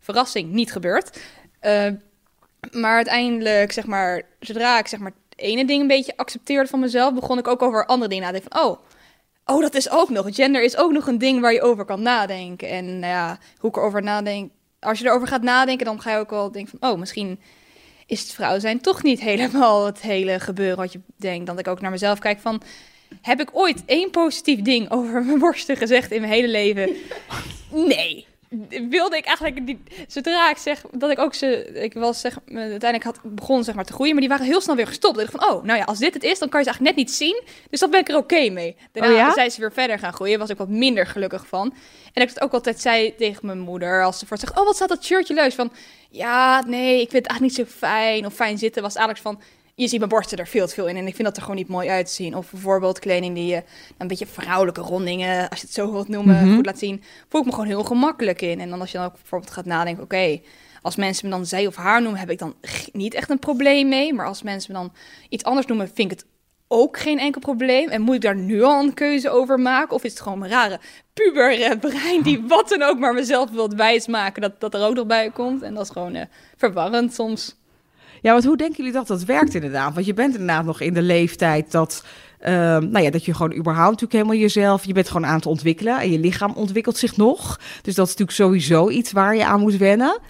Verrassing, 0.00 0.52
niet 0.52 0.72
gebeurd. 0.72 1.20
Eh, 1.60 1.86
maar 2.70 2.94
uiteindelijk, 2.96 3.72
zeg 3.72 3.86
maar, 3.86 4.22
zodra 4.40 4.78
ik 4.78 4.86
zeg 4.86 5.00
maar 5.00 5.12
het 5.28 5.38
ene 5.38 5.64
ding 5.64 5.80
een 5.80 5.86
beetje 5.86 6.16
accepteerde 6.16 6.68
van 6.68 6.80
mezelf, 6.80 7.14
begon 7.14 7.38
ik 7.38 7.48
ook 7.48 7.62
over 7.62 7.86
andere 7.86 8.08
dingen 8.10 8.24
na 8.24 8.32
te 8.32 8.40
denken. 8.40 8.58
Van, 8.60 8.70
oh, 8.70 8.78
oh, 9.46 9.60
dat 9.60 9.74
is 9.74 9.90
ook 9.90 10.10
nog. 10.10 10.34
Gender 10.34 10.62
is 10.62 10.76
ook 10.76 10.92
nog 10.92 11.06
een 11.06 11.18
ding 11.18 11.40
waar 11.40 11.52
je 11.52 11.62
over 11.62 11.84
kan 11.84 12.02
nadenken. 12.02 12.68
En 12.68 12.98
nou 12.98 13.12
ja, 13.12 13.38
hoe 13.58 13.70
ik 13.70 13.76
erover 13.76 14.02
nadenk. 14.02 14.50
Als 14.80 14.98
je 14.98 15.04
erover 15.04 15.28
gaat 15.28 15.42
nadenken, 15.42 15.86
dan 15.86 16.00
ga 16.00 16.12
je 16.12 16.18
ook 16.18 16.30
wel 16.30 16.52
denken 16.52 16.78
van, 16.78 16.90
oh, 16.90 16.98
misschien 16.98 17.40
is 18.06 18.20
het 18.20 18.32
vrouw 18.32 18.58
zijn 18.58 18.80
toch 18.80 19.02
niet 19.02 19.20
helemaal 19.30 19.86
het 19.86 20.00
hele 20.00 20.40
gebeuren 20.40 20.76
wat 20.76 20.92
je 20.92 21.00
denkt. 21.16 21.46
Dat 21.46 21.58
ik 21.58 21.68
ook 21.68 21.80
naar 21.80 21.90
mezelf 21.90 22.18
kijk 22.18 22.38
van, 22.40 22.62
heb 23.22 23.40
ik 23.40 23.50
ooit 23.52 23.82
één 23.86 24.10
positief 24.10 24.62
ding 24.62 24.90
over 24.90 25.24
mijn 25.24 25.38
borsten 25.48 25.76
gezegd 25.76 26.10
in 26.10 26.20
mijn 26.20 26.32
hele 26.32 26.48
leven? 26.48 26.90
Nee. 27.70 28.26
Wilde 28.90 29.16
ik 29.16 29.24
eigenlijk 29.24 29.64
niet. 29.64 29.78
Zodra 30.08 30.50
ik 30.50 30.56
zeg 30.56 30.82
dat 30.92 31.10
ik 31.10 31.18
ook 31.18 31.34
ze. 31.34 31.70
Ik 31.72 31.94
was 31.94 32.20
zeg. 32.20 32.38
Uiteindelijk 32.54 33.04
had 33.04 33.20
begon 33.22 33.64
zeg 33.64 33.74
maar 33.74 33.84
te 33.84 33.92
groeien, 33.92 34.12
maar 34.12 34.20
die 34.20 34.30
waren 34.30 34.46
heel 34.46 34.60
snel 34.60 34.76
weer 34.76 34.86
gestopt. 34.86 35.20
Ik 35.20 35.30
dacht 35.30 35.44
van, 35.44 35.54
oh, 35.54 35.64
nou 35.64 35.78
ja, 35.78 35.84
als 35.84 35.98
dit 35.98 36.14
het 36.14 36.22
is, 36.22 36.38
dan 36.38 36.48
kan 36.48 36.60
je 36.60 36.66
ze 36.66 36.72
eigenlijk 36.72 36.96
net 36.96 37.06
niet 37.06 37.16
zien. 37.16 37.42
Dus 37.70 37.80
dan 37.80 37.90
ben 37.90 38.00
ik 38.00 38.08
er 38.08 38.16
oké 38.16 38.50
mee. 38.50 38.76
Daarna 38.92 39.10
Oh 39.10 39.16
ja? 39.16 39.32
zijn 39.32 39.50
ze 39.50 39.60
weer 39.60 39.72
verder 39.72 39.98
gaan 39.98 40.12
groeien. 40.12 40.38
Was 40.38 40.50
ik 40.50 40.56
wat 40.56 40.68
minder 40.68 41.06
gelukkig 41.06 41.46
van. 41.46 41.74
En 42.12 42.22
ik 42.22 42.28
het 42.28 42.40
ook 42.40 42.52
altijd 42.52 42.80
zei 42.80 43.14
tegen 43.14 43.46
mijn 43.46 43.58
moeder, 43.58 44.04
als 44.04 44.18
ze 44.18 44.26
voor 44.26 44.38
zegt, 44.38 44.58
oh, 44.58 44.64
wat 44.64 44.74
staat 44.74 44.88
dat 44.88 45.04
shirtje 45.04 45.34
leuk? 45.34 45.52
Van, 45.52 45.72
ja, 46.10 46.62
nee, 46.66 47.00
ik 47.00 47.10
vind 47.10 47.24
het 47.24 47.32
eigenlijk 47.32 47.58
niet 47.58 47.68
zo 47.68 47.76
fijn. 47.76 48.26
Of 48.26 48.34
fijn 48.34 48.58
zitten 48.58 48.82
was 48.82 48.94
eigenlijk 48.94 49.26
van, 49.26 49.40
je 49.76 49.88
ziet 49.88 49.98
mijn 49.98 50.10
borsten 50.10 50.38
er 50.38 50.46
veel 50.46 50.66
te 50.66 50.74
veel 50.74 50.86
in. 50.86 50.96
En 50.96 51.06
ik 51.06 51.14
vind 51.14 51.28
dat 51.28 51.36
er 51.36 51.42
gewoon 51.42 51.56
niet 51.56 51.68
mooi 51.68 51.88
uitzien. 51.88 52.36
Of 52.36 52.50
bijvoorbeeld 52.50 52.98
kleding 52.98 53.34
die 53.34 53.46
je 53.46 53.62
een 53.98 54.06
beetje 54.08 54.26
vrouwelijke 54.26 54.80
rondingen, 54.80 55.48
als 55.48 55.60
je 55.60 55.66
het 55.66 55.74
zo 55.74 55.92
wilt 55.92 56.08
noemen, 56.08 56.44
Mhm. 56.46 56.54
goed 56.54 56.66
laat 56.66 56.78
zien. 56.78 57.02
Voel 57.28 57.40
ik 57.40 57.46
me 57.46 57.52
gewoon 57.52 57.66
heel 57.68 57.84
gemakkelijk 57.84 58.42
in. 58.42 58.60
En 58.60 58.70
dan 58.70 58.80
als 58.80 58.90
je 58.90 58.98
dan 58.98 59.06
ook 59.06 59.12
bijvoorbeeld 59.12 59.52
gaat 59.52 59.64
nadenken, 59.64 60.02
oké, 60.02 60.40
als 60.82 60.96
mensen 60.96 61.28
me 61.28 61.34
dan 61.34 61.46
zij 61.46 61.66
of 61.66 61.76
haar 61.76 62.02
noemen, 62.02 62.20
heb 62.20 62.30
ik 62.30 62.38
dan 62.38 62.54
niet 62.92 63.14
echt 63.14 63.30
een 63.30 63.38
probleem 63.38 63.88
mee. 63.88 64.14
Maar 64.14 64.26
als 64.26 64.42
mensen 64.42 64.72
me 64.72 64.78
dan 64.78 64.92
iets 65.28 65.44
anders 65.44 65.66
noemen, 65.66 65.86
vind 65.94 66.12
ik 66.12 66.18
het 66.18 66.26
ook 66.68 66.98
geen 66.98 67.18
enkel 67.18 67.40
probleem. 67.40 67.88
En 67.88 68.00
moet 68.02 68.14
ik 68.14 68.20
daar 68.20 68.36
nu 68.36 68.62
al 68.62 68.82
een 68.82 68.94
keuze 68.94 69.30
over 69.30 69.60
maken? 69.60 69.94
Of 69.94 70.04
is 70.04 70.10
het 70.10 70.20
gewoon 70.20 70.38
mijn 70.38 70.50
rare 70.50 70.80
puber 71.12 71.60
eh, 71.62 71.78
brein 71.80 72.22
die 72.22 72.42
wat 72.46 72.68
dan 72.68 72.82
ook 72.82 72.98
maar 72.98 73.14
mezelf 73.14 73.50
wilt 73.50 73.74
wijsmaken 73.74 74.42
dat 74.42 74.60
dat 74.60 74.74
er 74.74 74.82
ook 74.86 74.94
nog 74.94 75.06
bij 75.06 75.30
komt? 75.30 75.62
En 75.62 75.74
dat 75.74 75.84
is 75.84 75.90
gewoon 75.90 76.14
eh, 76.14 76.24
verwarrend 76.56 77.14
soms. 77.14 77.56
Ja, 78.26 78.32
want 78.32 78.44
hoe 78.44 78.56
denken 78.56 78.76
jullie 78.76 78.92
dat 78.92 79.06
dat 79.06 79.24
werkt 79.24 79.54
inderdaad? 79.54 79.94
Want 79.94 80.06
je 80.06 80.14
bent 80.14 80.32
inderdaad 80.32 80.64
nog 80.64 80.80
in 80.80 80.94
de 80.94 81.02
leeftijd 81.02 81.72
dat, 81.72 82.04
ehm, 82.38 82.90
nou 82.90 83.04
ja, 83.04 83.10
dat 83.10 83.24
je 83.24 83.34
gewoon 83.34 83.54
überhaupt 83.54 83.90
natuurlijk 83.90 84.12
helemaal 84.12 84.36
jezelf, 84.36 84.84
je 84.84 84.92
bent 84.92 85.06
gewoon 85.08 85.26
aan 85.26 85.36
het 85.36 85.46
ontwikkelen 85.46 86.00
en 86.00 86.10
je 86.10 86.18
lichaam 86.18 86.52
ontwikkelt 86.52 86.96
zich 86.96 87.16
nog. 87.16 87.60
Dus 87.82 87.94
dat 87.94 88.06
is 88.06 88.16
natuurlijk 88.16 88.30
sowieso 88.30 88.88
iets 88.90 89.12
waar 89.12 89.36
je 89.36 89.44
aan 89.44 89.60
moet 89.60 89.76
wennen. 89.76 90.20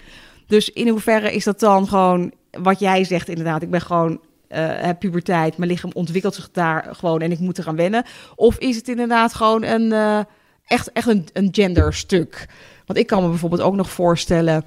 Dus 0.47 0.69
in 0.69 0.87
hoeverre 0.87 1.33
is 1.33 1.43
dat 1.43 1.59
dan 1.59 1.87
gewoon 1.87 2.33
wat 2.51 2.79
jij 2.79 3.03
zegt 3.03 3.29
inderdaad, 3.29 3.61
ik 3.61 3.69
ben 3.69 3.81
gewoon, 3.81 4.19
eh 4.47 4.67
heb 4.69 4.99
puberteit, 4.99 5.57
mijn 5.57 5.71
lichaam 5.71 5.91
ontwikkelt 5.93 6.35
zich 6.35 6.51
daar 6.51 6.87
gewoon 6.91 7.21
en 7.21 7.31
ik 7.31 7.39
moet 7.39 7.57
eraan 7.57 7.75
wennen. 7.75 8.03
Of 8.35 8.57
is 8.57 8.75
het 8.75 8.87
inderdaad 8.87 9.33
gewoon 9.33 9.63
een, 9.63 9.91
eh, 9.91 10.19
echt, 10.65 10.91
echt 10.91 11.07
een, 11.07 11.27
een 11.33 11.49
genderstuk? 11.51 12.47
Want 12.85 12.99
ik 12.99 13.07
kan 13.07 13.23
me 13.23 13.29
bijvoorbeeld 13.29 13.61
ook 13.61 13.75
nog 13.75 13.89
voorstellen, 13.89 14.63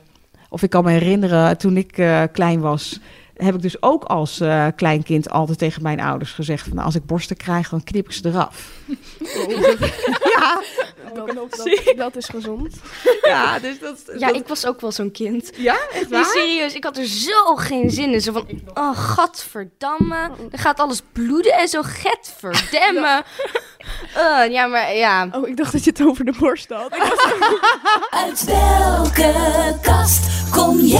of 0.48 0.62
ik 0.62 0.70
kan 0.70 0.84
me 0.84 0.90
herinneren 0.90 1.58
toen 1.58 1.76
ik 1.76 1.98
eh, 1.98 2.22
klein 2.32 2.60
was, 2.60 3.00
heb 3.40 3.54
ik 3.54 3.62
dus 3.62 3.82
ook 3.82 4.04
als 4.04 4.40
eh 4.40 4.66
kleinkind 4.76 5.30
altijd 5.30 5.58
tegen 5.58 5.82
mijn 5.82 6.00
ouders 6.00 6.32
gezegd: 6.32 6.68
van, 6.68 6.78
als 6.78 6.94
ik 6.94 7.06
borsten 7.06 7.36
krijg, 7.36 7.68
dan 7.68 7.82
knip 7.84 8.06
ik 8.06 8.12
ze 8.12 8.26
eraf. 8.28 8.68
ja, 10.34 10.62
Dat, 11.14 11.34
dat, 11.34 11.92
dat 11.96 12.16
is 12.16 12.26
gezond. 12.28 12.74
ja, 13.22 13.58
dus 13.58 13.78
dat. 13.78 14.02
Ja, 14.18 14.26
dat- 14.26 14.36
ik 14.36 14.48
was 14.48 14.66
ook 14.66 14.80
wel 14.80 14.92
zo'n 14.92 15.10
kind. 15.10 15.50
ja, 15.56 15.72
echt 15.92 15.92
Nee, 16.10 16.20
waar? 16.22 16.24
serieus, 16.24 16.74
ik 16.74 16.84
had 16.84 16.96
er 16.96 17.06
zo 17.06 17.54
geen 17.56 17.90
zin 17.90 18.12
in. 18.12 18.20
Zo 18.20 18.32
van, 18.32 18.46
oh, 18.74 18.98
gadverdamme. 18.98 20.30
Dan 20.50 20.58
gaat 20.58 20.80
alles 20.80 21.02
bloeden 21.12 21.52
en 21.52 21.68
zo, 21.68 21.80
getverdemme. 21.82 23.22
Eh, 24.14 24.50
ja, 24.50 24.66
maar 24.66 24.94
ja. 24.94 25.28
Oh, 25.32 25.48
ik 25.48 25.56
dacht 25.56 25.72
dat 25.72 25.84
je 25.84 25.90
het 25.90 26.02
over 26.02 26.24
de 26.24 26.34
borst 26.38 26.68
had. 26.70 26.94
Ik 26.96 27.02
was- 27.02 27.32
Uit 28.24 28.44
welke 28.44 29.78
kast 29.82 30.39
kom 30.64 30.78
jij? 30.78 30.98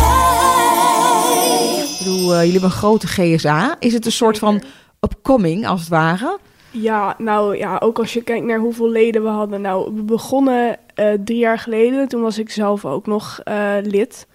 Ik 1.82 1.98
bedoel, 1.98 2.34
eh, 2.34 2.38
jullie 2.38 2.52
hebben 2.52 2.70
een 2.70 2.76
grote 2.76 3.06
GSA. 3.06 3.76
Is 3.78 3.92
het 3.92 4.06
een 4.06 4.12
soort 4.12 4.38
van 4.38 4.62
upcoming, 5.00 5.66
als 5.66 5.80
het 5.80 5.88
ware? 5.88 6.38
Ja, 6.70 7.14
nou 7.18 7.56
ja, 7.56 7.78
ook 7.78 7.98
als 7.98 8.12
je 8.12 8.22
kijkt 8.22 8.46
naar 8.46 8.58
hoeveel 8.58 8.88
leden 8.88 9.22
we 9.22 9.28
hadden. 9.28 9.60
Nou, 9.60 9.94
we 9.94 10.02
begonnen 10.02 10.76
eh, 10.94 11.12
drie 11.24 11.38
jaar 11.38 11.58
geleden. 11.58 12.08
Toen 12.08 12.22
was 12.22 12.38
ik 12.38 12.50
zelf 12.50 12.84
ook 12.84 13.06
nog 13.06 13.40
eh, 13.44 13.74
lid. 13.82 14.26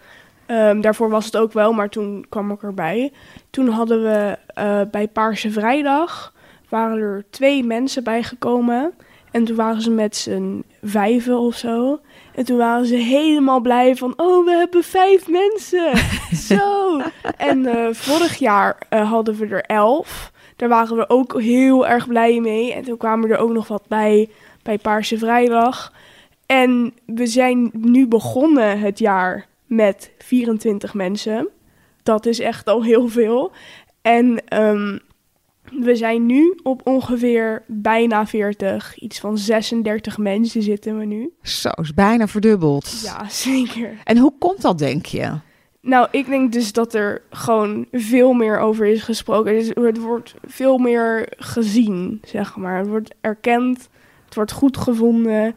Ehm, 0.46 0.82
daarvoor 0.82 1.10
was 1.10 1.26
het 1.26 1.38
ook 1.38 1.54
wel, 1.54 1.74
maar 1.74 1.90
toen 1.90 2.26
kwam 2.30 2.52
ik 2.52 2.64
erbij. 2.64 3.12
Toen 3.50 3.68
hadden 3.68 4.04
we 4.04 4.38
eh, 4.48 4.82
bij 4.92 5.08
Paarse 5.08 5.52
Vrijdag 5.52 6.34
waren 6.70 6.98
er 6.98 7.26
twee 7.30 7.64
mensen 7.64 8.04
bijgekomen. 8.04 8.94
En 9.32 9.46
toen 9.46 9.56
waren 9.56 9.82
ze 9.82 9.90
met 9.90 10.16
z'n 10.16 10.64
vijven 10.84 11.40
of 11.40 11.56
zo. 11.56 12.00
En 12.36 12.46
toen 12.46 12.58
waren 12.58 12.86
ze 12.86 12.96
helemaal 12.96 13.60
blij 13.60 13.96
van, 13.96 14.14
oh, 14.18 14.46
we 14.46 14.52
hebben 14.52 14.84
vijf 14.84 15.28
mensen. 15.28 15.98
zo. 16.50 17.02
En 17.38 17.66
eh, 17.66 17.94
vorig 17.94 18.36
jaar 18.38 18.78
eh, 18.90 19.10
hadden 19.10 19.36
we 19.36 19.48
er 19.48 19.62
elf. 19.62 20.32
Daar 20.56 20.70
waren 20.70 20.98
we 20.98 21.10
ook 21.10 21.42
heel 21.42 21.88
erg 21.88 22.08
blij 22.08 22.40
mee. 22.40 22.74
En 22.74 22.84
toen 22.84 22.98
kwamen 22.98 23.30
er 23.30 23.38
ook 23.38 23.52
nog 23.52 23.68
wat 23.68 23.88
bij 23.88 24.30
bij 24.64 24.78
Paarse 24.78 25.18
Vrijdag. 25.18 25.94
En 26.46 26.94
we 27.06 27.26
zijn 27.26 27.70
nu 27.74 28.08
begonnen 28.08 28.80
het 28.80 29.00
jaar 29.00 29.48
met 29.66 30.12
24 30.18 30.94
mensen. 30.94 31.48
Dat 32.04 32.26
is 32.26 32.40
echt 32.40 32.68
al 32.68 32.84
heel 32.84 33.08
veel. 33.08 33.52
En 34.02 34.48
ehm, 34.48 34.98
we 35.72 35.96
zijn 35.96 36.26
nu 36.26 36.60
op 36.64 36.82
ongeveer 36.88 37.64
bijna 37.68 38.28
40. 38.28 39.00
Iets 39.00 39.20
van 39.20 39.38
36 39.38 40.18
mensen 40.18 40.62
zitten 40.62 40.98
we 40.98 41.06
nu. 41.06 41.34
Zo, 41.42 41.70
is 41.70 41.94
bijna 41.94 42.28
verdubbeld. 42.28 43.02
Ja, 43.04 43.30
zeker. 43.30 43.98
En 44.04 44.18
hoe 44.18 44.34
komt 44.40 44.62
dat, 44.62 44.78
denk 44.78 45.06
je? 45.06 45.32
Nou, 45.82 46.08
ik 46.12 46.26
denk 46.26 46.52
dus 46.52 46.74
dat 46.74 46.94
er 46.94 47.22
gewoon 47.30 47.86
veel 47.92 48.34
meer 48.34 48.60
over 48.60 48.86
is 48.86 49.04
gesproken. 49.04 49.54
Dus 49.54 49.68
het 49.74 49.98
wordt 49.98 50.36
veel 50.46 50.78
meer 50.78 51.34
gezien, 51.38 52.22
zeg 52.24 52.56
maar. 52.56 52.78
Het 52.78 52.88
wordt 52.88 53.16
erkend, 53.22 53.90
het 54.26 54.36
wordt 54.36 54.52
goed 54.52 54.78
gevonden, 54.78 55.56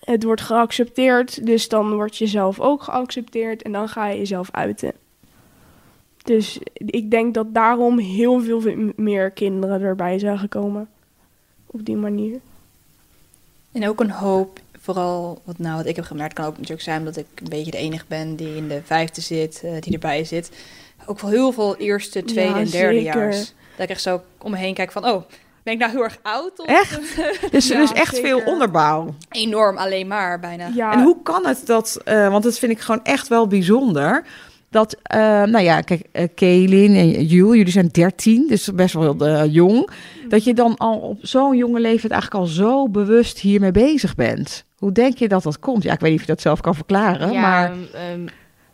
het 0.00 0.22
wordt 0.22 0.40
geaccepteerd. 0.40 1.46
Dus 1.46 1.68
dan 1.68 1.92
word 1.92 2.16
je 2.16 2.26
zelf 2.26 2.60
ook 2.60 2.82
geaccepteerd 2.82 3.62
en 3.62 3.72
dan 3.72 3.88
ga 3.88 4.06
je 4.06 4.18
jezelf 4.18 4.50
uiten. 4.50 4.92
Dus 6.24 6.58
ik 6.74 7.10
denk 7.10 7.34
dat 7.34 7.54
daarom 7.54 7.98
heel 7.98 8.40
veel 8.40 8.62
meer 8.96 9.30
kinderen 9.30 9.80
erbij 9.80 10.18
zijn 10.18 10.38
gekomen. 10.38 10.88
Op 11.66 11.84
die 11.84 11.96
manier. 11.96 12.40
En 13.72 13.88
ook 13.88 14.00
een 14.00 14.10
hoop, 14.10 14.58
vooral 14.80 15.40
wat 15.44 15.58
nou 15.58 15.76
wat 15.76 15.86
ik 15.86 15.96
heb 15.96 16.04
gemerkt, 16.04 16.34
kan 16.34 16.44
ook 16.44 16.54
natuurlijk 16.56 16.82
zijn 16.82 16.98
omdat 16.98 17.16
ik 17.16 17.26
een 17.34 17.48
beetje 17.48 17.70
de 17.70 17.76
enige 17.76 18.04
ben 18.08 18.36
die 18.36 18.56
in 18.56 18.68
de 18.68 18.80
vijfde 18.84 19.20
zit, 19.20 19.60
eh, 19.64 19.72
die 19.80 19.92
erbij 19.92 20.24
zit. 20.24 20.50
Ook 21.06 21.20
wel 21.20 21.30
heel 21.30 21.52
veel 21.52 21.76
eerste, 21.76 22.24
tweede 22.24 22.50
Ja, 22.52 22.58
en 22.58 22.70
derde 22.70 23.00
zeker. 23.00 23.20
jaars. 23.22 23.54
Dat 23.76 23.84
ik 23.84 23.88
echt 23.88 24.02
zo 24.02 24.22
om 24.38 24.50
me 24.50 24.56
heen 24.56 24.74
kijk 24.74 24.92
van, 24.92 25.04
oh, 25.04 25.22
ben 25.62 25.72
ik 25.72 25.78
nou 25.78 25.90
heel 25.90 26.02
erg 26.02 26.18
oud? 26.22 26.58
Of 26.58 26.66
Echt? 26.66 27.00
Dus, 27.50 27.68
Ja, 27.68 27.78
dus 27.80 27.92
echt 27.92 28.14
zeker. 28.14 28.28
veel 28.28 28.52
onderbouw. 28.52 29.14
Enorm 29.30 29.76
alleen 29.76 30.06
maar 30.06 30.40
bijna. 30.40 30.70
Ja, 30.74 30.92
En 30.92 31.02
hoe 31.02 31.22
kan 31.22 31.46
het 31.46 31.66
dat, 31.66 32.00
eh, 32.04 32.28
want 32.30 32.42
dat 32.42 32.58
vind 32.58 32.72
ik 32.72 32.80
gewoon 32.80 33.04
echt 33.04 33.28
wel 33.28 33.46
bijzonder. 33.46 34.24
Dat, 34.70 34.96
eh, 35.02 35.18
nou 35.42 35.60
ja, 35.60 35.80
kijk, 35.80 36.02
eh 36.12 36.28
Kaelin 36.34 36.94
en 36.96 37.24
Jules, 37.24 37.56
jullie 37.56 37.72
zijn 37.72 37.88
13, 37.88 38.46
dus 38.46 38.74
best 38.74 38.94
wel 38.94 39.16
eh, 39.16 39.52
jong. 39.52 39.90
Dat 40.28 40.44
je 40.44 40.54
dan 40.54 40.76
al 40.76 40.98
op 40.98 41.18
zo'n 41.20 41.56
jonge 41.56 41.80
leeftijd 41.80 42.12
eigenlijk 42.12 42.42
al 42.42 42.48
zo 42.48 42.88
bewust 42.88 43.38
hiermee 43.38 43.70
bezig 43.70 44.14
bent. 44.14 44.64
Hoe 44.76 44.92
denk 44.92 45.18
je 45.18 45.28
dat 45.28 45.42
dat 45.42 45.58
komt? 45.58 45.82
Ja, 45.82 45.92
ik 45.92 46.00
weet 46.00 46.10
niet 46.10 46.20
of 46.20 46.26
je 46.26 46.32
dat 46.32 46.40
zelf 46.40 46.60
kan 46.60 46.74
verklaren, 46.74 47.32
ja, 47.32 47.40
maar 47.40 47.70
ehm, 47.70 47.80
ehm, 47.92 48.26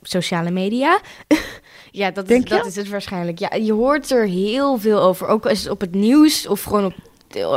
sociale 0.02 0.50
media. 0.50 1.00
ja, 1.90 2.10
dat, 2.10 2.30
is, 2.30 2.44
dat 2.44 2.66
is 2.66 2.76
het 2.76 2.88
waarschijnlijk. 2.88 3.38
Ja, 3.38 3.54
je 3.54 3.72
hoort 3.72 4.10
er 4.10 4.26
heel 4.26 4.78
veel 4.78 5.00
over. 5.00 5.26
Ook 5.26 5.46
als 5.46 5.62
het 5.62 5.70
op 5.70 5.80
het 5.80 5.94
nieuws 5.94 6.46
of 6.46 6.62
gewoon 6.62 6.84
op, 6.84 6.94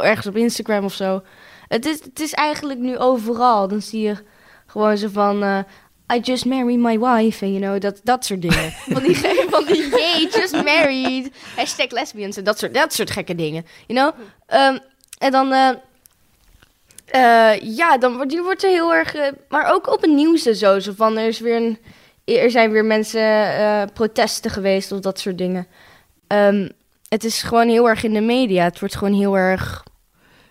ergens 0.03 0.27
op 0.27 0.35
Instagram 0.35 0.83
of 0.83 0.93
zo. 0.93 1.21
Het 1.67 1.85
is, 1.85 2.03
het 2.03 2.19
is 2.19 2.33
eigenlijk 2.33 2.79
nu 2.79 2.97
overal. 2.97 3.67
Dan 3.67 3.81
zie 3.81 4.01
je 4.01 4.15
gewoon 4.65 4.97
zo 4.97 5.07
van... 5.11 5.65
I 6.13 6.19
just 6.19 6.45
married 6.45 6.79
my 6.79 6.99
wife. 6.99 7.45
En 7.45 7.51
you 7.53 7.61
know, 7.61 7.79
dat, 7.81 7.99
dat 8.03 8.25
soort 8.25 8.41
dingen. 8.41 8.71
van 8.95 9.03
die, 9.03 9.15
van 9.49 9.65
die 9.65 9.89
yay, 9.89 10.27
just 10.31 10.53
married. 10.63 11.31
Hashtag 11.55 11.89
lesbians 11.91 12.37
en 12.37 12.43
dat 12.43 12.59
soort, 12.59 12.73
dat 12.73 12.93
soort 12.93 13.11
gekke 13.11 13.35
dingen. 13.35 13.65
You 13.87 13.99
know? 13.99 14.25
Ehm, 14.45 14.77
en 15.17 15.31
dan... 15.31 15.51
eh, 15.53 15.69
Eh, 17.11 17.59
ja, 17.61 17.97
dan 17.97 18.15
wordt 18.15 18.29
die 18.31 18.41
wordt 18.41 18.63
er 18.63 18.69
heel 18.69 18.93
erg. 18.93 19.15
eh, 19.15 19.27
maar 19.49 19.73
ook 19.73 19.93
op 19.93 20.01
het 20.01 20.11
nieuws 20.11 20.45
en 20.45 20.55
zo. 20.55 20.79
Zo 20.79 20.91
van 20.95 21.17
er 21.17 21.27
is 21.27 21.39
weer 21.39 21.55
een. 21.55 21.77
Er 22.25 22.51
zijn 22.51 22.71
weer 22.71 22.85
mensen 22.85 23.89
protesten 23.93 24.51
geweest 24.51 24.91
of 24.91 24.99
dat 24.99 25.19
soort 25.19 25.37
dingen. 25.37 25.67
Ehm, 26.27 26.69
het 27.07 27.23
is 27.23 27.41
gewoon 27.43 27.67
heel 27.67 27.89
erg 27.89 28.03
in 28.03 28.13
de 28.13 28.21
media. 28.21 28.63
Het 28.63 28.79
wordt 28.79 28.95
gewoon 28.95 29.13
heel 29.13 29.37
erg. 29.37 29.83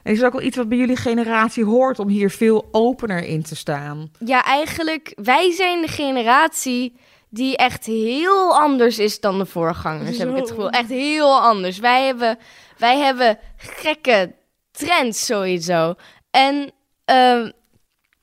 En 0.09 0.15
is 0.15 0.21
het 0.21 0.27
ook 0.27 0.39
wel 0.39 0.47
iets 0.47 0.57
wat 0.57 0.69
bij 0.69 0.79
jullie 0.79 0.97
generatie 0.97 1.65
hoort 1.65 1.99
om 1.99 2.09
hier 2.09 2.31
veel 2.31 2.69
opener 2.71 3.25
in 3.25 3.43
te 3.43 3.57
staan? 3.57 4.11
Ja, 4.25 4.45
eigenlijk, 4.45 5.13
wij 5.23 5.53
zijn 5.53 5.81
de 5.81 5.89
generatie 5.89 6.97
die 7.29 7.57
echt 7.57 7.85
heel 7.85 8.59
anders 8.59 8.99
is 8.99 9.21
dan 9.21 9.39
de 9.39 9.47
voorgangers, 9.47 10.19
heb 10.19 10.29
ik 10.29 10.37
het 10.37 10.49
gevoel. 10.49 10.71
Echt 10.71 10.89
heel 10.89 11.41
anders. 11.41 11.79
Wij 11.79 12.07
hebben, 12.07 12.39
wij 12.79 12.99
hebben 12.99 13.39
gekke 13.57 14.35
trends 14.71 15.25
sowieso. 15.27 15.95
En 16.31 16.73
ehm, 17.05 17.51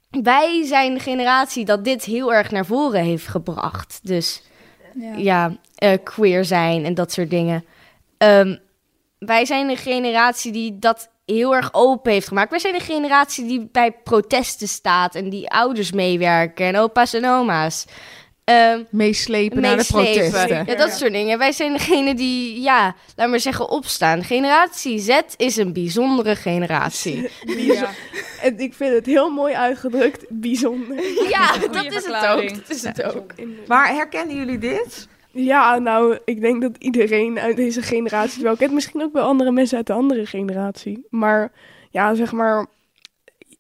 wij 0.10 0.64
zijn 0.64 0.94
de 0.94 1.00
generatie 1.00 1.66
dat 1.66 1.84
dit 1.84 2.04
heel 2.04 2.34
erg 2.34 2.52
naar 2.52 2.66
voren 2.66 3.04
heeft 3.04 3.28
gebracht. 3.28 4.00
Dus 4.04 4.42
ja, 5.16 5.58
eh, 5.76 5.98
queer 6.04 6.46
zijn 6.46 6.86
en 6.86 6.94
dat 6.94 7.12
soort 7.12 7.30
dingen. 7.30 7.66
Ehm, 8.18 8.58
wij 9.20 9.46
zijn 9.46 9.68
de 9.68 9.76
generatie 9.76 10.52
die 10.52 10.80
dat 10.80 11.14
heel 11.26 11.56
erg 11.56 11.70
open 11.74 12.12
heeft 12.12 12.28
gemaakt. 12.28 12.50
Wij 12.50 12.60
zijn 12.60 12.74
de 12.74 12.80
generatie 12.80 13.46
die 13.48 13.70
bij 13.72 13.92
protesten 14.04 14.68
staat 14.68 15.16
en 15.16 15.30
die 15.30 15.50
ouders 15.50 15.92
meewerken 15.92 16.66
en 16.66 16.78
opa's 16.78 17.14
en 17.14 17.26
oma's. 17.26 17.86
Ehm, 18.44 18.84
Meeslepen 18.90 19.62
naar 19.62 19.70
de 19.72 19.76
meeslepen. 19.96 20.30
protesten. 20.32 20.64
Ja, 20.66 20.76
dat 20.76 20.92
soort 20.92 21.12
dingen. 21.12 21.38
Wij 21.38 21.52
zijn 21.52 21.74
degene 21.74 22.16
die, 22.16 22.62
ja, 22.62 22.96
laat 23.16 23.30
maar 23.30 23.40
zeggen, 23.40 23.70
opstaan. 23.70 24.24
Generatie 24.24 25.00
Z 25.00 25.20
is 25.38 25.56
een 25.56 25.74
bijzondere 25.74 26.36
generatie. 26.36 27.30
Bijzo- 27.46 27.86
En 28.42 28.60
ik 28.60 28.74
vind 28.74 28.94
het 28.94 29.06
heel 29.06 29.30
mooi 29.30 29.54
uitgedrukt. 29.54 30.26
Bijzonder. 30.30 31.04
ja, 31.30 31.58
dat 31.72 31.86
is 31.86 32.06
het 32.06 32.26
ook. 32.28 32.50
Dat 32.56 32.70
is 32.70 32.84
het 32.84 33.04
ook. 33.16 33.32
Maar 33.68 33.88
herkennen 33.94 34.36
jullie 34.36 34.58
dit? 34.58 35.08
Ja, 35.38 35.78
nou, 35.78 36.18
ik 36.26 36.42
denk 36.42 36.62
dat 36.62 36.78
iedereen 36.78 37.40
uit 37.40 37.56
deze 37.56 37.82
generatie 37.82 38.44
wel 38.44 38.56
kent. 38.56 38.74
Misschien 38.74 39.02
ook 39.02 39.14
wel 39.14 39.28
andere 39.28 39.52
mensen 39.52 39.78
uit 39.78 39.88
de 39.88 39.94
andere 39.94 40.26
generatie. 40.26 41.06
Maar 41.10 41.52
ja, 41.90 42.14
zeg 42.14 42.32
maar, 42.32 42.66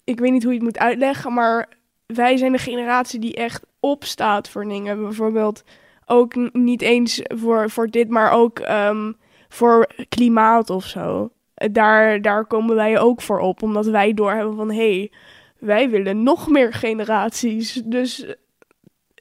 ik 0.03 0.19
weet 0.19 0.31
niet 0.31 0.43
hoe 0.43 0.51
je 0.51 0.57
het 0.57 0.67
moet 0.67 0.77
uitleggen, 0.77 1.33
maar 1.33 1.69
wij 2.05 2.37
zijn 2.37 2.51
de 2.51 2.57
generatie 2.57 3.19
die 3.19 3.35
echt 3.35 3.65
opstaat 3.79 4.49
voor 4.49 4.65
dingen. 4.65 5.01
Bijvoorbeeld 5.01 5.63
ook 6.05 6.53
niet 6.53 6.81
eens 6.81 7.21
voor, 7.23 7.69
voor 7.69 7.87
dit, 7.89 8.09
maar 8.09 8.31
ook 8.31 8.59
ehm, 8.59 9.11
voor 9.49 9.87
klimaat 10.09 10.69
of 10.69 10.85
zo. 10.85 11.29
Daar, 11.71 12.21
daar 12.21 12.45
komen 12.45 12.75
wij 12.75 12.99
ook 12.99 13.21
voor 13.21 13.39
op, 13.39 13.63
omdat 13.63 13.85
wij 13.85 14.13
doorhebben 14.13 14.55
van, 14.55 14.71
hé, 14.71 14.97
hey, 14.97 15.11
wij 15.59 15.89
willen 15.89 16.23
nog 16.23 16.47
meer 16.49 16.73
generaties. 16.73 17.73
Dus 17.85 18.35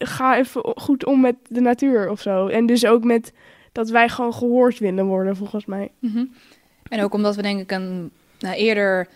ga 0.06 0.36
even 0.36 0.62
goed 0.76 1.04
om 1.04 1.20
met 1.20 1.36
de 1.48 1.60
natuur 1.60 2.10
of 2.10 2.20
zo. 2.20 2.46
En 2.46 2.66
dus 2.66 2.86
ook 2.86 3.04
met 3.04 3.32
dat 3.72 3.88
wij 3.90 4.08
gewoon 4.08 4.34
gehoord 4.34 4.78
willen 4.78 5.06
worden, 5.06 5.36
volgens 5.36 5.64
mij. 5.64 5.90
Mhm. 5.98 6.24
En 6.88 7.02
ook 7.02 7.14
omdat 7.14 7.36
we 7.36 7.42
denk 7.42 7.60
ik 7.60 7.70
een, 7.70 8.10
nou, 8.38 8.56
eerder 8.56 9.08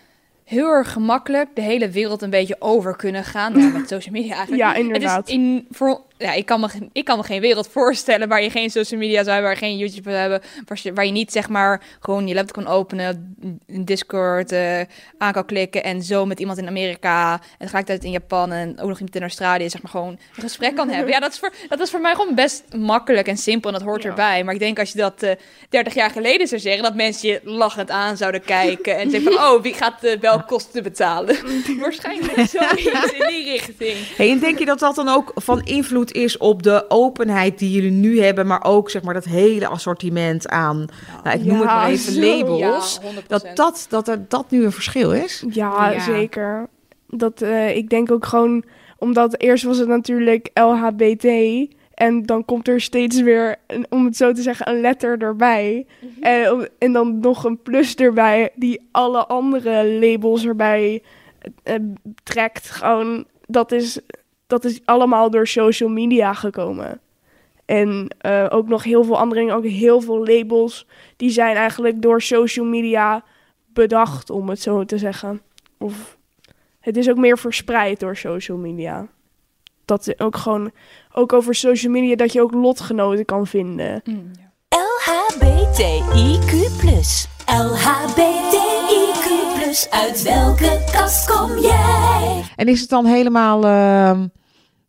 heel 0.44 0.68
erg 0.68 0.92
gemakkelijk 0.92 1.48
de 1.54 1.60
hele 1.60 1.90
wereld 1.90 2.22
een 2.22 2.30
beetje 2.30 2.56
over 2.58 2.96
kunnen 2.96 3.24
gaan. 3.24 3.58
Ja, 3.58 3.68
met 3.68 3.88
social 3.88 4.14
media 4.14 4.34
eigenlijk. 4.34 4.62
Ja, 4.62 4.68
Het 4.68 4.78
is 4.78 4.84
inderdaad. 4.84 5.28
in, 5.28 5.66
voor, 5.70 6.00
ja, 6.18 6.32
ik, 6.32 6.46
kan 6.46 6.60
me, 6.60 6.68
geen- 6.68 6.90
ik 6.92 7.04
kan 7.04 7.16
me 7.18 7.24
geen 7.24 7.40
wereld 7.40 7.68
voorstellen 7.78 8.28
waar 8.28 8.42
je 8.42 8.50
geen 8.50 8.70
social 8.70 9.00
media 9.00 9.22
zou 9.22 9.30
hebben, 9.30 9.42
waar 9.44 9.60
je 9.60 9.66
geen 9.66 9.76
YouTube 9.76 10.10
zou 10.10 10.20
hebben, 10.20 10.40
waar 10.66 10.78
je, 10.82 10.92
waar 10.92 11.06
je 11.06 11.12
niet 11.12 11.32
zeg 11.32 11.48
maar 11.48 11.82
gewoon 12.00 12.26
je 12.26 12.34
laptop 12.34 12.64
kan 12.64 12.72
openen, 12.72 13.36
een 13.66 13.84
Discord 13.84 14.52
eh, 14.52 14.80
aan 15.18 15.32
kan 15.32 15.44
klikken 15.46 15.84
en 15.84 16.02
zo 16.02 16.26
met 16.26 16.40
iemand 16.40 16.58
in 16.58 16.66
Amerika 16.66 17.32
en 17.32 17.40
tegelijkertijd 17.58 18.04
in 18.04 18.10
Japan 18.10 18.52
en 18.52 18.70
ook 18.80 18.88
nog 18.88 18.96
iemand 18.96 19.14
in 19.16 19.22
Australië 19.22 19.70
zeg 19.70 19.82
maar 19.82 19.90
gewoon 19.90 20.18
een 20.36 20.42
gesprek 20.42 20.74
kan 20.76 20.88
hebben. 20.88 21.12
Ja, 21.12 21.20
dat 21.20 21.32
is 21.32 21.38
voor, 21.38 21.52
dat 21.68 21.80
is 21.80 21.90
voor 21.90 22.00
mij 22.00 22.14
gewoon 22.14 22.34
best 22.34 22.64
makkelijk 22.76 23.26
en 23.26 23.36
simpel 23.36 23.70
en 23.72 23.78
dat 23.78 23.86
hoort 23.88 24.02
Ja. 24.02 24.08
erbij. 24.08 24.44
Maar 24.44 24.54
ik 24.54 24.60
denk 24.60 24.78
als 24.78 24.92
je 24.92 24.98
dat 24.98 25.22
eh 25.22 25.32
30 25.68 25.94
jaar 25.94 26.10
geleden 26.10 26.46
zou 26.48 26.60
zeggen, 26.60 26.82
dat 26.82 26.94
mensen 26.94 27.28
je 27.28 27.40
lachend 27.44 27.90
aan 27.90 28.16
zouden 28.16 28.42
kijken 28.42 28.96
en 28.98 29.10
zeggen 29.10 29.32
van, 29.32 29.42
oh, 29.42 29.62
wie 29.62 29.74
gaat 29.74 30.00
de 30.00 30.16
belkosten 30.20 30.82
betalen? 30.82 31.36
Waarschijnlijk 31.80 32.32
zoiets 32.48 33.12
in 33.12 33.26
die 33.28 33.44
richting. 33.50 33.96
Hey, 34.16 34.30
en 34.30 34.38
denk 34.38 34.58
je 34.58 34.64
dat 34.64 34.78
dat 34.78 34.94
dan 34.94 35.08
ook 35.08 35.32
van 35.34 35.62
invloed 35.64 36.07
is 36.12 36.36
op 36.36 36.62
de 36.62 36.84
openheid 36.88 37.58
die 37.58 37.70
jullie 37.70 37.90
nu 37.90 38.20
hebben, 38.20 38.46
maar 38.46 38.64
ook 38.64 38.90
zeg 38.90 39.02
maar 39.02 39.14
dat 39.14 39.24
hele 39.24 39.66
assortiment 39.66 40.48
aan, 40.48 40.86
nou, 41.24 41.38
ik 41.38 41.44
noem 41.44 41.56
het 41.56 41.64
maar 41.64 41.88
even 41.88 42.12
zo. 42.12 42.20
labels, 42.20 42.98
Ja, 43.02 43.10
100%. 43.22 43.26
dat, 43.26 43.46
dat, 43.54 43.86
dat 43.88 44.08
er 44.08 44.24
dat 44.28 44.50
nu 44.50 44.64
een 44.64 44.72
verschil 44.72 45.12
is? 45.12 45.44
Ja, 45.50 45.90
Ja. 45.90 46.00
zeker. 46.00 46.68
Dat, 47.08 47.42
eh, 47.42 47.76
ik 47.76 47.88
denk 47.90 48.10
ook 48.10 48.26
gewoon, 48.26 48.64
omdat 48.98 49.40
eerst 49.40 49.64
was 49.64 49.78
het 49.78 49.88
natuurlijk 49.88 50.50
LHBT. 50.54 51.26
En 51.94 52.22
dan 52.22 52.44
komt 52.44 52.68
er 52.68 52.80
steeds 52.80 53.20
weer, 53.20 53.56
een- 53.66 53.86
om 53.90 54.04
het 54.04 54.16
zo 54.16 54.32
te 54.32 54.42
zeggen, 54.42 54.68
een 54.68 54.80
letter 54.80 55.18
erbij. 55.18 55.86
en, 56.20 56.52
om- 56.52 56.66
en 56.78 56.92
dan 56.92 57.18
nog 57.20 57.44
een 57.44 57.62
plus 57.62 57.94
erbij, 57.94 58.50
die 58.54 58.88
alle 58.90 59.26
andere 59.26 59.86
labels 60.00 60.44
erbij 60.46 61.02
eh, 61.62 61.74
trekt. 62.22 62.70
Gewoon, 62.70 63.24
dat 63.46 63.72
is, 63.72 64.00
dat 64.48 64.64
is 64.64 64.80
allemaal 64.84 65.30
door 65.30 65.46
social 65.46 65.88
media 65.88 66.34
gekomen. 66.34 67.00
En 67.64 68.08
eh, 68.18 68.46
ook 68.48 68.68
nog 68.68 68.84
heel 68.84 69.04
veel 69.04 69.18
andere 69.18 69.40
dingen, 69.40 69.56
ook 69.56 69.64
heel 69.64 70.00
veel 70.00 70.26
labels, 70.26 70.86
die 71.16 71.30
zijn 71.30 71.56
eigenlijk 71.56 72.02
door 72.02 72.22
social 72.22 72.66
media 72.66 73.24
bedacht, 73.72 74.30
om 74.30 74.48
het 74.48 74.60
zo 74.60 74.84
te 74.84 74.98
zeggen. 74.98 75.40
Of 75.78 76.16
het 76.80 76.96
is 76.96 77.10
ook 77.10 77.16
meer 77.16 77.38
verspreid 77.38 78.00
door 78.00 78.16
social 78.16 78.58
media. 78.58 79.06
Dat 79.84 80.06
is 80.06 80.20
ook 80.20 80.36
gewoon, 80.36 80.70
ook 81.12 81.32
over 81.32 81.54
social 81.54 81.92
media, 81.92 82.16
dat 82.16 82.32
je 82.32 82.42
ook 82.42 82.52
lotgenoten 82.52 83.24
kan 83.24 83.46
vinden. 83.46 84.02
Mm, 84.04 84.30
ja. 84.40 84.52
LHBTIQ+. 84.68 86.50
LHBTIQ+. 87.46 89.26
Uit 89.90 90.22
welke 90.22 90.84
kast 90.92 91.36
kom 91.36 91.58
jij? 91.58 92.44
En 92.56 92.68
is 92.68 92.80
het 92.80 92.90
dan 92.90 93.06
helemaal, 93.06 93.64
ehm 93.64 94.26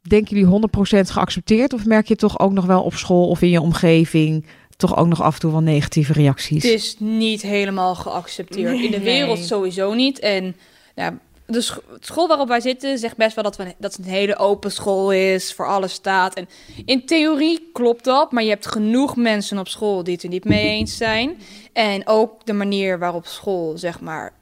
denken 0.10 0.38
jullie 0.38 0.68
100% 0.68 1.12
geaccepteerd? 1.12 1.74
Of 1.74 1.86
merk 1.86 2.08
je 2.08 2.16
toch 2.16 2.40
ook 2.40 2.52
nog 2.52 2.66
wel 2.66 2.82
op 2.82 2.94
school 2.94 3.28
of 3.28 3.42
in 3.42 3.50
je 3.50 3.62
omgeving 3.62 4.46
toch 4.78 4.98
ook 4.98 5.08
nog 5.08 5.22
af 5.22 5.34
en 5.34 5.40
toe 5.40 5.52
wel 5.52 5.62
negatieve 5.62 6.14
reacties? 6.14 6.64
Het 6.64 6.72
is 6.72 6.96
niet 7.00 7.42
helemaal 7.42 7.96
geaccepteerd. 7.96 8.72
Nee. 8.72 8.84
in 8.84 8.92
de 8.92 9.00
wereld 9.00 9.40
sowieso 9.40 9.94
niet. 9.94 10.20
En 10.20 10.56
ja, 10.96 11.18
de 11.46 11.62
scho- 11.62 11.82
school 12.00 12.28
waarop 12.28 12.48
wij 12.48 12.60
zitten 12.60 12.98
zegt 12.98 13.18
best 13.18 13.36
wel 13.36 13.44
dat, 13.44 13.58
we, 13.58 13.74
dat 13.78 13.96
het 13.96 14.06
een 14.06 14.12
hele 14.12 14.38
open 14.38 14.72
school 14.72 15.12
is, 15.12 15.54
voor 15.54 15.68
alles 15.68 15.94
staat. 15.94 16.34
En 16.34 16.50
in 16.86 17.06
theorie 17.06 17.70
klopt 17.74 18.04
dat, 18.04 18.32
maar 18.32 18.44
je 18.44 18.50
hebt 18.50 18.68
genoeg 18.68 19.16
mensen 19.16 19.58
op 19.58 19.68
school 19.68 20.04
die 20.04 20.14
het 20.14 20.24
er 20.24 20.30
niet 20.30 20.46
mee 20.46 20.68
eens 20.68 20.98
zijn. 20.98 21.38
En 21.74 22.08
ook 22.08 22.46
de 22.46 22.54
manier 22.54 23.00
waarop 23.00 23.26
school, 23.26 23.78
zeg 23.78 24.00
maar, 24.00 24.34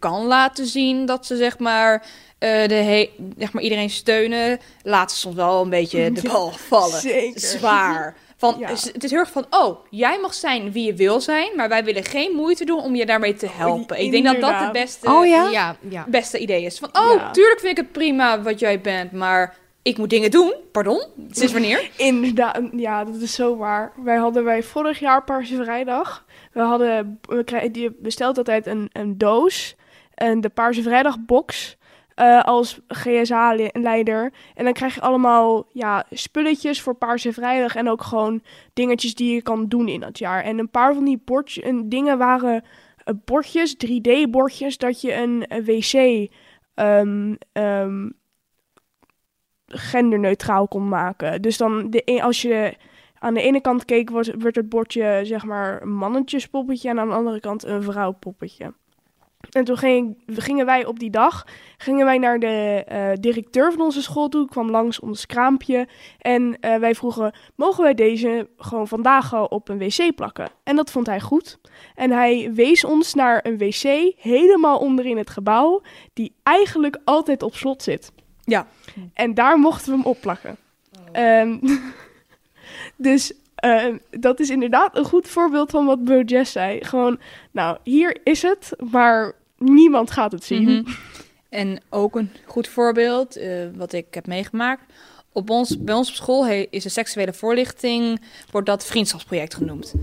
kan 0.00 0.24
laten 0.26 0.66
zien 0.66 1.06
dat 1.06 1.26
ze, 1.26 1.36
zeg 1.36 1.58
maar, 1.58 2.06
eh, 2.38 2.68
de 2.68 2.74
he- 2.74 3.10
zeg 3.38 3.52
maar 3.52 3.62
iedereen 3.62 3.90
steunen, 3.90 4.58
laten 4.82 5.14
ze 5.16 5.20
soms 5.22 5.34
wel 5.36 5.62
een 5.62 5.70
beetje 5.70 6.12
de 6.12 6.22
bal 6.28 6.50
vallen. 6.50 7.00
Zeker. 7.00 7.40
Zwaar. 7.40 8.16
Van, 8.36 8.56
Ja. 8.58 8.68
het 8.68 9.02
is- 9.04 9.10
heel 9.10 9.18
erg 9.20 9.30
van, 9.30 9.46
oh, 9.50 9.78
jij 9.90 10.18
mag 10.20 10.34
zijn 10.34 10.72
wie 10.72 10.84
je 10.86 10.94
wil 10.94 11.20
zijn, 11.20 11.50
maar 11.56 11.68
wij 11.68 11.84
willen 11.84 12.04
geen 12.04 12.32
moeite 12.36 12.64
doen 12.64 12.82
om 12.82 12.94
je 12.94 13.06
daarmee 13.06 13.34
te 13.34 13.48
helpen. 13.50 14.00
Ik 14.00 14.10
denk 14.10 14.24
dat 14.24 14.40
dat 14.40 14.54
het 14.58 14.72
beste, 14.72 15.10
Oh 15.10 15.26
ja? 15.26 15.48
Ja, 15.50 15.76
ja. 15.88 16.04
beste 16.08 16.38
idee 16.38 16.64
is. 16.64 16.78
Van, 16.78 16.88
oh, 16.92 17.14
Ja. 17.14 17.30
tuurlijk 17.30 17.60
vind 17.60 17.78
ik 17.78 17.84
het 17.84 17.92
prima 17.92 18.42
wat 18.42 18.58
jij 18.60 18.80
bent, 18.80 19.12
maar 19.12 19.56
ik 19.82 19.98
moet 19.98 20.10
dingen 20.10 20.30
doen. 20.30 20.54
Pardon? 20.72 21.04
Sinds 21.30 21.52
wanneer? 21.52 21.90
Inderdaad, 21.96 22.60
ja, 22.72 23.04
dat 23.04 23.14
is 23.20 23.34
zo 23.34 23.56
waar. 23.56 23.92
Wij 24.04 24.16
hadden 24.16 24.44
bij 24.44 24.62
vorig 24.62 24.98
jaar 24.98 25.24
Paarse 25.24 25.54
Vrijdag. 25.56 26.24
We 26.52 26.60
hadden, 26.60 27.18
we 27.28 27.44
krijgen, 27.44 27.74
je 27.80 27.92
bestelt 27.98 28.38
altijd 28.38 28.66
een, 28.66 28.90
een 28.92 29.18
doos. 29.18 29.74
En 30.20 30.40
de 30.40 30.48
Paarse 30.48 30.82
Vrijdag 30.82 31.16
box 31.18 31.76
eh, 32.14 32.42
als 32.42 32.80
GSA-leider. 32.88 34.32
En 34.54 34.64
dan 34.64 34.72
krijg 34.72 34.94
je 34.94 35.00
allemaal 35.00 35.66
ja, 35.72 36.04
spulletjes 36.10 36.82
voor 36.82 36.94
Paarse 36.94 37.32
Vrijdag. 37.32 37.74
En 37.74 37.88
ook 37.88 38.02
gewoon 38.02 38.42
dingetjes 38.72 39.14
die 39.14 39.34
je 39.34 39.42
kan 39.42 39.68
doen 39.68 39.88
in 39.88 40.00
dat 40.00 40.18
jaar. 40.18 40.42
En 40.42 40.58
een 40.58 40.70
paar 40.70 40.94
van 40.94 41.04
die 41.04 41.22
bordjes, 41.24 41.64
en 41.64 41.88
dingen 41.88 42.18
waren 42.18 42.64
eh, 43.04 43.14
bordjes, 43.24 43.76
3D-bordjes, 43.86 44.78
dat 44.78 45.00
je 45.00 45.14
een, 45.14 45.44
wc 45.64 46.28
ehm, 46.74 47.34
ehm, 47.52 48.08
genderneutraal 49.66 50.68
kon 50.68 50.88
maken. 50.88 51.42
Dus 51.42 51.56
dan, 51.56 51.90
de, 51.90 52.02
e- 52.04 52.20
als 52.20 52.42
je 52.42 52.76
aan 53.18 53.34
de 53.34 53.42
ene 53.42 53.60
kant 53.60 53.84
keek, 53.84 54.10
werd 54.10 54.56
het 54.56 54.68
bordje 54.68 55.20
zeg 55.22 55.44
maar 55.44 55.82
een 55.82 55.92
mannetjespoppetje... 55.92 56.88
en 56.88 56.98
aan 56.98 57.08
de 57.08 57.14
andere 57.14 57.40
kant 57.40 57.64
een 57.64 57.82
vrouwpoppetje. 57.82 58.72
En 59.50 59.64
toen 59.64 59.76
ging, 59.76 60.22
gingen 60.26 60.66
wij 60.66 60.84
op 60.84 60.98
die 60.98 61.10
dag 61.10 61.44
gingen 61.82 62.04
wij 62.04 62.18
naar 62.18 62.38
de 62.38 62.84
eh, 62.86 63.10
directeur 63.20 63.72
van 63.72 63.80
onze 63.80 64.02
school 64.02 64.28
toe. 64.28 64.48
kwam 64.48 64.70
langs 64.70 65.00
ons 65.00 65.26
kraampje. 65.26 65.88
En 66.18 66.56
eh, 66.60 66.76
wij 66.76 66.94
vroegen, 66.94 67.34
mogen 67.54 67.82
wij 67.82 67.94
deze 67.94 68.48
gewoon 68.56 68.88
vandaag 68.88 69.34
al 69.34 69.44
op 69.44 69.68
een 69.68 69.78
wc 69.78 70.14
plakken? 70.14 70.48
En 70.62 70.76
dat 70.76 70.90
vond 70.90 71.06
hij 71.06 71.20
goed. 71.20 71.58
En 71.94 72.10
hij 72.10 72.50
wees 72.54 72.84
ons 72.84 73.14
naar 73.14 73.40
een 73.46 73.58
wc 73.58 74.12
helemaal 74.16 74.78
onderin 74.78 75.16
het 75.16 75.30
gebouw... 75.30 75.82
die 76.12 76.34
eigenlijk 76.42 76.98
altijd 77.04 77.42
op 77.42 77.54
slot 77.54 77.82
zit. 77.82 78.12
Ja. 78.44 78.66
En 79.14 79.34
daar 79.34 79.58
mochten 79.58 79.90
we 79.90 79.96
hem 79.96 80.06
opplakken. 80.06 80.56
Ehm, 81.12 81.58
dus 82.96 83.32
ehm, 83.60 83.96
dat 84.10 84.40
is 84.40 84.50
inderdaad 84.50 84.96
een 84.96 85.04
goed 85.04 85.28
voorbeeld 85.28 85.70
van 85.70 85.84
wat 85.86 86.04
Bo 86.04 86.20
Jess 86.20 86.52
zei. 86.52 86.84
Gewoon, 86.84 87.18
nou, 87.50 87.78
hier 87.84 88.16
is 88.24 88.42
het, 88.42 88.72
maar 88.90 89.32
niemand 89.58 90.10
gaat 90.10 90.32
het 90.32 90.44
zien. 90.44 90.62
Mhm. 90.70 90.90
En 91.48 91.80
ook 91.88 92.16
een 92.16 92.30
goed 92.46 92.68
voorbeeld, 92.68 93.36
eh, 93.36 93.48
wat 93.74 93.92
ik 93.92 94.06
heb 94.10 94.26
meegemaakt. 94.26 94.82
Op 95.32 95.50
ons, 95.50 95.78
bij 95.78 95.94
ons 95.94 96.08
op 96.08 96.14
school 96.14 96.46
he- 96.46 96.66
is 96.70 96.82
de 96.82 96.88
seksuele 96.88 97.32
voorlichting, 97.32 98.20
wordt 98.50 98.66
dat 98.66 98.86
vriendschapsproject 98.86 99.54
genoemd. 99.54 99.94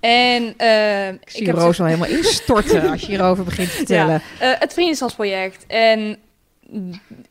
En 0.00 0.54
eh, 0.56 1.08
Ik 1.08 1.18
zie 1.30 1.46
heb 1.46 1.56
Roos 1.56 1.80
al 1.80 1.86
helemaal 1.86 2.08
instorten 2.18 2.90
als 2.90 3.00
je 3.00 3.06
hierover 3.06 3.44
begint 3.44 3.70
te 3.70 3.76
vertellen. 3.76 4.22
Eh, 4.40 4.50
het 4.58 4.72
vriendschapsproject. 4.72 5.64
En 5.66 6.16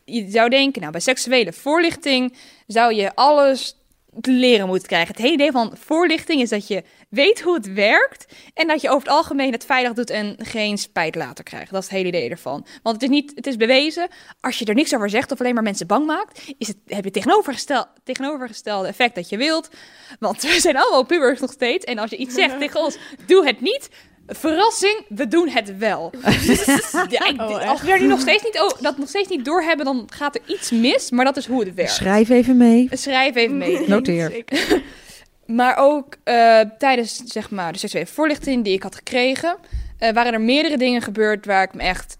je 0.05 0.29
zou 0.29 0.49
denken, 0.49 0.79
nou, 0.81 0.91
bij 0.91 1.01
seksuele 1.01 1.53
voorlichting 1.53 2.33
zou 2.67 2.93
je 2.93 3.15
alles 3.15 3.75
te 4.21 4.31
leren 4.31 4.67
moeten 4.67 4.87
krijgen. 4.87 5.07
Het 5.07 5.21
hele 5.21 5.33
idee 5.33 5.51
van 5.51 5.73
voorlichting 5.77 6.41
is 6.41 6.49
dat 6.49 6.67
je 6.67 6.83
weet 7.09 7.41
hoe 7.41 7.53
het 7.53 7.73
werkt 7.73 8.33
en 8.53 8.67
dat 8.67 8.81
je 8.81 8.89
over 8.89 9.01
het 9.01 9.17
algemeen 9.17 9.51
het 9.51 9.65
veilig 9.65 9.93
doet 9.93 10.09
en 10.09 10.35
geen 10.37 10.77
spijt 10.77 11.15
later 11.15 11.43
krijgt. 11.43 11.71
Dat 11.71 11.83
is 11.83 11.89
het 11.89 11.97
hele 11.97 12.07
idee 12.07 12.29
ervan. 12.29 12.65
Want 12.83 12.95
het 12.95 13.03
is 13.03 13.09
niet, 13.09 13.31
het 13.35 13.47
is 13.47 13.55
bewezen, 13.55 14.07
als 14.39 14.59
je 14.59 14.65
er 14.65 14.73
niks 14.73 14.95
over 14.95 15.09
zegt 15.09 15.31
of 15.31 15.39
alleen 15.39 15.53
maar 15.53 15.63
mensen 15.63 15.87
bang 15.87 16.05
maakt, 16.05 16.53
is 16.57 16.67
het, 16.67 16.77
heb 16.85 16.97
je 16.97 17.03
het 17.03 17.13
tegenovergestel, 17.13 17.85
tegenovergestelde 18.03 18.87
effect 18.87 19.15
dat 19.15 19.29
je 19.29 19.37
wilt. 19.37 19.69
Want 20.19 20.41
we 20.41 20.59
zijn 20.59 20.77
allemaal 20.77 21.05
pubers 21.05 21.39
nog 21.39 21.51
steeds 21.51 21.85
en 21.85 21.97
als 21.97 22.09
je 22.09 22.17
iets 22.17 22.35
zegt 22.35 22.59
tegen 22.59 22.79
ons, 22.79 22.97
doe 23.25 23.45
het 23.45 23.61
niet. 23.61 23.89
Verrassing, 24.31 25.05
we 25.07 25.27
doen 25.27 25.47
het 25.49 25.77
wel. 25.77 26.11
Ja, 27.09 27.25
ik- 27.27 27.41
Oh, 27.41 27.69
als 27.69 27.81
we 27.81 27.97
nu 27.99 28.07
nog 28.07 28.19
steeds 28.19 28.43
niet, 28.43 28.59
oh, 28.61 28.81
dat 28.81 28.97
nog 28.97 29.09
steeds 29.09 29.29
niet 29.29 29.45
doorhebben, 29.45 29.85
dan 29.85 30.07
gaat 30.13 30.35
er 30.35 30.41
iets 30.45 30.71
mis. 30.71 31.11
Maar 31.11 31.25
dat 31.25 31.37
is 31.37 31.45
hoe 31.45 31.63
het 31.65 31.73
werkt. 31.73 31.91
Schrijf 31.91 32.29
even 32.29 32.57
mee. 32.57 32.87
Schrijf 32.91 33.35
even 33.35 33.57
mee. 33.57 33.87
Noteer. 33.87 34.43
Maar 35.45 35.75
ook 35.77 36.15
eh, 36.23 36.59
tijdens 36.77 37.15
zeg 37.25 37.49
maar, 37.49 37.71
de 37.71 37.77
seksuele 37.79 38.07
voorlichting 38.07 38.63
die 38.63 38.73
ik 38.73 38.83
had 38.83 38.95
gekregen, 38.95 39.55
eh, 39.97 40.11
waren 40.13 40.33
er 40.33 40.41
meerdere 40.41 40.77
dingen 40.77 41.01
gebeurd 41.01 41.45
waar 41.45 41.63
ik 41.63 41.73
me 41.73 41.81
echt 41.81 42.17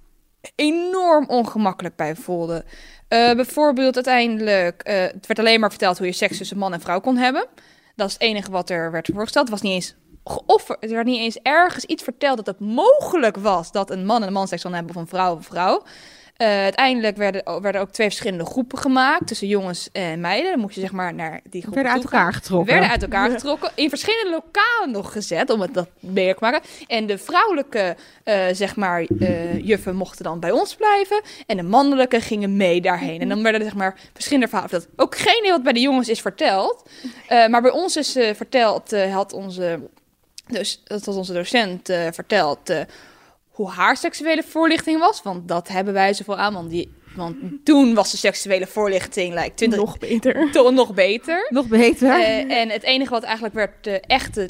enorm 0.56 1.26
ongemakkelijk 1.28 1.96
bij 1.96 2.16
voelde. 2.16 2.64
Eh, 3.08 3.34
bijvoorbeeld 3.34 3.96
uiteindelijk, 3.96 4.82
het 4.84 5.28
werd 5.28 5.40
alleen 5.40 5.60
maar 5.60 5.70
verteld 5.70 5.98
hoe 5.98 6.08
je 6.08 6.14
seks 6.14 6.38
tussen 6.38 6.58
man 6.58 6.74
en 6.74 6.82
vrouw 6.82 7.00
kon 7.00 7.18
hebben. 7.18 7.46
Dat 7.96 8.08
is 8.08 8.14
het 8.14 8.22
enige 8.22 8.52
wat 8.52 8.70
er 8.70 8.92
werd 8.92 9.10
voorgesteld. 9.14 9.50
Het 9.50 9.60
was 9.62 9.70
niet 9.70 9.74
eens 9.74 9.96
geofferd. 10.30 10.84
Er 10.84 10.90
werd 10.90 11.06
niet 11.06 11.20
eens 11.20 11.40
ergens 11.42 11.86
iets 11.86 12.04
verteld 12.04 12.38
dat 12.38 12.46
het 12.46 12.60
mogelijk 12.60 13.38
was 13.38 13.72
dat 13.72 13.90
een 13.90 14.06
man 14.06 14.22
en 14.22 14.28
een 14.28 14.34
man 14.34 14.48
seks 14.48 14.62
kon 14.62 14.74
hebben 14.74 14.96
of 14.96 15.02
een 15.02 15.08
vrouw 15.08 15.32
en 15.32 15.38
een 15.38 15.44
vrouw. 15.44 15.84
Eh, 16.40 16.48
uiteindelijk 16.48 17.18
werden, 17.18 17.62
werden 17.62 17.82
ook 17.82 17.90
twee 17.90 18.08
verschillende 18.08 18.46
groepen 18.46 18.78
gemaakt 18.78 19.28
tussen 19.28 19.48
jongens 19.48 19.90
en 19.92 20.20
meiden. 20.20 20.52
Dan 20.52 20.60
moest 20.60 20.76
je 20.76 20.82
zeg 20.82 20.92
maar 20.92 21.14
naar 21.14 21.42
die 21.50 21.62
groepen 21.62 21.84
Werden 21.84 21.92
uit 21.92 22.10
gaan 22.10 22.20
elkaar 22.20 22.34
getrokken. 22.34 22.74
werden 22.74 22.90
uit 22.92 23.02
elkaar 23.02 23.30
getrokken, 23.30 23.72
in 23.76 23.90
verschillende 23.90 24.30
lokalen 24.30 24.92
nog 24.92 25.12
gezet, 25.12 25.50
om 25.50 25.62
het 25.62 25.74
dat 25.74 25.90
meer 26.00 26.34
te 26.34 26.40
maken. 26.42 26.62
En 26.88 27.06
de 27.06 27.18
vrouwelijke, 27.18 27.96
eh, 28.24 28.46
zeg 28.52 28.76
maar, 28.76 29.06
eh, 29.20 29.66
juffen 29.66 29.96
mochten 29.96 30.24
dan 30.24 30.40
bij 30.40 30.52
ons 30.52 30.76
blijven. 30.76 31.22
En 31.46 31.58
de 31.58 31.64
mannelijke 31.64 32.22
gingen 32.22 32.58
mee 32.58 32.82
daarheen. 32.82 33.22
En 33.22 33.30
dan 33.30 33.44
werden 33.44 33.62
er, 33.62 33.68
zeg 33.68 33.78
maar, 33.78 34.00
verschillende 34.14 34.48
verhalen 34.48 34.70
verteld. 34.70 34.94
Ook 34.96 35.18
geen 35.18 35.40
idee 35.40 35.52
wat 35.52 35.64
bij 35.64 35.74
de 35.74 35.80
jongens 35.82 36.10
is 36.10 36.22
verteld. 36.22 36.90
Maar 37.50 37.62
bij 37.62 37.72
ons 37.72 37.98
is 37.98 38.12
verteld, 38.12 38.92
had 39.12 39.34
onze, 39.34 39.80
dus, 40.52 40.82
dat 40.84 41.06
was 41.06 41.16
onze 41.16 41.34
docent 41.34 41.90
eh, 41.90 42.08
verteld... 42.12 42.70
eh, 42.70 42.82
hoe 43.50 43.70
haar 43.70 43.98
seksuele 43.98 44.44
voorlichting 44.44 45.00
was. 45.00 45.22
Want 45.22 45.48
dat 45.48 45.68
hebben 45.68 45.94
wij 45.94 46.14
zoveel 46.14 46.38
aan. 46.38 46.54
Want, 46.54 46.70
die, 46.70 46.94
want 47.16 47.36
toen 47.64 47.94
was 47.94 48.12
de 48.12 48.18
seksuele 48.18 48.68
voorlichting 48.68 49.34
like, 49.34 49.54
20, 49.54 49.80
Nog 49.80 49.98
beter. 49.98 50.52
toch 50.52 50.72
nog 50.72 50.94
beter. 50.94 51.48
Nog 51.50 51.68
beter. 51.68 52.10
Eh, 52.10 52.58
en 52.62 52.70
het 52.70 52.84
enige 52.84 53.12
wat 53.12 53.24
eigenlijk 53.24 53.54
werd 53.56 53.84
de 53.84 54.00
echte 54.00 54.50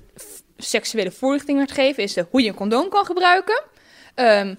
seksuele 0.57 1.11
voorlichting 1.11 1.57
werd 1.57 1.71
gegeven, 1.71 2.03
is 2.03 2.17
hoe 2.29 2.41
je 2.41 2.47
een 2.49 2.55
condoom 2.55 2.89
kan 2.89 3.05
gebruiken. 3.05 3.63
Ehm, 4.15 4.55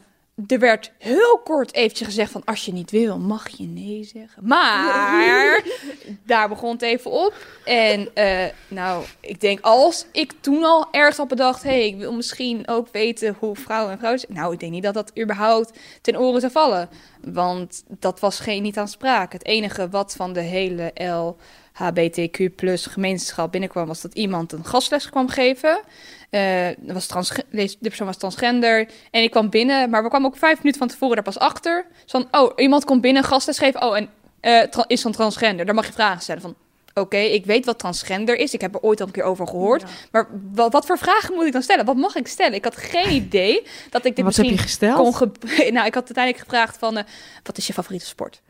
er 0.46 0.58
werd 0.58 0.92
heel 0.98 1.40
kort 1.44 1.74
eventjes 1.74 2.06
gezegd 2.06 2.32
van 2.32 2.44
als 2.44 2.64
je 2.64 2.72
niet 2.72 2.90
wil, 2.90 3.18
mag 3.18 3.48
je 3.48 3.64
nee 3.64 4.04
zeggen. 4.04 4.46
Maar 4.46 5.64
daar 6.26 6.48
begon 6.48 6.72
het 6.72 6.82
even 6.82 7.10
op. 7.10 7.34
En 7.64 8.14
eh, 8.14 8.46
nou, 8.68 9.04
ik 9.20 9.40
denk 9.40 9.60
als 9.60 10.06
ik 10.12 10.32
toen 10.40 10.64
al 10.64 10.88
ergens 10.90 11.16
had 11.16 11.28
bedacht, 11.28 11.62
hé, 11.62 11.70
hey, 11.70 11.86
ik 11.86 11.96
wil 11.96 12.12
misschien 12.12 12.68
ook 12.68 12.88
weten 12.92 13.36
hoe 13.38 13.56
vrouwen 13.56 13.92
en 13.92 13.98
vrouwen 13.98 14.20
zijn. 14.20 14.32
Nou, 14.32 14.52
ik 14.52 14.60
denk 14.60 14.72
niet 14.72 14.82
dat 14.82 14.94
dat 14.94 15.18
überhaupt 15.18 15.78
ten 16.00 16.18
oren 16.18 16.40
zou 16.40 16.52
vallen. 16.52 16.88
Want 17.20 17.84
dat 17.86 18.20
was 18.20 18.40
geen, 18.40 18.62
niet 18.62 18.78
aan 18.78 18.88
sprake. 18.88 19.36
Het 19.36 19.46
enige 19.46 19.88
wat 19.88 20.14
van 20.16 20.32
de 20.32 20.40
hele 20.40 20.90
LHBTQ 21.80 22.54
plus 22.56 22.86
gemeenschap 22.86 23.50
binnenkwam, 23.52 23.86
was 23.86 24.00
dat 24.00 24.14
iemand 24.14 24.52
een 24.52 24.64
gastles 24.64 25.10
kwam 25.10 25.28
geven. 25.28 25.80
Eh, 26.30 26.68
was 26.80 27.06
trans 27.06 27.28
de 27.50 27.76
persoon 27.80 28.06
was 28.06 28.16
transgender. 28.16 28.88
En 29.10 29.22
ik 29.22 29.30
kwam 29.30 29.50
binnen, 29.50 29.90
maar 29.90 30.02
we 30.02 30.08
kwamen 30.08 30.28
ook 30.28 30.36
vijf 30.36 30.56
minuten 30.58 30.78
van 30.78 30.88
tevoren 30.88 31.14
daar 31.14 31.24
pas 31.24 31.38
achter. 31.38 31.86
Zo 32.04 32.20
van, 32.20 32.40
oh, 32.40 32.52
iemand 32.56 32.84
komt 32.84 33.00
binnen, 33.00 33.24
gastles 33.24 33.58
geven. 33.58 33.82
Oh, 33.82 33.96
en 33.96 34.08
eh, 34.40 34.62
is 34.86 35.02
van 35.02 35.12
transgender. 35.12 35.66
Daar 35.66 35.74
mag 35.74 35.86
je 35.86 35.92
vragen 35.92 36.22
stellen 36.22 36.42
van... 36.42 36.54
Oké, 36.94 37.16
ik 37.16 37.44
weet 37.46 37.64
wat 37.64 37.78
transgender 37.78 38.36
is. 38.36 38.54
Ik 38.54 38.60
heb 38.60 38.74
er 38.74 38.80
ooit 38.80 39.00
al 39.00 39.06
een 39.06 39.12
keer 39.12 39.22
over 39.22 39.46
gehoord. 39.46 39.84
Maar 40.10 40.28
wa- 40.54 40.68
wat 40.68 40.86
voor 40.86 40.98
vragen 40.98 41.34
moet 41.34 41.46
ik 41.46 41.52
dan 41.52 41.62
stellen? 41.62 41.84
Wat 41.84 41.96
mag 41.96 42.16
ik 42.16 42.26
stellen? 42.28 42.54
Ik 42.54 42.64
had 42.64 42.76
geen 42.76 43.10
idee 43.10 43.62
dat 43.90 44.04
ik 44.04 44.16
dit 44.16 44.24
Wat 44.24 44.36
heb 44.36 44.44
misschien 44.44 44.50
je 44.50 44.58
gesteld? 44.58 45.18
kon 45.18 45.32
Nou, 45.74 45.86
ik 45.86 45.94
had 45.94 46.04
uiteindelijk 46.04 46.38
gevraagd 46.38 46.78
van... 46.78 46.96
eh, 46.96 47.04
wat 47.42 47.58
is 47.58 47.66
je 47.66 47.72
favoriete 47.72 48.06
sport? 48.06 48.40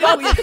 Want 0.00 0.36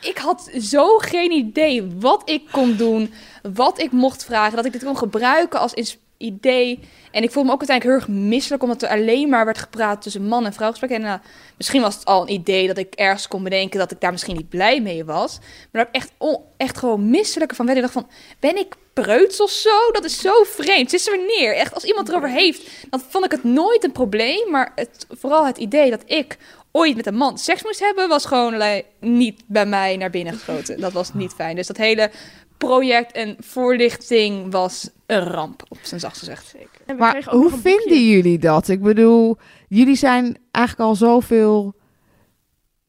ik 0.10 0.18
had 0.18 0.50
zo 0.60 0.98
geen 0.98 1.30
idee 1.30 1.88
wat 1.98 2.30
ik 2.30 2.42
kon 2.50 2.76
doen, 2.76 3.12
wat 3.54 3.80
ik 3.80 3.92
mocht 3.92 4.24
vragen, 4.24 4.56
dat 4.56 4.64
ik 4.64 4.72
dit 4.72 4.84
kon 4.84 4.98
gebruiken 4.98 5.60
als 5.60 5.74
ins- 5.74 5.98
idee. 6.18 6.80
En 7.10 7.22
ik 7.22 7.30
voelde 7.30 7.48
me 7.48 7.54
ook 7.54 7.68
uiteindelijk 7.68 8.04
heel 8.06 8.14
erg 8.14 8.20
misselijk, 8.28 8.62
omdat 8.62 8.82
er 8.82 8.88
alleen 8.88 9.28
maar 9.28 9.44
werd 9.44 9.58
gepraat 9.58 10.02
tussen 10.02 10.26
man 10.28 10.44
en 10.44 10.52
vrouw 10.52 10.70
gesprekken. 10.70 10.98
En 10.98 11.06
nou, 11.06 11.20
misschien 11.56 11.80
was 11.80 11.94
het 11.94 12.04
al 12.04 12.22
een 12.22 12.32
idee 12.32 12.66
dat 12.66 12.78
ik 12.78 12.94
ergens 12.94 13.28
kon 13.28 13.42
bedenken 13.42 13.78
dat 13.78 13.90
ik 13.90 14.00
daar 14.00 14.10
misschien 14.12 14.36
niet 14.36 14.48
blij 14.48 14.80
mee 14.80 15.04
was. 15.04 15.38
Maar 15.72 15.82
heb 15.84 15.88
ik 15.94 15.94
echt, 16.02 16.12
on- 16.18 16.42
echt 16.56 16.78
gewoon 16.78 17.10
misselijk 17.10 17.54
van 17.54 17.66
werd. 17.66 17.78
Ik 17.78 17.84
dacht 17.84 17.94
van, 17.94 18.08
ben 18.40 18.56
ik 18.56 18.74
preuts 18.92 19.40
of 19.40 19.50
zo? 19.50 19.90
Dat 19.92 20.04
is 20.04 20.20
zo 20.20 20.32
vreemd. 20.42 20.90
Sinds 20.90 21.10
wanneer? 21.10 21.54
Echt, 21.54 21.74
als 21.74 21.84
iemand 21.84 22.08
erover 22.08 22.30
heeft, 22.30 22.70
dan 22.90 23.02
vond 23.08 23.24
ik 23.24 23.30
het 23.30 23.44
nooit 23.44 23.84
een 23.84 23.92
probleem. 23.92 24.50
Maar 24.50 24.72
het, 24.74 25.06
vooral 25.10 25.46
het 25.46 25.58
idee 25.58 25.90
dat 25.90 26.02
ik 26.06 26.36
ooit 26.72 26.96
met 26.96 27.06
een 27.06 27.16
man 27.16 27.38
seks 27.38 27.62
moest 27.62 27.80
hebben, 27.80 28.08
was 28.08 28.24
gewoon 28.24 28.56
like, 28.56 28.84
niet 29.00 29.42
bij 29.46 29.66
mij 29.66 29.96
naar 29.96 30.10
binnen 30.10 30.32
geschoten. 30.34 30.80
Dat 30.80 30.92
was 30.92 31.14
niet 31.14 31.32
fijn. 31.32 31.56
Dus 31.56 31.66
dat 31.66 31.76
hele 31.76 32.10
project 32.56 33.12
en 33.12 33.36
voorlichting 33.38 34.52
was 34.52 34.90
een 35.06 35.24
ramp, 35.24 35.62
op 35.68 35.78
zijn 35.82 36.00
zachtst 36.00 36.18
gezegd. 36.18 36.54
En 36.86 36.96
we 36.96 37.00
Maar 37.00 37.26
hoe 37.30 37.50
vinden 37.50 38.08
jullie 38.08 38.38
dat? 38.38 38.68
Ik 38.68 38.82
bedoel, 38.82 39.36
jullie 39.68 39.96
zijn 39.96 40.36
eigenlijk 40.50 40.88
al 40.88 40.94
zoveel 40.94 41.74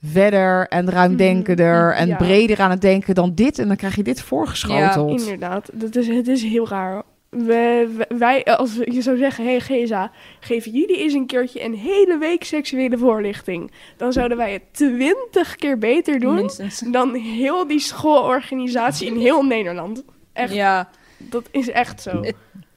verder 0.03 0.67
en 0.67 0.89
ruimdenkender 0.89 1.93
en 1.93 2.08
ja. 2.08 2.15
breder 2.15 2.60
aan 2.60 2.69
het 2.69 2.82
denken 2.82 3.15
dan 3.15 3.36
dit. 3.36 3.60
En 3.60 3.67
dan 3.67 3.77
krijg 3.77 3.95
je 3.95 4.03
dit 4.03 4.21
voorgeschoteld. 4.21 5.19
Inderdaad, 5.19 5.69
dat 5.73 5.95
is, 5.95 6.08
het 6.08 6.27
is 6.27 6.43
heel 6.43 6.67
raar. 6.67 7.03
We, 7.30 7.90
wij, 8.10 8.46
als 8.46 8.74
je 8.86 9.02
zou 9.02 9.18
zeggen, 9.18 9.46
hey 9.46 9.60
GSA, 9.60 10.12
geven 10.40 10.72
jullie 10.72 10.98
eens 10.98 11.13
een 11.13 11.26
keertje 11.26 11.63
een 11.63 11.76
hele 11.76 12.18
week 12.18 12.44
seksuele 12.44 12.98
voorlichting. 12.98 13.72
Dan 13.98 14.13
zouden 14.13 14.38
wij 14.38 14.54
het 14.54 14.62
twintig 14.72 15.56
keer 15.56 15.78
beter 15.78 16.20
doen 16.20 16.36
Minstens. 16.36 16.80
dan 16.80 17.13
heel 17.13 17.68
die 17.68 17.80
schoolorganisatie 17.80 19.08
in 19.08 19.18
heel 19.18 19.44
Nederland. 19.44 20.04
Echt, 20.34 20.54
Ja, 20.54 20.90
dat 21.18 21.48
is 21.52 21.70
echt 21.70 22.02
zo. 22.02 22.22
Het- 22.22 22.36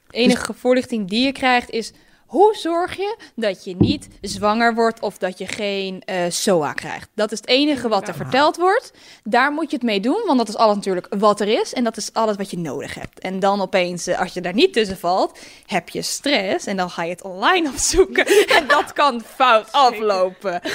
enige 0.09 0.53
voorlichting 0.53 1.09
die 1.09 1.25
je 1.25 1.31
krijgt 1.31 1.69
is... 1.69 1.93
Hoe 2.31 2.55
zorg 2.55 2.95
je 2.95 3.17
dat 3.35 3.63
je 3.63 3.75
niet 3.77 4.07
zwanger 4.21 4.75
wordt 4.75 4.99
of 4.99 5.17
dat 5.17 5.37
je 5.37 5.47
geen 5.47 6.01
eh, 6.01 6.29
SOA 6.29 6.73
krijgt? 6.73 7.09
Dat 7.15 7.31
is 7.31 7.37
het 7.37 7.47
enige 7.47 7.87
wat 7.87 8.07
er 8.07 8.13
verteld 8.13 8.57
wordt. 8.57 8.93
Daar 9.23 9.51
moet 9.51 9.69
je 9.69 9.75
het 9.75 9.85
mee 9.85 9.99
doen, 9.99 10.23
want 10.25 10.37
dat 10.37 10.47
is 10.47 10.55
alles 10.55 10.75
natuurlijk 10.75 11.07
wat 11.09 11.39
er 11.39 11.47
is. 11.47 11.73
En 11.73 11.83
dat 11.83 11.97
is 11.97 12.13
alles 12.13 12.35
wat 12.35 12.51
je 12.51 12.57
nodig 12.57 12.93
hebt. 12.93 13.19
En 13.19 13.39
dan 13.39 13.61
opeens, 13.61 14.07
eh, 14.07 14.19
als 14.19 14.33
je 14.33 14.41
daar 14.41 14.53
niet 14.53 14.73
tussen 14.73 14.97
valt, 14.97 15.39
heb 15.65 15.89
je 15.89 16.01
stress. 16.01 16.65
En 16.65 16.77
dan 16.77 16.89
ga 16.89 17.03
je 17.03 17.11
het 17.11 17.23
online 17.23 17.69
opzoeken. 17.73 18.25
en 18.47 18.67
dat 18.67 18.93
kan 18.93 19.21
fout 19.21 19.71
aflopen. 19.71 20.61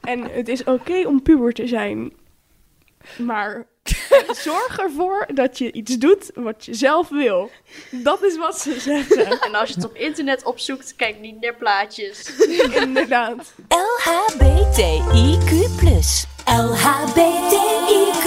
En 0.00 0.30
het 0.30 0.48
is 0.48 0.64
oké 0.64 1.06
om 1.06 1.22
puber 1.22 1.52
te 1.52 1.66
zijn, 1.66 2.12
maar 3.18 3.66
Zorg 4.48 4.78
ervoor 4.78 5.26
dat 5.34 5.58
je 5.58 5.72
iets 5.72 5.98
doet 5.98 6.30
wat 6.34 6.64
je 6.64 6.74
zelf 6.74 7.08
wil. 7.08 7.50
Dat 7.90 8.22
is 8.22 8.36
wat 8.36 8.60
ze 8.60 8.80
zeggen. 8.80 9.24
En 9.46 9.54
als 9.54 9.68
je 9.68 9.74
het 9.74 9.84
op 9.84 9.96
internet 9.96 10.44
opzoekt, 10.44 10.94
kijk 10.96 11.20
niet 11.20 11.40
naar 11.40 11.54
plaatjes. 11.54 12.32
Inderdaad. 12.82 13.52
LHBTIQ+. 13.68 15.50
LHBTIQ+. 16.44 18.24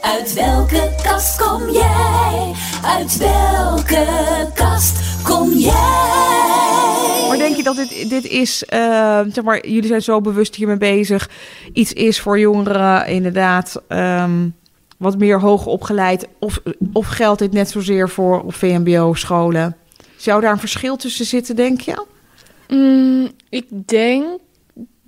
Uit 0.00 0.32
welke 0.32 0.94
kast 1.02 1.36
kom 1.36 1.70
jij? 1.70 2.54
Uit 2.84 3.16
welke 3.16 4.06
kast 4.54 5.22
kom 5.22 5.52
jij? 5.52 6.28
Maar 7.28 7.38
denk 7.38 7.56
je 7.56 7.62
dat 7.62 7.76
dit, 7.76 8.10
dit 8.10 8.24
is, 8.24 8.64
eh, 8.64 9.20
zeg 9.32 9.44
maar, 9.44 9.66
jullie 9.66 9.86
zijn 9.86 10.02
zo 10.02 10.20
bewust 10.20 10.54
hiermee 10.54 10.76
bezig, 10.76 11.30
iets 11.72 11.92
is 11.92 12.20
voor 12.20 12.38
jongeren 12.38 13.06
inderdaad 13.06 13.82
ehm, 13.88 14.48
wat 14.98 15.18
meer 15.18 15.40
hoger 15.40 15.68
opgeleid? 15.68 16.28
Of, 16.38 16.60
of 16.92 17.06
geldt 17.06 17.38
dit 17.38 17.52
net 17.52 17.70
zozeer 17.70 18.08
voor 18.08 18.44
VMBO-scholen? 18.46 19.76
Zou 20.16 20.40
daar 20.40 20.52
een 20.52 20.58
verschil 20.58 20.96
tussen 20.96 21.24
zitten, 21.24 21.56
denk 21.56 21.80
je? 21.80 22.06
Mm, 22.68 23.30
ik 23.48 23.66
denk 23.88 24.24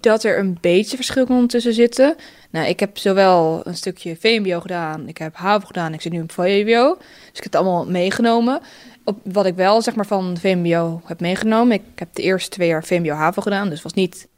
dat 0.01 0.25
er 0.25 0.39
een 0.39 0.59
beetje 0.61 0.97
verschil 0.97 1.27
kan 1.27 1.47
tussen 1.47 1.75
zitten. 1.75 2.17
Nou, 2.51 2.67
ik 2.67 2.81
heb 2.81 2.99
zowel 2.99 3.61
een 3.65 3.77
stukje 3.77 4.17
VMBO 4.17 4.61
gedaan, 4.61 5.09
ik 5.09 5.19
heb 5.19 5.37
HAVO 5.37 5.67
gedaan, 5.67 5.95
ik 5.95 6.01
zit 6.01 6.13
nu 6.13 6.21
op 6.21 6.33
VWO. 6.33 6.97
Dus 6.99 7.29
ik 7.29 7.35
heb 7.35 7.45
het 7.45 7.55
allemaal 7.55 7.87
meegenomen. 7.87 8.61
Op 9.05 9.19
wat 9.25 9.47
ik 9.47 9.55
wel 9.55 9.83
zeg 9.83 9.95
maar 9.95 10.07
van 10.07 10.37
VMBO 10.41 11.01
heb 11.05 11.21
meegenomen. 11.21 11.77
Ik 11.77 11.83
heb 11.95 12.09
de 12.15 12.23
eerste 12.23 12.51
twee 12.51 12.69
jaar 12.69 12.85
VMBO 12.85 13.11
HAVO 13.11 13.43
gedaan, 13.43 13.69
dus 13.69 13.83
was 13.83 13.95
niet 13.95 14.29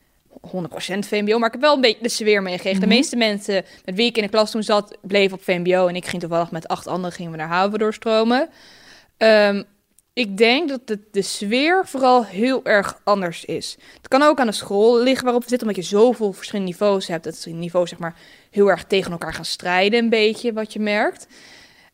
100% 0.47 0.49
VMBO, 0.99 1.39
maar 1.39 1.47
ik 1.47 1.53
heb 1.53 1.61
wel 1.61 1.75
een 1.75 1.81
beetje 1.81 2.03
de 2.03 2.09
sfeer 2.09 2.43
meegekregen. 2.43 2.79
Mhm. 2.79 2.89
De 2.89 2.95
meeste 2.95 3.17
mensen 3.17 3.65
met 3.85 3.95
wie 3.95 4.07
ik 4.07 4.17
in 4.17 4.23
de 4.23 4.29
klas 4.29 4.51
toen 4.51 4.63
zat, 4.63 4.97
bleven 5.03 5.37
op 5.37 5.43
VMBO 5.43 5.87
en 5.87 5.97
ik 5.97 6.07
ging 6.07 6.23
toevallig 6.23 6.51
met 6.51 6.69
acht 6.69 6.87
anderen 6.87 7.13
gingen 7.13 7.31
we 7.31 7.37
naar 7.37 7.49
HAVO 7.49 7.77
doorstromen. 7.77 8.49
Ehm, 9.17 9.63
ik 10.13 10.37
denk 10.37 10.69
dat 10.69 10.87
de, 10.87 10.99
de 11.11 11.23
sfeer 11.23 11.87
vooral 11.87 12.25
heel 12.25 12.65
erg 12.65 13.01
anders 13.05 13.45
is. 13.45 13.77
Het 13.97 14.09
kan 14.09 14.23
ook 14.23 14.39
aan 14.39 14.47
de 14.47 14.53
school 14.53 15.03
liggen 15.03 15.25
waarop 15.25 15.43
we 15.43 15.49
zitten, 15.49 15.69
omdat 15.69 15.85
je 15.85 15.91
zoveel 15.91 16.33
verschillende 16.33 16.71
niveaus 16.71 17.07
hebt. 17.07 17.25
Dat 17.25 17.41
die 17.45 17.55
niveaus 17.55 17.89
zeg 17.89 17.99
maar 17.99 18.15
heel 18.51 18.71
erg 18.71 18.85
tegen 18.85 19.13
elkaar 19.13 19.35
gaan 19.35 19.45
strijden, 19.45 19.99
een 19.99 20.09
beetje 20.09 20.53
wat 20.53 20.73
je 20.73 20.81
merkt. 20.81 21.27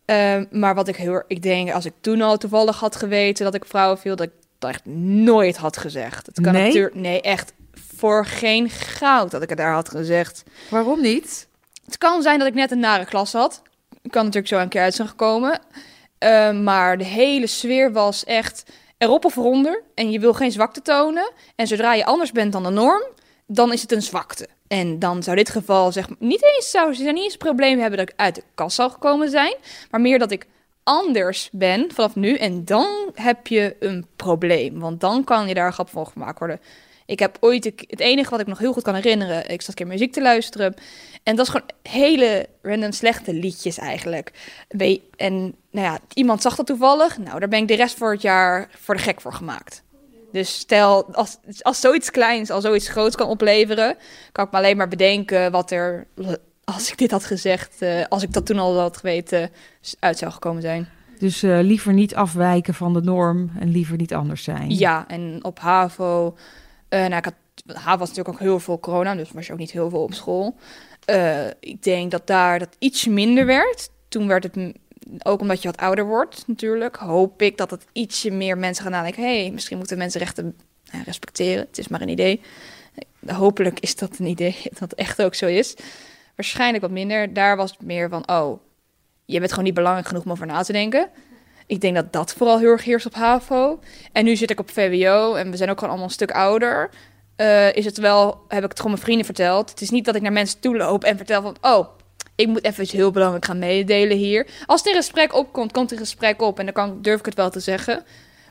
Ehm, 0.05 0.45
maar 0.51 0.75
wat 0.75 0.89
ik 0.89 0.97
heel 0.97 1.23
ik 1.27 1.43
denk, 1.43 1.73
als 1.73 1.85
ik 1.85 1.93
toen 2.01 2.23
al 2.23 2.37
toevallig 2.37 2.81
had 2.81 2.97
geweten 2.97 3.45
dat 3.45 3.55
ik 3.55 3.65
vrouwen 3.65 3.99
viel, 3.99 4.17
dat 4.17 4.27
ik 4.27 4.33
dat 4.59 4.71
echt 4.71 4.87
nooit 4.87 5.57
had 5.57 5.77
gezegd. 5.77 6.27
Het 6.27 6.41
kan 6.41 6.53
Nee? 6.53 6.67
natuurlijk, 6.67 6.95
nee, 6.95 7.21
echt 7.21 7.53
voor 7.99 8.27
geen 8.27 8.71
goud 8.71 9.31
dat 9.31 9.43
ik 9.43 9.49
het 9.49 9.59
daar 9.59 9.73
had 9.73 9.89
gezegd. 9.89 10.43
Waarom 10.71 11.01
niet? 11.01 11.49
Het 11.85 11.99
kan 11.99 12.23
zijn 12.23 12.39
dat 12.39 12.49
ik 12.49 12.55
net 12.55 12.71
een 12.71 12.79
nare 12.79 13.05
klas 13.05 13.33
had. 13.33 13.63
Kan 14.11 14.25
natuurlijk 14.25 14.53
zo 14.53 14.59
een 14.59 14.69
keer 14.69 14.83
uit 14.83 14.95
zijn 14.95 15.09
gekomen. 15.09 15.61
Eh, 16.19 16.51
maar 16.51 16.99
de 16.99 17.05
hele 17.05 17.47
sfeer 17.47 17.93
was 17.93 18.25
echt 18.25 18.63
erop 18.99 19.25
of 19.25 19.37
eronder. 19.37 19.83
En 19.95 20.11
je 20.11 20.21
wil 20.21 20.33
geen 20.33 20.53
zwakte 20.53 20.83
tonen. 20.83 21.31
En 21.57 21.67
zodra 21.67 21.95
je 21.95 22.05
anders 22.05 22.33
bent 22.33 22.53
dan 22.53 22.63
de 22.63 22.71
norm, 22.71 23.03
dan 23.47 23.73
is 23.73 23.83
het 23.83 23.93
een 23.93 24.03
zwakte. 24.03 24.49
En 24.69 24.99
dan 24.99 25.23
zou 25.23 25.37
dit 25.37 25.51
geval 25.51 25.93
zeg 25.93 26.09
niet 26.19 26.43
eens 26.43 26.71
zou 26.71 26.95
ze 26.95 27.03
niet 27.03 27.23
eens 27.23 27.33
een 27.33 27.39
probleem 27.39 27.79
hebben 27.79 27.99
dat 27.99 28.09
ik 28.09 28.15
uit 28.17 28.35
de 28.35 28.43
kast 28.55 28.77
zou 28.77 28.91
gekomen 28.91 29.31
zijn. 29.31 29.55
Maar 29.91 30.01
meer 30.01 30.19
dat 30.19 30.31
ik 30.31 30.47
anders 30.83 31.49
ben 31.53 31.91
vanaf 31.95 32.15
nu. 32.15 32.35
En 32.35 32.65
dan 32.65 33.11
heb 33.15 33.47
je 33.47 33.77
een 33.81 34.07
probleem. 34.17 34.79
Want 34.79 35.01
dan 35.01 35.25
kan 35.25 35.49
je 35.49 35.55
daar 35.55 35.67
een 35.67 35.73
grap 35.73 35.91
van 35.91 36.07
gemaakt 36.07 36.39
worden. 36.39 36.61
Ik 37.09 37.19
heb 37.19 37.37
ooit, 37.41 37.65
het 37.65 38.01
enige 38.01 38.31
wat 38.31 38.41
ik 38.41 38.47
nog 38.47 38.59
heel 38.59 38.73
goed 38.73 38.83
kan 38.83 38.95
herinneren, 38.95 39.51
ik 39.51 39.61
zat 39.61 39.69
een 39.69 39.75
keer 39.75 39.87
muziek 39.87 40.13
te 40.13 40.23
luisteren. 40.23 40.75
En 41.23 41.37
dat 41.37 41.47
is 41.47 41.53
gewoon 41.53 41.69
hele 41.83 42.49
random 42.63 42.93
slechte 42.93 43.33
liedjes 43.33 43.79
eigenlijk. 43.79 44.33
En 45.17 45.55
nou 45.71 45.87
ja, 45.87 45.99
iemand 46.15 46.43
zag 46.43 46.57
dat 46.57 46.67
toevallig. 46.67 47.19
Nou, 47.19 47.39
daar 47.39 47.49
ben 47.49 47.61
ik 47.61 47.69
de 47.69 47.75
rest 47.75 47.99
voor 47.99 48.13
het 48.13 48.23
jaar 48.23 48.69
voor 48.71 48.95
de 48.95 49.03
gek 49.03 49.21
voor 49.21 49.33
gemaakt. 49.33 49.83
Dus 50.33 50.59
stel, 50.59 51.15
als, 51.15 51.39
als 51.61 51.81
zoiets 51.81 52.11
kleins 52.11 52.51
al 52.51 52.61
zoiets 52.61 52.89
groots 52.89 53.17
kan 53.17 53.29
opleveren, 53.29 53.97
kan 54.33 54.45
ik 54.45 54.51
me 54.51 54.59
alleen 54.59 54.77
maar 54.77 54.89
bedenken 54.89 55.51
wat 55.51 55.71
er, 55.71 56.07
als 56.65 56.91
ik 56.91 56.99
dit 56.99 57.11
had 57.11 57.25
gezegd, 57.25 57.83
eh, 57.83 58.05
als 58.09 58.23
ik 58.23 58.33
dat 58.33 58.47
toen 58.47 58.59
al 58.59 58.79
had 58.79 58.97
geweten, 58.97 59.51
uit 59.99 60.19
zou 60.19 60.33
gekomen 60.33 60.63
zijn. 60.63 60.89
Dus 61.19 61.43
eh, 61.43 61.59
liever 61.61 61.93
niet 61.93 62.15
afwijken 62.15 62.75
van 62.75 62.93
de 62.93 63.03
norm 63.03 63.51
en 63.61 63.69
liever 63.69 63.97
niet 63.97 64.15
anders 64.15 64.43
zijn. 64.43 64.71
Ja, 64.71 65.05
en 65.09 65.39
op 65.43 65.59
HAVO, 65.59 66.37
eh 66.89 67.01
nou, 67.01 67.17
ik 67.17 67.25
had, 67.25 67.99
was 67.99 68.09
natuurlijk 68.09 68.29
ook 68.29 68.39
heel 68.39 68.61
veel 68.61 68.81
corona, 68.81 69.15
dus 69.15 69.33
was 69.33 69.47
je 69.47 69.53
ook 69.53 69.59
niet 69.59 69.71
heel 69.71 69.91
veel 69.91 70.03
op 70.03 70.15
school. 70.15 70.57
Eh, 71.05 71.47
ik 71.61 71.83
denk 71.83 72.11
dat 72.11 72.27
daar 72.27 72.59
dat 72.59 72.77
iets 72.79 73.07
minder 73.07 73.47
werd. 73.47 73.91
Toen 74.09 74.27
werd 74.27 74.43
het, 74.43 74.75
ook 75.23 75.41
omdat 75.41 75.63
je 75.63 75.69
wat 75.69 75.81
ouder 75.81 76.07
wordt 76.07 76.45
natuurlijk, 76.47 76.97
hoop 76.97 77.43
ik 77.43 77.57
dat 77.57 77.71
het 77.71 77.85
ietsje 77.93 78.31
meer 78.31 78.59
mensen 78.59 78.83
gaan 78.83 78.93
nadenken. 78.93 79.23
Hey, 79.23 79.51
misschien 79.51 79.79
moeten 79.79 79.99
mensenrechten 79.99 80.57
nou, 80.93 81.05
respecteren. 81.05 81.67
Het 81.67 81.79
is 81.79 81.89
maar 81.89 82.01
een 82.01 82.09
idee. 82.09 82.41
Eh, 83.27 83.37
Hopelijk 83.37 83.81
is 83.81 83.97
dat 83.97 84.19
een 84.19 84.27
idee 84.27 84.57
dat 84.79 84.91
het 84.91 84.95
echt 84.95 85.23
ook 85.23 85.35
zo 85.35 85.47
is. 85.47 85.77
Waarschijnlijk 86.37 86.83
wat 86.83 86.93
minder. 86.93 87.33
Daar 87.33 87.57
was 87.57 87.71
het 87.71 87.83
meer 87.83 88.09
van, 88.09 88.29
oh, 88.31 88.61
je 89.25 89.39
bent 89.39 89.51
gewoon 89.51 89.65
niet 89.65 89.75
belangrijk 89.75 90.07
genoeg 90.07 90.25
om 90.25 90.31
over 90.31 90.47
na 90.47 90.63
te 90.63 90.73
denken. 90.73 91.11
Ik 91.69 91.81
denk 91.81 91.95
dat 91.95 92.13
dat 92.13 92.33
vooral 92.33 92.59
heel 92.59 92.71
erg 92.71 92.85
heerst 92.85 93.07
op 93.07 93.15
HAVO. 93.15 93.81
En 94.13 94.25
nu 94.25 94.37
zit 94.37 94.51
ik 94.51 94.61
op 94.61 94.71
VWO 94.71 95.35
en 95.35 95.51
we 95.51 95.57
zijn 95.57 95.71
ook 95.71 95.75
gewoon 95.79 95.91
allemaal 95.91 96.09
een 96.09 96.15
stuk 96.15 96.31
ouder. 96.31 96.91
Eh, 97.37 97.73
is 97.73 97.85
het 97.85 97.99
wel, 97.99 98.45
heb 98.49 98.63
ik 98.63 98.69
het 98.69 98.77
gewoon 98.77 98.93
mijn 98.93 99.05
vrienden 99.05 99.27
verteld. 99.27 99.71
Het 99.71 99.81
is 99.81 99.91
niet 99.91 100.05
dat 100.05 100.15
ik 100.15 100.23
naar 100.23 100.33
mensen 100.33 100.61
toe 100.61 100.77
loop 100.77 101.05
en 101.05 101.17
vertel 101.17 101.43
van... 101.43 101.57
oh, 101.61 101.89
ik 102.35 102.47
moet 102.47 102.65
even 102.65 102.83
iets 102.83 102.93
heel 102.93 103.11
belangrijk 103.11 103.45
gaan 103.45 103.59
meedelen 103.59 104.17
hier. 104.17 104.47
Als 104.67 104.83
er 104.83 104.89
een 104.89 104.95
gesprek 104.95 105.35
opkomt, 105.35 105.73
komt 105.73 105.91
er 105.91 105.97
een 105.97 106.03
gesprek 106.03 106.43
op... 106.43 106.59
en 106.59 106.65
dan 106.65 106.75
kan, 106.75 107.03
durf 107.03 107.19
ik 107.19 107.27
het 107.27 107.35
wel 107.35 107.51
te 107.51 107.61
zeggen. 107.61 108.05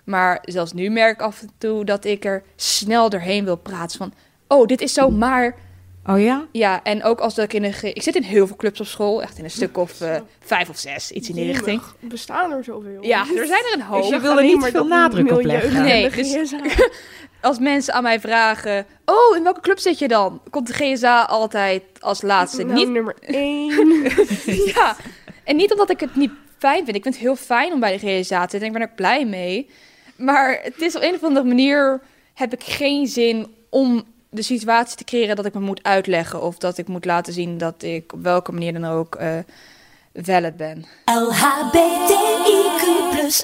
Maar 0.03 0.39
zelfs 0.41 0.73
nu 0.73 0.89
merk 0.89 1.13
ik 1.13 1.21
af 1.21 1.41
en 1.41 1.51
toe 1.58 1.86
dat 1.86 2.06
ik 2.06 2.25
er 2.25 2.43
snel 2.56 3.10
doorheen 3.10 3.45
wil 3.45 3.58
praten. 3.58 3.97
Van, 3.97 4.13
oh, 4.47 4.67
dit 4.67 4.82
is 4.82 4.93
zo, 4.93 5.10
maar... 5.10 5.56
Oh 6.08 6.20
ja? 6.22 6.46
Ja, 6.52 6.84
en 6.84 7.04
ook 7.04 7.20
als 7.20 7.36
dat 7.36 7.46
ik 7.46 7.54
in 7.54 7.63
een... 7.63 7.74
ge- 7.74 7.93
Ik 7.93 8.02
zit 8.04 8.15
in 8.15 8.24
heel 8.24 8.48
veel 8.48 8.56
clubs 8.56 8.80
op 8.80 8.86
school. 8.86 9.22
Echt 9.22 9.38
in 9.38 9.43
een 9.43 9.52
stuk 9.52 9.78
of 9.78 10.02
eh, 10.02 10.15
vijf 10.39 10.70
of 10.70 10.78
zes, 10.78 11.12
iets 11.12 11.30
in 11.30 11.36
die 11.36 11.46
richting. 11.52 11.82
Bestaan 12.00 12.52
er 12.52 12.63
zoveel? 12.63 13.04
Ja, 13.04 13.20
er 13.20 13.46
zijn 13.48 13.63
er 13.63 13.74
een 13.74 13.82
hoop. 13.82 14.02
Dus 14.02 14.10
je 14.12 14.20
wil 14.20 14.38
er 14.38 14.43
niet 14.43 14.63
veel 14.65 14.88
nadruk 14.88 15.32
op 15.32 15.41
leggen. 15.41 15.84
Nee, 15.84 16.10
Nee, 16.10 16.34
dus- 16.34 16.54
als 17.41 17.60
mensen 17.60 17.93
aan 17.93 18.04
mij 18.04 18.20
vragen: 18.20 18.86
Oh, 19.06 19.38
in 19.38 19.43
welke 19.43 19.60
club 19.62 19.80
zit 19.80 20.00
je 20.00 20.08
dan? 20.08 20.41
Komt 20.50 20.67
de 20.67 20.74
GSA 20.74 21.24
altijd 21.24 21.84
als 22.00 22.22
laatste. 22.22 22.63
Nou, 22.63 22.76
niet, 22.80 22.89
nummer 22.89 23.15
één. 23.22 24.04
ja. 24.76 24.96
En 25.43 25.56
niet 25.56 25.72
omdat 25.72 25.89
ik 25.89 26.00
het 26.00 26.15
niet 26.15 26.32
fijn 26.58 26.84
vind. 26.86 26.96
Ik 26.96 27.04
vind 27.04 27.15
het 27.15 27.24
heel 27.24 27.36
fijn 27.36 27.74
om 27.74 27.80
bij 27.80 27.98
de 27.98 28.08
GSA 28.22 28.43
te 28.46 28.50
zitten. 28.52 28.67
Ik 28.67 28.74
ben 28.74 28.82
er 28.82 28.91
blij 28.96 29.26
mee. 29.26 29.70
Maar 30.17 30.60
het 30.63 30.82
is 30.82 30.96
op 30.96 31.02
een 31.02 31.13
of 31.15 31.24
andere 31.24 31.46
manier 31.48 32.02
heb 32.34 32.54
ik 32.54 32.63
geen 32.63 33.08
zin 33.08 33.56
om 33.70 34.04
de 34.29 34.41
situatie 34.41 34.97
te 34.97 35.03
creëren 35.03 35.35
dat 35.35 35.45
ik 35.45 35.53
me 35.53 35.59
moet 35.59 35.83
uitleggen. 35.83 36.41
Of 36.41 36.57
dat 36.57 36.77
ik 36.77 36.87
moet 36.87 37.05
laten 37.05 37.33
zien 37.33 37.57
dat 37.57 37.83
ik 37.83 38.13
op 38.13 38.23
welke 38.23 38.51
manier 38.51 38.73
dan 38.73 38.85
ook 38.85 39.15
eh 39.15 39.37
valid 40.23 40.57
ben. 40.57 40.85
LHBTIQ+, 41.05 42.85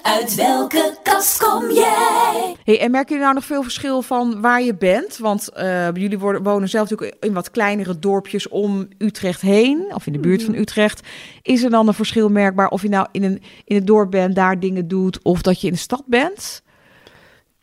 uit 0.01 0.35
welke 0.35 0.97
kast 1.03 1.37
kom 1.37 1.71
jij? 1.71 2.55
Hey, 2.63 2.79
en 2.79 2.91
merken 2.91 3.09
jullie 3.09 3.23
nou 3.23 3.33
nog 3.33 3.45
veel 3.45 3.63
verschil 3.63 4.01
van 4.01 4.41
waar 4.41 4.61
je 4.61 4.75
bent? 4.75 5.17
Want 5.17 5.49
eh, 5.49 5.93
jullie 5.93 6.19
worden, 6.19 6.43
wonen 6.43 6.69
zelf 6.69 6.89
natuurlijk 6.89 7.23
in 7.23 7.33
wat 7.33 7.51
kleinere 7.51 7.99
dorpjes 7.99 8.47
om 8.47 8.87
Utrecht 8.97 9.41
heen, 9.41 9.91
of 9.93 10.07
in 10.07 10.13
de 10.13 10.19
buurt 10.19 10.43
van 10.43 10.53
Utrecht. 10.53 11.07
Is 11.41 11.63
er 11.63 11.69
dan 11.69 11.87
een 11.87 11.93
verschil 11.93 12.29
merkbaar 12.29 12.69
of 12.69 12.81
je 12.81 12.89
nou 12.89 13.07
in, 13.11 13.23
een, 13.23 13.41
in 13.65 13.75
het 13.75 13.87
dorp 13.87 14.11
bent, 14.11 14.35
daar 14.35 14.59
dingen 14.59 14.87
doet, 14.87 15.19
of 15.23 15.41
dat 15.41 15.61
je 15.61 15.67
in 15.67 15.73
de 15.73 15.79
stad 15.79 16.03
bent? 16.05 16.61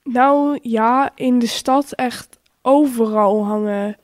Nou 0.05 0.59
ja, 0.63 1.11
in 1.15 1.39
de 1.39 1.47
stad 1.47 1.93
echt 1.93 2.39
overal 2.63 3.45
hangen 3.45 3.97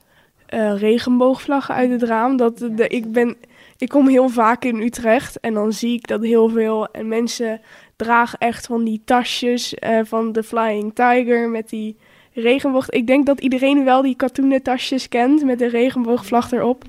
eh, 0.46 0.78
regenboogvlaggen 0.78 1.74
uit 1.74 1.90
het 1.90 2.02
raam. 2.02 2.36
Dat 2.36 2.58
de, 2.58 2.88
ik, 2.88 3.12
ben, 3.12 3.36
ik 3.78 3.88
kom 3.88 4.08
heel 4.08 4.28
vaak 4.28 4.64
in 4.64 4.80
Utrecht 4.80 5.40
en 5.40 5.54
dan 5.54 5.72
zie 5.72 5.92
ik 5.94 6.06
dat 6.06 6.22
heel 6.22 6.48
veel. 6.48 6.88
En 6.90 7.08
mensen 7.08 7.60
dragen 7.96 8.38
echt 8.38 8.66
van 8.66 8.84
die 8.84 9.02
tasjes 9.04 9.74
eh, 9.74 10.00
van 10.04 10.32
de 10.32 10.42
Flying 10.42 10.94
Tiger 10.94 11.48
met 11.48 11.68
die 11.68 11.96
regenboog. 12.32 12.90
Ik 12.90 13.06
denk 13.06 13.26
dat 13.26 13.40
iedereen 13.40 13.84
wel 13.84 14.02
die 14.02 14.16
katoenen 14.16 14.62
tasjes 14.62 15.08
kent 15.08 15.44
met 15.44 15.58
de 15.58 15.68
regenboogvlag 15.68 16.52
erop. 16.52 16.84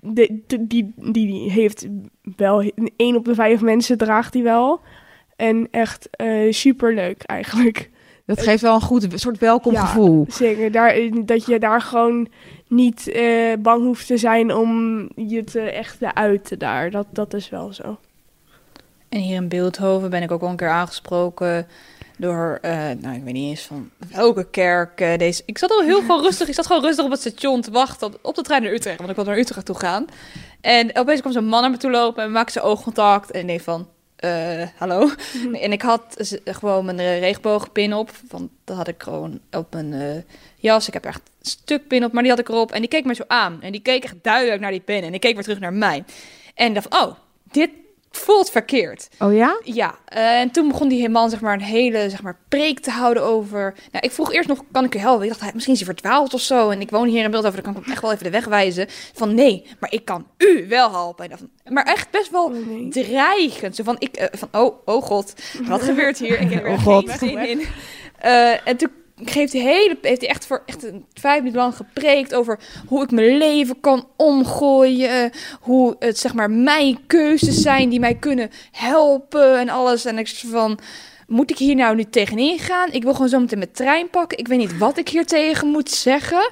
De- 0.00 0.40
die, 0.60 0.92
die, 0.96 1.50
heeft 1.50 1.86
wel, 2.36 2.70
één 2.96 3.16
op 3.16 3.24
de 3.24 3.34
vijf 3.34 3.60
mensen 3.60 3.98
draagt 3.98 4.32
die 4.32 4.42
wel. 4.42 4.80
En 5.36 5.68
echt 5.70 6.08
super 6.10 6.54
superleuk 6.54 7.22
eigenlijk. 7.22 7.90
Dat 8.26 8.42
geeft 8.42 8.62
wel 8.62 8.74
een 8.74 8.80
goed 8.80 9.06
soort 9.14 9.38
welkom 9.38 9.72
Ja. 9.72 9.84
gevoel. 9.86 10.26
Zeker, 10.28 10.72
daar, 10.72 10.94
dat 11.24 11.46
je 11.46 11.58
daar 11.58 11.80
gewoon 11.80 12.28
niet 12.68 13.08
eh, 13.08 13.52
bang 13.58 13.82
hoeft 13.84 14.06
te 14.06 14.16
zijn 14.16 14.54
om 14.54 15.00
je 15.16 15.44
te 15.44 15.60
echt 15.60 15.98
te 15.98 16.14
uiten 16.14 16.58
daar. 16.58 16.90
Dat, 16.90 17.06
dat 17.10 17.34
is 17.34 17.48
wel 17.48 17.72
zo. 17.72 17.98
En 19.08 19.18
hier 19.20 19.36
in 19.36 19.48
Beeldhoven 19.48 20.10
ben 20.10 20.22
ik 20.22 20.30
ook 20.30 20.40
wel 20.40 20.50
een 20.50 20.56
keer 20.56 20.68
aangesproken 20.70 21.66
door, 22.18 22.58
eh, 22.62 22.72
nou 23.00 23.14
ik 23.16 23.22
weet 23.24 23.32
niet 23.32 23.48
eens 23.50 23.62
van 23.62 23.90
welke 24.12 24.50
kerk 24.50 25.00
eh, 25.00 25.18
deze... 25.18 25.42
Ik 25.46 25.58
zat 25.58 25.70
al 25.70 25.80
heel 25.82 26.00
gewoon 26.00 26.22
rustig, 26.28 26.48
ik 26.48 26.54
zat 26.54 26.66
gewoon 26.66 26.82
rustig 26.82 27.04
op 27.04 27.10
het 27.10 27.20
station 27.20 27.60
te 27.60 27.70
wachten 27.70 28.06
op- 28.06 28.18
op 28.22 28.34
de 28.34 28.42
trein 28.42 28.62
naar 28.62 28.72
Utrecht, 28.72 28.96
want 28.98 29.10
ik 29.10 29.16
wilde 29.16 29.30
naar 29.30 29.38
Utrecht 29.38 29.66
toe 29.66 29.78
gaan. 29.78 30.04
En 30.60 30.96
opeens 30.96 31.20
kwam 31.20 31.32
zo'n 31.32 31.44
man 31.46 31.60
naar 31.60 31.70
me 31.70 31.76
toe 31.76 31.90
lopen 31.90 32.22
en 32.24 32.32
maakte 32.32 32.52
zijn 32.52 32.64
oogcontact 32.64 33.30
en 33.30 33.46
denk 33.46 33.60
van, 33.60 33.88
eh, 34.22 34.68
hallo? 34.76 35.10
En 35.52 35.72
ik 35.72 35.82
had 35.82 36.36
gewoon 36.44 36.84
mijn 36.84 36.98
eh, 36.98 37.18
regenboogpin 37.18 37.94
op, 37.94 38.10
want 38.28 38.50
dat 38.64 38.76
had 38.76 38.88
ik 38.88 39.02
gewoon 39.02 39.40
op 39.50 39.72
mijn 39.72 39.92
eh, 39.92 40.22
jas. 40.56 40.86
Ik 40.86 40.94
heb 40.94 41.04
echt 41.04 41.20
een 41.38 41.50
stuk 41.50 41.88
pin 41.88 42.04
op, 42.04 42.12
maar 42.12 42.22
die 42.22 42.30
had 42.30 42.40
ik 42.40 42.48
erop 42.48 42.72
en 42.72 42.80
die 42.80 42.88
keek 42.88 43.04
mij 43.04 43.14
zo 43.14 43.24
aan. 43.26 43.62
En 43.62 43.72
die 43.72 43.82
keek 43.82 44.04
echt 44.04 44.16
duidelijk 44.22 44.60
naar 44.60 44.70
die 44.70 44.80
pin 44.80 45.02
en 45.02 45.14
ik 45.14 45.20
keek 45.20 45.34
weer 45.34 45.42
terug 45.42 45.58
naar 45.58 45.72
mij. 45.72 46.04
En 46.54 46.74
dacht, 46.74 46.94
oh, 46.94 47.14
dit 47.50 47.70
voelt 48.18 48.50
verkeerd. 48.50 49.08
Oh 49.18 49.34
ja? 49.34 49.60
Ja, 49.64 49.94
en 50.04 50.50
toen 50.50 50.68
begon 50.68 50.88
die 50.88 51.08
man 51.08 51.30
zeg 51.30 51.40
maar 51.40 51.54
een 51.54 51.60
hele 51.60 52.10
zeg 52.10 52.22
maar, 52.22 52.38
preek 52.48 52.80
te 52.80 52.90
houden 52.90 53.22
over... 53.22 53.74
Nou, 53.92 54.04
ik 54.04 54.10
vroeg 54.10 54.32
eerst 54.32 54.48
nog, 54.48 54.62
kan 54.72 54.84
ik 54.84 54.94
u 54.94 54.98
helpen? 54.98 55.22
Ik 55.22 55.28
dacht, 55.28 55.40
hij- 55.40 55.50
misschien 55.54 55.74
is 55.74 55.80
hij 55.80 55.94
verdwaald 55.94 56.34
of 56.34 56.40
zo. 56.40 56.70
En 56.70 56.80
ik 56.80 56.90
woon 56.90 57.08
hier 57.08 57.24
in 57.24 57.30
Beeldhoven, 57.30 57.62
dan 57.62 57.72
kan 57.72 57.80
ik 57.80 57.84
hem 57.86 57.92
echt 57.92 58.02
wel 58.02 58.12
even 58.12 58.24
de 58.24 58.30
weg 58.30 58.44
wijzen. 58.44 58.86
Van 59.14 59.34
nee, 59.34 59.66
maar 59.80 59.92
ik 59.92 60.04
kan 60.04 60.26
u 60.38 60.66
wel 60.68 60.90
helpen. 60.90 61.28
Dacht 61.28 61.42
maar 61.68 61.84
echt 61.84 62.10
best 62.10 62.30
wel 62.30 62.44
Oh, 62.44 62.66
nee. 62.66 62.88
dreigend. 62.88 63.76
Zo 63.76 63.82
van, 63.84 63.96
ik, 63.98 64.16
eh, 64.16 64.26
van 64.38 64.48
oh, 64.62 64.78
oh 64.84 65.02
god, 65.02 65.34
wat 65.68 65.82
gebeurt 65.92 66.18
hier? 66.18 66.40
Ik 66.40 66.50
heb 66.52 66.64
er 66.64 66.70
Oh, 66.70 66.74
geen 66.74 66.82
God. 66.84 67.10
zin 67.18 67.38
in. 67.48 67.62
Eh, 68.18 68.68
en 68.68 68.76
toen 68.76 68.90
geeft 69.30 69.52
hele, 69.52 69.98
heeft 70.02 70.20
hij 70.20 70.30
echt 70.30 70.46
voor 70.46 70.62
echt 70.66 70.84
een 70.84 71.04
vijf 71.14 71.38
minuten 71.38 71.60
lang 71.60 71.76
gepreekt 71.76 72.34
over 72.34 72.58
hoe 72.86 73.02
ik 73.02 73.10
mijn 73.10 73.36
leven 73.36 73.80
kan 73.80 74.08
omgooien. 74.16 75.30
Hoe 75.60 75.96
het 75.98 76.18
zeg 76.18 76.34
maar 76.34 76.50
mijn 76.50 77.06
keuzes 77.06 77.60
zijn 77.60 77.88
die 77.88 78.00
mij 78.00 78.14
kunnen 78.14 78.50
helpen 78.70 79.58
en 79.58 79.68
alles. 79.68 80.04
En 80.04 80.18
ik 80.18 80.28
van, 80.28 80.78
moet 81.26 81.50
ik 81.50 81.58
hier 81.58 81.74
nou 81.74 81.96
nu 81.96 82.04
tegenin 82.04 82.58
gaan? 82.58 82.92
Ik 82.92 83.02
wil 83.02 83.12
gewoon 83.12 83.28
zo 83.28 83.38
meteen 83.40 83.58
mijn 83.58 83.72
trein 83.72 84.10
pakken. 84.10 84.38
Ik 84.38 84.48
weet 84.48 84.58
niet 84.58 84.78
wat 84.78 84.98
ik 84.98 85.08
hier 85.08 85.26
tegen 85.26 85.68
moet 85.68 85.90
zeggen. 85.90 86.50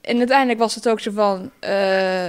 En 0.00 0.18
uiteindelijk 0.18 0.58
was 0.58 0.74
het 0.74 0.88
ook 0.88 1.00
zo 1.00 1.10
van, 1.10 1.50
eh, 1.60 2.28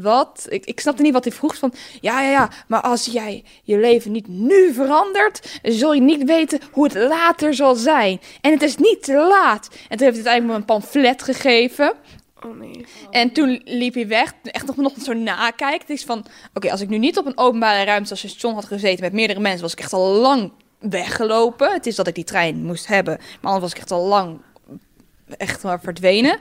wat? 0.00 0.46
Ik, 0.48 0.64
ik 0.64 0.80
snapte 0.80 1.02
niet 1.02 1.12
wat 1.12 1.24
hij 1.24 1.32
vroeg. 1.32 1.56
Van, 1.56 1.72
ja, 2.00 2.22
ja, 2.22 2.30
ja, 2.30 2.50
maar 2.66 2.80
als 2.80 3.04
jij 3.04 3.44
je 3.62 3.78
leven 3.78 4.12
niet 4.12 4.28
nu 4.28 4.72
verandert, 4.72 5.60
zul 5.62 5.92
je 5.92 6.00
niet 6.00 6.24
weten 6.24 6.60
hoe 6.72 6.84
het 6.84 6.94
later 6.94 7.54
zal 7.54 7.74
zijn. 7.74 8.20
En 8.40 8.50
het 8.50 8.62
is 8.62 8.76
niet 8.76 9.02
te 9.02 9.12
laat. 9.12 9.68
En 9.88 9.96
toen 9.96 10.06
heeft 10.06 10.16
hij 10.16 10.26
uiteindelijk 10.26 10.46
me 10.46 10.54
een 10.54 10.64
pamflet 10.64 11.22
gegeven. 11.22 11.94
Oh 12.44 12.58
nee. 12.58 12.86
En 13.10 13.32
toen 13.32 13.60
liep 13.64 13.94
hij 13.94 14.08
weg, 14.08 14.32
echt 14.42 14.66
nog, 14.66 14.76
nog 14.76 14.92
zo 15.02 15.12
nakijkt. 15.12 15.88
Het 15.88 15.96
is 15.98 16.04
van, 16.04 16.26
oké, 16.54 16.70
als 16.70 16.80
ik 16.80 16.88
nu 16.88 16.98
niet 16.98 17.18
op 17.18 17.26
een 17.26 17.38
openbare 17.38 17.84
ruimte 17.84 18.10
als 18.10 18.20
station 18.20 18.54
had 18.54 18.64
gezeten 18.64 19.04
met 19.04 19.12
meerdere 19.12 19.40
mensen, 19.40 19.62
was 19.62 19.72
ik 19.72 19.80
echt 19.80 19.92
al 19.92 20.12
lang 20.12 20.52
weggelopen. 20.78 21.72
Het 21.72 21.86
is 21.86 21.96
dat 21.96 22.06
ik 22.06 22.14
die 22.14 22.24
trein 22.24 22.64
moest 22.64 22.86
hebben, 22.86 23.16
maar 23.16 23.52
anders 23.52 23.62
was 23.62 23.72
ik 23.72 23.78
echt 23.78 23.90
al 23.90 24.06
lang 24.06 24.40
echt 25.36 25.62
maar 25.62 25.80
verdwenen. 25.80 26.38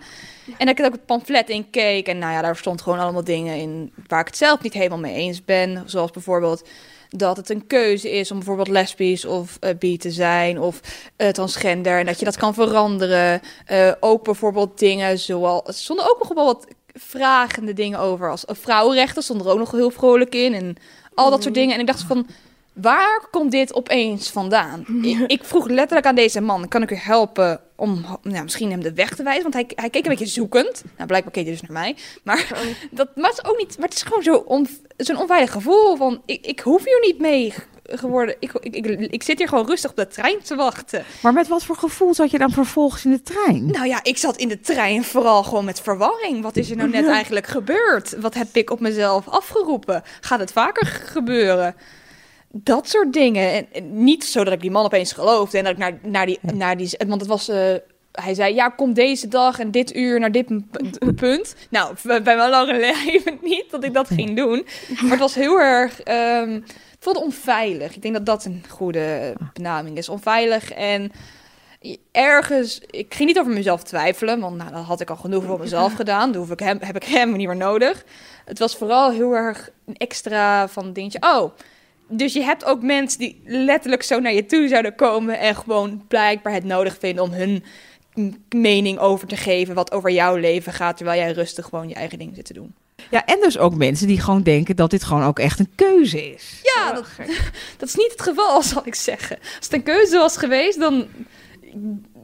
En 0.57 0.65
dat 0.65 0.79
ik 0.79 0.86
ook 0.86 0.91
het 0.91 1.05
pamflet 1.05 1.49
in 1.49 1.69
keek 1.69 2.07
en 2.07 2.17
nou 2.17 2.33
ja, 2.33 2.41
daar 2.41 2.55
stond 2.55 2.81
gewoon 2.81 2.99
allemaal 2.99 3.23
dingen 3.23 3.55
in 3.55 3.93
waar 4.07 4.19
ik 4.19 4.27
het 4.27 4.38
zelf 4.38 4.61
niet 4.61 4.73
helemaal 4.73 4.99
mee 4.99 5.15
eens 5.15 5.45
ben. 5.45 5.83
Zoals 5.86 6.11
bijvoorbeeld 6.11 6.67
dat 7.09 7.38
het 7.38 7.49
een 7.49 7.67
keuze 7.67 8.11
is 8.11 8.31
om 8.31 8.38
bijvoorbeeld 8.38 8.67
lesbisch 8.67 9.25
of 9.25 9.57
eh, 9.59 9.75
bi 9.79 9.97
te 9.97 10.11
zijn 10.11 10.59
of 10.59 10.81
eh, 11.15 11.29
transgender 11.29 11.99
en 11.99 12.05
dat 12.05 12.19
je 12.19 12.25
dat 12.25 12.38
kan 12.38 12.53
veranderen. 12.53 13.41
Eh, 13.65 13.91
ook 13.99 14.23
bijvoorbeeld 14.23 14.79
dingen 14.79 15.19
zoals 15.19 15.61
er 15.67 15.73
stonden 15.73 16.09
ook 16.09 16.19
nog 16.19 16.33
wel 16.33 16.45
wat 16.45 16.67
vragende 16.93 17.73
dingen 17.73 17.99
over 17.99 18.29
als 18.29 18.43
vrouwenrechten 18.47 19.23
stonden 19.23 19.47
er 19.47 19.53
ook 19.53 19.59
nog 19.59 19.71
heel 19.71 19.91
vrolijk 19.91 20.36
in 20.36 20.53
en 20.53 20.75
al 21.13 21.29
dat 21.29 21.43
soort 21.43 21.55
dingen. 21.55 21.73
En 21.73 21.79
ik 21.79 21.88
dacht 21.88 22.03
van 22.03 22.27
waar 22.76 23.28
komt 23.32 23.51
dit 23.51 23.73
opeens 23.73 24.30
vandaan? 24.30 24.86
Ik, 25.01 25.19
ik 25.28 25.43
vroeg 25.43 25.67
letterlijk 25.67 26.07
aan 26.07 26.15
deze 26.15 26.41
man: 26.41 26.67
kan 26.67 26.82
ik 26.82 26.91
u 26.91 26.95
helpen 26.95 27.59
om 27.76 28.05
nou, 28.21 28.43
misschien 28.43 28.71
hem 28.71 28.82
de 28.82 28.93
weg 28.93 29.15
te 29.15 29.23
wijzen? 29.23 29.43
Want 29.43 29.53
hij, 29.53 29.65
hij 29.76 29.89
keek 29.89 30.03
een 30.03 30.09
beetje 30.09 30.26
zoekend. 30.26 30.84
Nou, 30.95 31.07
blijkbaar 31.07 31.34
keek 31.34 31.43
hij 31.43 31.51
dus 31.51 31.61
naar 31.61 31.71
mij. 31.71 31.95
Maar 32.23 32.47
dat 32.91 33.09
was 33.15 33.45
ook 33.45 33.57
niet. 33.57 33.78
Maar 33.78 33.88
het 33.88 33.97
is 33.97 34.03
gewoon 34.03 34.23
zo 34.23 34.36
on, 34.36 34.67
zo'n 34.97 35.19
onveilig 35.19 35.51
gevoel 35.51 35.95
van: 35.95 36.21
ik, 36.26 36.45
ik 36.45 36.59
hoef 36.59 36.86
hier 36.86 36.99
niet 37.01 37.19
mee 37.19 37.53
geworden. 37.88 38.36
Ik, 38.39 38.51
ik, 38.53 38.76
ik, 38.76 38.86
ik 39.11 39.23
zit 39.23 39.38
hier 39.38 39.47
gewoon 39.47 39.65
rustig 39.65 39.89
op 39.89 39.95
de 39.95 40.07
trein 40.07 40.41
te 40.43 40.55
wachten. 40.55 41.03
Maar 41.21 41.34
met 41.34 41.47
wat 41.47 41.63
voor 41.63 41.76
gevoel 41.76 42.13
zat 42.13 42.32
je 42.32 42.38
dan 42.38 42.51
vervolgens 42.51 43.05
in 43.05 43.11
de 43.11 43.21
trein? 43.21 43.65
Nou 43.65 43.88
ja, 43.88 43.99
ik 44.03 44.17
zat 44.17 44.38
in 44.38 44.47
de 44.47 44.59
trein 44.59 45.03
vooral 45.03 45.43
gewoon 45.43 45.65
met 45.65 45.82
verwarring. 45.82 46.41
Wat 46.41 46.57
is 46.57 46.69
er 46.69 46.78
nou 46.78 46.89
net 46.89 47.07
eigenlijk 47.19 47.47
gebeurd? 47.47 48.15
Wat 48.19 48.34
heb 48.34 48.47
ik 48.51 48.69
op 48.69 48.80
mezelf 48.80 49.28
afgeroepen? 49.28 50.03
Gaat 50.21 50.39
het 50.39 50.51
vaker 50.51 50.88
gebeuren? 50.88 51.76
Dat 52.58 52.89
soort 52.89 53.14
dingen. 53.14 53.51
En, 53.51 53.68
en 53.72 54.03
niet 54.03 54.24
zo 54.24 54.43
dat 54.43 54.53
ik 54.53 54.62
die 54.62 54.72
man 54.72 54.86
opeens 54.86 55.14
geloofde 55.14 55.58
en 55.58 55.64
dat 55.64 55.74
ik 55.74 55.80
naar, 55.80 55.99
naar, 56.01 56.26
die, 56.26 56.39
naar 56.41 56.78
die... 56.78 56.89
Want 57.08 57.22
het 57.22 57.30
was... 57.30 57.49
eh, 57.49 57.76
hij 58.12 58.34
zei, 58.34 58.53
ja, 58.53 58.70
kom 58.70 58.93
deze 58.93 59.28
dag 59.28 59.60
en 59.60 59.72
dit 59.72 59.95
uur 59.95 60.20
naar 60.20 60.32
dit 60.32 60.47
punt. 61.16 61.56
Nou, 61.70 61.95
bij 62.03 62.22
mijn 62.22 62.49
lange 62.49 62.80
leven 63.03 63.38
niet 63.41 63.66
dat 63.70 63.84
ik 63.84 63.93
dat 63.93 64.08
ging 64.08 64.36
doen. 64.36 64.66
Maar 65.01 65.12
het 65.12 65.20
was 65.20 65.36
heel 65.36 65.60
erg... 65.60 65.97
het 65.97 66.99
voelde 66.99 67.22
onveilig. 67.22 67.95
Ik 67.95 68.01
denk 68.01 68.14
dat 68.14 68.26
dat 68.26 68.45
een 68.45 68.64
goede 68.70 69.36
benaming 69.53 69.97
is. 69.97 70.10
Onveilig 70.10 70.72
en 70.72 71.12
ergens, 72.12 72.82
ik 72.89 73.14
ging 73.14 73.28
niet 73.28 73.39
over 73.39 73.53
mezelf 73.53 73.84
twijfelen, 73.84 74.39
want 74.39 74.58
nou, 74.58 74.72
dat 74.72 74.84
had 74.84 75.01
ik 75.01 75.10
al 75.10 75.16
genoeg 75.16 75.43
voor 75.43 75.60
mezelf 75.60 75.93
gedaan. 75.93 76.32
Dan 76.32 76.41
hoef 76.41 76.51
ik 76.51 76.60
hem, 76.60 76.78
heb 76.82 76.95
ik 76.95 77.03
hem 77.03 77.32
niet 77.32 77.47
meer 77.47 77.56
nodig. 77.56 78.06
Het 78.45 78.60
was 78.60 78.76
vooral 78.76 79.12
heel 79.12 79.34
erg 79.34 79.70
een 79.86 79.97
extra 79.97 80.68
van 80.68 80.93
dingetje. 80.93 81.22
Oh, 81.22 81.51
dus 82.08 82.34
je 82.34 82.43
hebt 82.43 82.66
ook 82.66 82.82
mensen 82.82 83.20
die 83.20 83.41
letterlijk 83.45 84.03
zo 84.03 84.20
naar 84.20 84.34
je 84.34 84.45
toe 84.45 84.68
zouden 84.68 84.95
komen 84.95 85.39
en 85.39 85.56
gewoon 85.56 86.03
blijkbaar 86.08 86.53
het 86.53 86.64
nodig 86.64 86.97
vinden 86.99 87.24
om 87.24 87.32
hun 87.32 87.64
mening 88.49 88.99
over 88.99 89.28
te 89.28 89.36
geven 89.36 89.76
wat 89.76 89.91
over 89.91 90.12
jouw 90.12 90.36
leven 90.36 90.74
gaat, 90.74 90.97
terwijl 90.97 91.20
jij 91.20 91.32
rustig 91.32 91.66
gewoon 91.66 91.89
je 91.89 91.95
eigen 91.95 92.20
ding 92.20 92.36
zit 92.36 92.45
te 92.45 92.53
doen. 92.53 92.74
Ja, 93.10 93.26
en 93.26 93.39
dus 93.39 93.58
ook 93.58 93.76
mensen 93.76 94.08
die 94.08 94.20
gewoon 94.20 94.43
denken 94.43 94.76
dat 94.76 94.89
dit 94.89 95.03
gewoon 95.03 95.24
ook 95.24 95.39
echt 95.39 95.60
een 95.60 95.72
keuze 95.76 96.34
is. 96.34 96.60
Ja, 96.64 96.93
dat, 96.93 97.06
dat 97.78 97.89
is 97.89 97.95
niet 97.95 98.12
het 98.12 98.22
geval, 98.22 98.62
zal 98.74 98.82
ik 98.86 98.95
zeggen. 98.95 99.38
Als 99.38 99.66
het 99.66 99.74
een 99.74 99.84
keuze 99.84 100.18
was 100.18 100.38
geweest, 100.38 100.80
dan... 100.80 101.08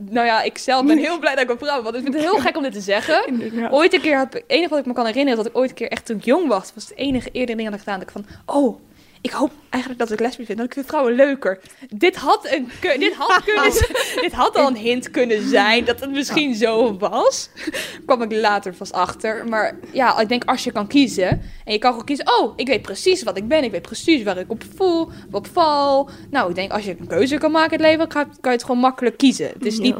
Nou 0.09 0.25
ja, 0.25 0.41
ik 0.41 0.57
zelf 0.57 0.85
ben 0.85 0.97
heel 1.07 1.19
blij 1.19 1.35
dat 1.35 1.43
ik 1.43 1.49
een 1.49 1.57
vrouw 1.57 1.75
ben. 1.75 1.83
Want 1.83 1.95
ik 1.95 2.01
vind 2.01 2.13
het 2.13 2.23
heel 2.23 2.39
gek 2.39 2.57
om 2.57 2.63
dit 2.63 2.73
te 2.73 2.81
zeggen. 2.81 3.23
Ooit 3.71 3.93
een 3.93 4.01
keer, 4.01 4.17
heb, 4.17 4.33
het 4.33 4.43
enige 4.47 4.69
wat 4.69 4.79
ik 4.79 4.85
me 4.85 4.93
kan 4.93 5.05
herinneren, 5.05 5.37
is 5.37 5.43
dat 5.43 5.53
ik 5.53 5.59
ooit 5.59 5.69
een 5.69 5.75
keer 5.75 5.89
echt 5.89 6.05
toen 6.05 6.17
ik 6.17 6.25
jong 6.25 6.47
was, 6.47 6.71
was 6.73 6.83
het 6.83 6.97
enige 6.97 7.29
eerder 7.31 7.55
ding 7.55 7.69
dat 7.69 7.77
ik 7.77 7.83
gedaan. 7.83 7.99
Dat 7.99 8.07
ik 8.07 8.13
van, 8.13 8.55
oh, 8.55 8.79
ik 9.21 9.31
hoop 9.31 9.51
eigenlijk 9.69 10.03
dat 10.03 10.11
ik 10.11 10.19
lesbisch 10.19 10.45
vind. 10.45 10.59
Ik 10.59 10.73
vind 10.73 10.85
vrouwen 10.85 11.13
leuker. 11.13 11.59
Dit 11.89 12.15
had, 12.15 12.47
een, 12.51 12.69
dit 12.99 13.15
had, 13.15 13.43
kunnen, 13.43 13.71
dit 14.21 14.31
had 14.31 14.55
al 14.55 14.67
een 14.67 14.75
hint 14.75 15.11
kunnen 15.11 15.47
zijn 15.47 15.85
dat 15.85 15.99
het 15.99 16.11
misschien 16.11 16.55
zo 16.55 16.97
was. 16.97 17.49
kwam 18.05 18.21
ik 18.21 18.31
later 18.31 18.73
pas 18.73 18.91
achter. 18.91 19.47
Maar 19.47 19.77
ja, 19.91 20.19
ik 20.19 20.29
denk 20.29 20.43
als 20.45 20.63
je 20.63 20.71
kan 20.71 20.87
kiezen. 20.87 21.29
En 21.65 21.73
je 21.73 21.79
kan 21.79 21.91
gewoon 21.91 22.05
kiezen, 22.05 22.39
oh, 22.39 22.53
ik 22.55 22.67
weet 22.67 22.81
precies 22.81 23.23
wat 23.23 23.37
ik 23.37 23.47
ben. 23.47 23.63
Ik 23.63 23.71
weet 23.71 23.81
precies 23.81 24.23
waar 24.23 24.37
ik 24.37 24.51
op 24.51 24.63
voel, 24.75 25.09
op 25.31 25.47
val. 25.53 26.09
Nou, 26.29 26.49
ik 26.49 26.55
denk 26.55 26.71
als 26.71 26.83
je 26.83 26.95
een 26.99 27.07
keuze 27.07 27.37
kan 27.37 27.51
maken 27.51 27.77
in 27.77 27.83
het 27.83 27.91
leven, 27.91 28.07
kan, 28.07 28.27
je 28.41 28.49
het 28.49 28.63
gewoon 28.63 28.81
makkelijk 28.81 29.17
kiezen. 29.17 29.47
Het 29.47 29.65
is 29.65 29.79
niet 29.79 29.95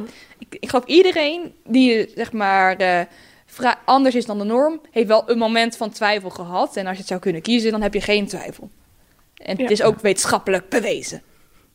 ik, 0.49 0.57
ik 0.59 0.69
geloof 0.69 0.85
iedereen 0.85 1.53
die 1.63 2.11
zeg 2.15 2.31
maar 2.31 2.75
eh, 2.75 3.71
anders 3.85 4.15
is 4.15 4.25
dan 4.25 4.37
de 4.37 4.43
norm, 4.43 4.81
heeft 4.91 5.07
wel 5.07 5.29
een 5.29 5.37
moment 5.37 5.77
van 5.77 5.91
twijfel 5.91 6.29
gehad. 6.29 6.75
En 6.75 6.85
als 6.85 6.93
je 6.93 6.99
het 6.99 7.07
zou 7.07 7.19
kunnen 7.19 7.41
kiezen, 7.41 7.71
dan 7.71 7.81
heb 7.81 7.93
je 7.93 8.01
geen 8.01 8.27
twijfel. 8.27 8.69
En 9.43 9.55
Ja. 9.57 9.61
het 9.63 9.71
is 9.71 9.83
ook 9.83 9.99
wetenschappelijk 10.01 10.69
bewezen. 10.69 11.21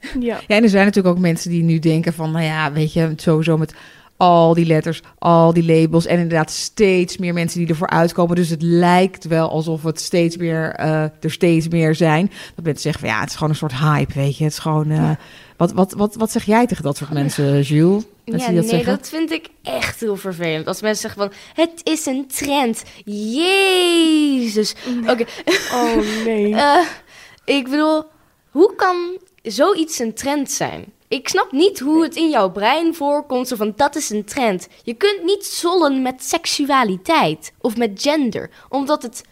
Ja. 0.01 0.41
Ja, 0.47 0.57
en 0.57 0.62
er 0.62 0.69
zijn 0.69 0.85
natuurlijk 0.85 1.14
ook 1.14 1.23
mensen 1.23 1.51
die 1.51 1.62
nu 1.62 1.79
denken 1.79 2.12
van, 2.12 2.31
nou 2.31 2.45
ja, 2.45 2.73
weet 2.73 2.93
je, 2.93 3.12
sowieso 3.17 3.57
met 3.57 3.75
al 4.17 4.55
die 4.55 4.67
letters, 4.67 5.03
al 5.19 5.53
die 5.53 5.64
labels 5.64 6.07
en 6.07 6.19
inderdaad 6.19 6.51
steeds 6.51 7.17
meer 7.17 7.35
mensen 7.35 7.59
die 7.61 7.69
ervoor 7.69 7.89
uitkomen. 7.89 8.37
Dus 8.37 8.49
het 8.49 8.62
lijkt 8.62 9.25
wel 9.25 9.51
alsof 9.51 9.83
het 9.83 10.01
steeds 10.01 10.37
meer, 10.37 10.73
eh, 10.73 11.03
er 11.03 11.31
steeds 11.31 11.69
meer 11.69 11.95
zijn. 11.95 12.31
Dat 12.55 12.64
mensen 12.64 12.83
zeggen 12.83 13.01
van, 13.01 13.11
ja, 13.11 13.21
het 13.21 13.29
is 13.29 13.35
gewoon 13.35 13.51
een 13.51 13.57
soort 13.57 13.75
hype, 13.79 14.12
weet 14.14 14.37
je. 14.39 14.45
Het 14.45 14.53
is 14.53 14.59
gewoon, 14.59 14.91
eh, 14.91 15.11
wat, 15.57 15.73
wat, 15.73 15.93
wat, 15.93 16.14
wat 16.14 16.31
zeg 16.31 16.45
jij 16.45 16.67
tegen 16.67 16.83
dat 16.85 16.97
soort 16.97 17.12
mensen, 17.12 17.62
Jules? 17.62 18.03
Mensen 18.25 18.55
ja, 18.55 18.61
dat 18.61 18.71
nee, 18.71 18.75
zeggen? 18.75 18.97
dat 18.99 19.09
vind 19.09 19.31
ik 19.31 19.49
echt 19.62 20.01
heel 20.01 20.17
vervelend. 20.17 20.67
Als 20.67 20.81
mensen 20.81 21.11
zeggen 21.11 21.21
van, 21.21 21.64
het 21.64 21.81
is 21.83 22.07
een 22.07 22.27
trend. 22.27 22.83
Jezus. 23.05 24.75
Oké, 25.09 25.25
Oh 25.73 25.97
nee. 26.25 26.55
eh, 26.57 26.79
ik 27.47 27.68
bedoel, 27.68 28.05
hoe 28.51 28.74
kan 28.74 29.18
zoiets 29.42 29.99
een 29.99 30.14
trend 30.14 30.51
zijn? 30.51 30.92
Ik 31.09 31.28
snap 31.28 31.53
niet 31.53 31.78
hoe 31.78 32.03
het 32.03 32.16
in 32.16 32.30
jouw 32.30 32.51
brein 32.51 32.94
voorkomt, 32.94 33.49
zo 33.49 33.57
van, 33.57 33.72
dat 33.76 33.97
is 33.97 34.11
een 34.11 34.24
trend. 34.24 34.68
Je 34.82 34.94
kunt 34.94 35.24
niet 35.24 35.47
zollen 35.47 36.03
met 36.03 36.24
seksualiteit 36.24 37.53
of 37.61 37.76
met 37.76 38.03
gender, 38.03 38.51
omdat 38.68 39.03
het, 39.03 39.22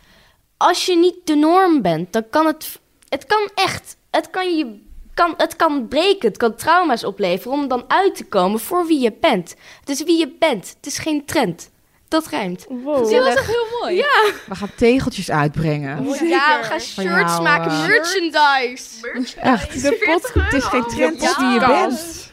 als 0.56 0.86
je 0.86 0.96
niet 0.96 1.16
de 1.24 1.34
norm 1.34 1.82
bent, 1.82 2.12
dan 2.12 2.28
kan 2.30 2.46
het, 2.46 2.80
het 3.08 3.26
kan 3.26 3.50
echt, 3.54 3.96
het 4.10 4.30
kan 4.30 4.56
je 4.56 4.82
kan, 5.14 5.34
het 5.36 5.56
kan 5.56 5.88
breken, 5.88 6.28
het 6.28 6.36
kan 6.36 6.54
trauma's 6.54 7.04
opleveren 7.04 7.58
om 7.58 7.68
dan 7.68 7.84
uit 7.88 8.14
te 8.14 8.24
komen 8.24 8.60
voor 8.60 8.86
wie 8.86 9.00
je 9.00 9.12
bent. 9.20 9.54
Het 9.80 9.88
is 9.88 10.02
wie 10.02 10.18
je 10.18 10.36
bent, 10.38 10.74
het 10.76 10.86
is 10.86 10.98
geen 10.98 11.24
trend. 11.24 11.70
Dat 12.14 12.26
rijmt. 12.26 12.66
Wow. 12.68 13.10
Dat 13.10 13.24
was 13.24 13.34
echt 13.34 13.46
heel 13.46 13.66
mooi. 13.80 13.96
Ja. 13.96 14.32
We 14.46 14.54
gaan 14.54 14.70
tegeltjes 14.76 15.30
uitbrengen. 15.30 16.10
Zeker. 16.10 16.28
Ja, 16.28 16.58
we 16.60 16.64
gaan 16.64 16.80
shirts 16.80 17.32
jou, 17.32 17.42
maken, 17.42 17.70
eh, 17.70 17.86
merchandise. 17.86 19.36
Echt. 19.40 19.82
De 19.82 20.02
pot, 20.04 20.44
Het 20.44 20.52
is 20.52 20.64
geen 20.64 20.84
trend 20.86 21.22
Ja. 21.22 21.34
die 21.34 21.48
je 21.48 21.66
bent. 21.66 22.32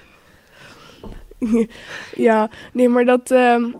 Ja, 2.15 2.49
nee, 2.73 2.89
maar 2.89 3.05
dat 3.05 3.32
ehm, 3.32 3.71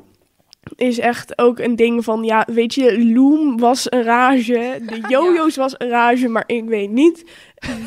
is 0.76 1.00
echt 1.00 1.38
ook 1.38 1.60
een 1.60 1.76
ding 1.76 2.04
van, 2.04 2.24
ja, 2.24 2.48
weet 2.52 2.74
je, 2.74 3.06
Loom 3.06 3.60
was 3.60 3.92
een 3.92 4.04
rage, 4.04 4.80
de 4.86 5.02
jojo's 5.14 5.56
was 5.56 5.74
een 5.78 5.90
rage, 5.90 6.28
maar 6.28 6.44
ik 6.46 6.64
weet 6.66 6.90
niet 6.90 7.26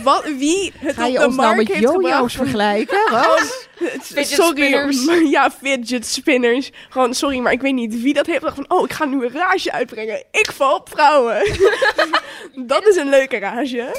wat, 0.02 0.24
wie 0.24 0.72
het 0.78 0.94
Ga 0.94 1.04
op 1.06 1.12
je 1.12 1.18
de 1.18 1.24
ons 1.26 1.36
nou 1.36 1.46
markt 1.46 1.68
met 1.68 1.76
heeft 1.76 1.90
gebracht. 1.90 2.14
jojo's 2.14 2.34
vergelijken? 2.34 3.10
Wat? 3.10 3.68
Fidget 4.02 4.26
sorry, 4.26 4.66
spinners. 4.66 5.04
maar 5.04 5.22
ja, 5.36 5.50
fidget 5.50 6.06
spinners. 6.06 6.70
Gewoon, 6.88 7.14
sorry, 7.14 7.38
maar 7.38 7.52
ik 7.52 7.60
weet 7.60 7.74
niet 7.74 8.02
wie 8.02 8.14
dat 8.14 8.26
heeft 8.26 8.38
gedacht 8.38 8.56
van, 8.56 8.78
oh, 8.78 8.84
ik 8.84 8.92
ga 8.92 9.04
nu 9.04 9.24
een 9.24 9.32
rage 9.32 9.72
uitbrengen. 9.72 10.24
Ik 10.30 10.52
val 10.52 10.74
op 10.74 10.88
vrouwen. 10.88 11.36
dat 12.66 12.86
is 12.86 12.96
een 12.96 13.08
leuke 13.08 13.38
rage. 13.38 13.92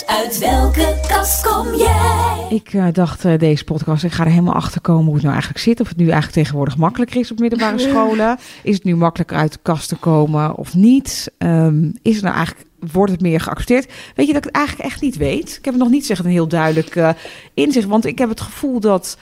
Uit 0.00 0.38
welke 0.38 1.00
kast 1.08 1.46
kom 1.46 1.74
jij? 1.74 2.46
Ik 2.50 2.72
eh, 2.72 2.86
dacht 2.92 3.24
eh, 3.24 3.38
deze 3.38 3.64
podcast, 3.64 4.04
ik 4.04 4.12
ga 4.12 4.24
er 4.24 4.30
helemaal 4.30 4.54
achter 4.54 4.80
komen 4.80 5.04
hoe 5.04 5.12
het 5.12 5.22
nou 5.22 5.34
eigenlijk 5.34 5.64
zit. 5.64 5.80
Of 5.80 5.88
het 5.88 5.96
nu 5.96 6.04
eigenlijk 6.04 6.32
tegenwoordig 6.32 6.76
makkelijker 6.76 7.20
is 7.20 7.30
op 7.30 7.38
middelbare 7.38 7.78
scholen. 7.88 8.38
Is 8.62 8.74
het 8.74 8.84
nu 8.84 8.96
makkelijker 8.96 9.36
uit 9.36 9.52
de 9.52 9.58
kast 9.62 9.88
te 9.88 9.96
komen 9.96 10.56
of 10.56 10.74
niet? 10.74 11.32
Ehm, 11.38 11.90
is 12.02 12.14
het 12.14 12.24
nou 12.24 12.36
eigenlijk, 12.36 12.66
wordt 12.92 13.12
het 13.12 13.20
meer 13.20 13.40
geaccepteerd? 13.40 13.92
Weet 14.14 14.26
je 14.26 14.32
dat 14.32 14.44
ik 14.44 14.48
het 14.48 14.56
eigenlijk 14.56 14.88
echt 14.90 15.00
niet 15.00 15.16
weet? 15.16 15.48
Ik 15.58 15.64
heb 15.64 15.74
het 15.74 15.82
nog 15.82 15.92
niet 15.92 16.10
echt 16.10 16.24
een 16.24 16.30
heel 16.30 16.48
duidelijk 16.48 16.96
eh, 16.96 17.08
inzicht. 17.54 17.86
Want 17.86 18.04
ik 18.06 18.18
heb 18.18 18.28
het 18.28 18.40
gevoel 18.40 18.80
dat 18.80 19.16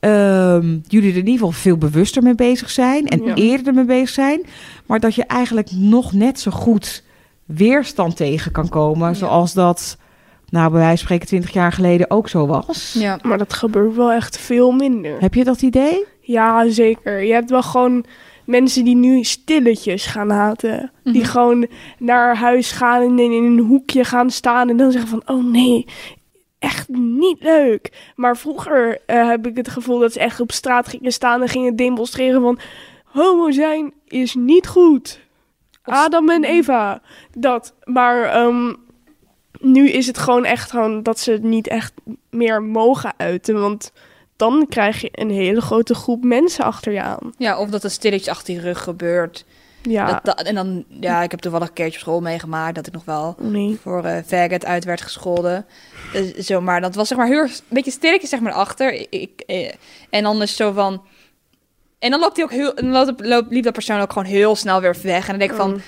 ehm, 0.00 0.78
jullie 0.86 1.10
er 1.10 1.16
in 1.18 1.26
ieder 1.26 1.32
geval 1.32 1.50
veel 1.52 1.76
bewuster 1.76 2.22
mee 2.22 2.34
bezig 2.34 2.70
zijn. 2.70 3.08
En 3.08 3.24
Ja. 3.24 3.34
eerder 3.34 3.74
mee 3.74 3.84
bezig 3.84 4.08
zijn. 4.08 4.40
Maar 4.86 5.00
dat 5.00 5.14
je 5.14 5.24
eigenlijk 5.24 5.70
nog 5.72 6.12
net 6.12 6.40
zo 6.40 6.50
goed 6.50 7.02
weerstand 7.44 8.16
tegen 8.16 8.52
kan 8.52 8.68
komen. 8.68 9.08
Ja. 9.08 9.14
Zoals 9.14 9.52
dat, 9.52 9.96
nou 10.52 10.70
bij 10.70 10.78
wijze 10.80 10.96
van 10.96 11.04
spreken, 11.04 11.26
20 11.26 11.50
jaar 11.52 11.72
geleden 11.72 12.10
ook 12.10 12.28
zo 12.28 12.46
was. 12.46 12.96
Ja. 12.98 13.18
Maar 13.22 13.38
dat 13.38 13.52
gebeurt 13.52 13.94
wel 13.94 14.12
echt 14.12 14.38
veel 14.38 14.70
minder. 14.72 15.20
Heb 15.20 15.34
je 15.34 15.44
dat 15.44 15.62
idee? 15.62 16.04
Ja, 16.20 16.68
zeker. 16.68 17.22
Je 17.22 17.32
hebt 17.32 17.50
wel 17.50 17.62
gewoon 17.62 18.04
mensen 18.44 18.84
die 18.84 18.96
nu 18.96 19.24
stilletjes 19.24 20.06
gaan 20.06 20.30
haten. 20.30 20.92
Die 21.04 21.20
Mhm. 21.22 21.30
gewoon 21.30 21.66
naar 21.98 22.36
huis 22.36 22.70
gaan 22.72 23.02
en 23.02 23.18
in 23.18 23.32
een 23.32 23.58
hoekje 23.58 24.04
gaan 24.04 24.30
staan 24.30 24.68
en 24.68 24.76
dan 24.76 24.92
zeggen 24.92 25.10
van, 25.10 25.22
oh 25.26 25.44
nee, 25.44 25.86
echt 26.58 26.88
niet 26.88 27.42
leuk. 27.42 28.12
Maar 28.16 28.36
vroeger 28.36 28.98
eh, 29.06 29.28
heb 29.28 29.46
ik 29.46 29.56
het 29.56 29.68
gevoel 29.68 29.98
dat 29.98 30.12
ze 30.12 30.20
echt 30.20 30.40
op 30.40 30.52
straat 30.52 30.88
gingen 30.88 31.12
staan 31.12 31.42
en 31.42 31.48
gingen 31.48 31.76
demonstreren 31.76 32.40
van, 32.42 32.58
homo 33.04 33.50
zijn 33.50 33.92
is 34.06 34.34
niet 34.34 34.66
goed. 34.66 35.20
Adam 35.82 36.30
en 36.30 36.44
Eva, 36.44 37.02
dat. 37.38 37.74
Maar 37.84 38.22
ehm, 38.24 38.72
nu 39.62 39.90
is 39.90 40.06
het 40.06 40.18
gewoon 40.18 40.44
echt 40.44 40.70
gewoon 40.70 41.02
dat 41.02 41.18
ze 41.18 41.32
het 41.32 41.42
niet 41.42 41.68
echt 41.68 41.92
meer 42.30 42.62
mogen 42.62 43.12
uiten, 43.16 43.60
want 43.60 43.92
dan 44.36 44.66
krijg 44.68 45.00
je 45.00 45.08
een 45.12 45.30
hele 45.30 45.60
grote 45.60 45.94
groep 45.94 46.24
mensen 46.24 46.64
achter 46.64 46.92
je 46.92 47.02
aan. 47.02 47.32
ja, 47.38 47.58
of 47.58 47.68
dat 47.70 47.82
het 47.82 47.92
stilletje 47.92 48.30
achter 48.30 48.54
je 48.54 48.60
rug 48.60 48.82
gebeurt. 48.82 49.44
Ja, 49.82 50.06
Dat, 50.06 50.24
dat- 50.24 50.46
en 50.46 50.54
dan, 50.54 50.84
ja, 51.00 51.22
ik 51.22 51.30
heb 51.30 51.40
toevallig 51.40 51.68
een 51.68 51.74
keertje 51.74 51.94
op 51.98 52.00
school 52.04 52.20
meegemaakt 52.20 52.74
dat 52.74 52.86
ik 52.86 52.92
nog 52.92 53.04
wel 53.04 53.34
nee. 53.38 53.78
voor 53.82 54.04
eh 54.04 54.22
faggot 54.26 54.64
uit 54.64 54.84
werd 54.84 55.00
gescholden. 55.00 55.66
Eh, 56.14 56.22
zo, 56.42 56.60
maar 56.60 56.80
dat 56.80 56.94
was 56.94 57.08
zeg 57.08 57.18
maar 57.18 57.26
heel 57.26 57.42
een 57.42 57.50
beetje 57.68 57.90
stilletjes 57.90 58.30
zeg 58.30 58.40
maar 58.40 58.52
achter. 58.52 58.92
Ik, 58.92 59.06
ik, 59.10 59.40
eh, 59.46 59.72
en 60.10 60.22
dan 60.22 60.42
is 60.42 60.56
zo 60.56 60.72
van... 60.72 61.02
En 61.98 62.10
dan 62.10 62.20
loopt 62.20 62.36
hij 62.36 62.44
ook 62.44 62.50
heel, 62.50 62.74
dan 62.74 62.90
loopt, 62.90 63.26
loopt, 63.26 63.50
liep 63.52 63.64
dat 63.64 63.72
persoon 63.72 64.00
ook 64.00 64.12
gewoon 64.12 64.28
heel 64.28 64.56
snel 64.56 64.80
weer 64.80 64.96
weg. 65.02 65.22
En 65.24 65.28
dan 65.30 65.38
denk 65.38 65.50
ik 65.50 65.56
van, 65.56 65.70
Mm. 65.70 65.80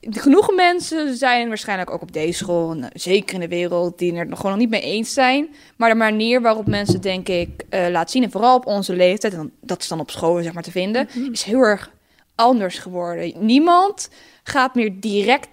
Genoeg 0.00 0.54
mensen 0.54 1.16
zijn 1.16 1.48
waarschijnlijk 1.48 1.90
ook 1.90 2.02
op 2.02 2.12
deze 2.12 2.38
school, 2.38 2.70
en, 2.70 2.82
eh, 2.82 2.88
zeker 2.92 3.34
in 3.34 3.40
de 3.40 3.48
wereld, 3.48 3.98
die 3.98 4.14
er 4.14 4.26
nog 4.26 4.36
gewoon 4.36 4.52
nog 4.52 4.60
niet 4.60 4.70
mee 4.70 4.92
eens 4.92 5.12
zijn. 5.12 5.48
Maar 5.76 5.88
de 5.88 5.96
manier 5.96 6.42
waarop 6.42 6.66
mensen, 6.66 7.00
denk 7.00 7.28
ik, 7.28 7.64
eh 7.68 7.88
laat 7.88 8.10
zien, 8.10 8.22
en 8.22 8.30
vooral 8.30 8.56
op 8.56 8.66
onze 8.66 8.96
leeftijd, 8.96 9.34
en 9.34 9.52
dat 9.60 9.82
is 9.82 9.88
dan 9.88 10.00
op 10.00 10.10
school 10.10 10.42
zeg 10.42 10.52
maar 10.52 10.62
te 10.62 10.70
vinden, 10.70 11.08
is 11.32 11.42
heel 11.42 11.60
erg 11.60 11.90
anders 12.34 12.78
geworden. 12.78 13.32
Niemand 13.46 14.10
gaat 14.42 14.74
meer 14.74 15.00
direct 15.00 15.48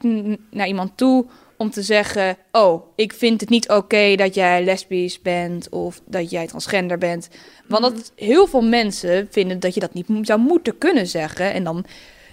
naar 0.52 0.68
iemand 0.68 0.98
toe 0.98 1.26
om 1.58 1.70
te 1.70 1.82
zeggen: 1.82 2.38
Oh, 2.52 2.86
ik 2.96 3.14
vind 3.14 3.42
het 3.42 3.50
niet 3.50 3.70
oké 3.70 4.16
dat 4.16 4.36
jij 4.36 4.64
lesbisch 4.64 5.22
bent 5.22 5.70
of 5.70 6.02
dat 6.06 6.30
jij 6.30 6.48
transgender 6.48 6.98
bent. 6.98 7.30
Want 7.68 7.84
dat 7.84 8.12
heel 8.16 8.48
veel 8.48 8.62
mensen 8.62 9.28
vinden 9.32 9.60
dat 9.60 9.74
je 9.74 9.80
dat 9.80 9.94
niet 9.94 10.08
zou 10.22 10.40
moeten 10.40 10.78
kunnen 10.78 11.08
zeggen. 11.08 11.54
En 11.54 11.64
dan 11.64 11.86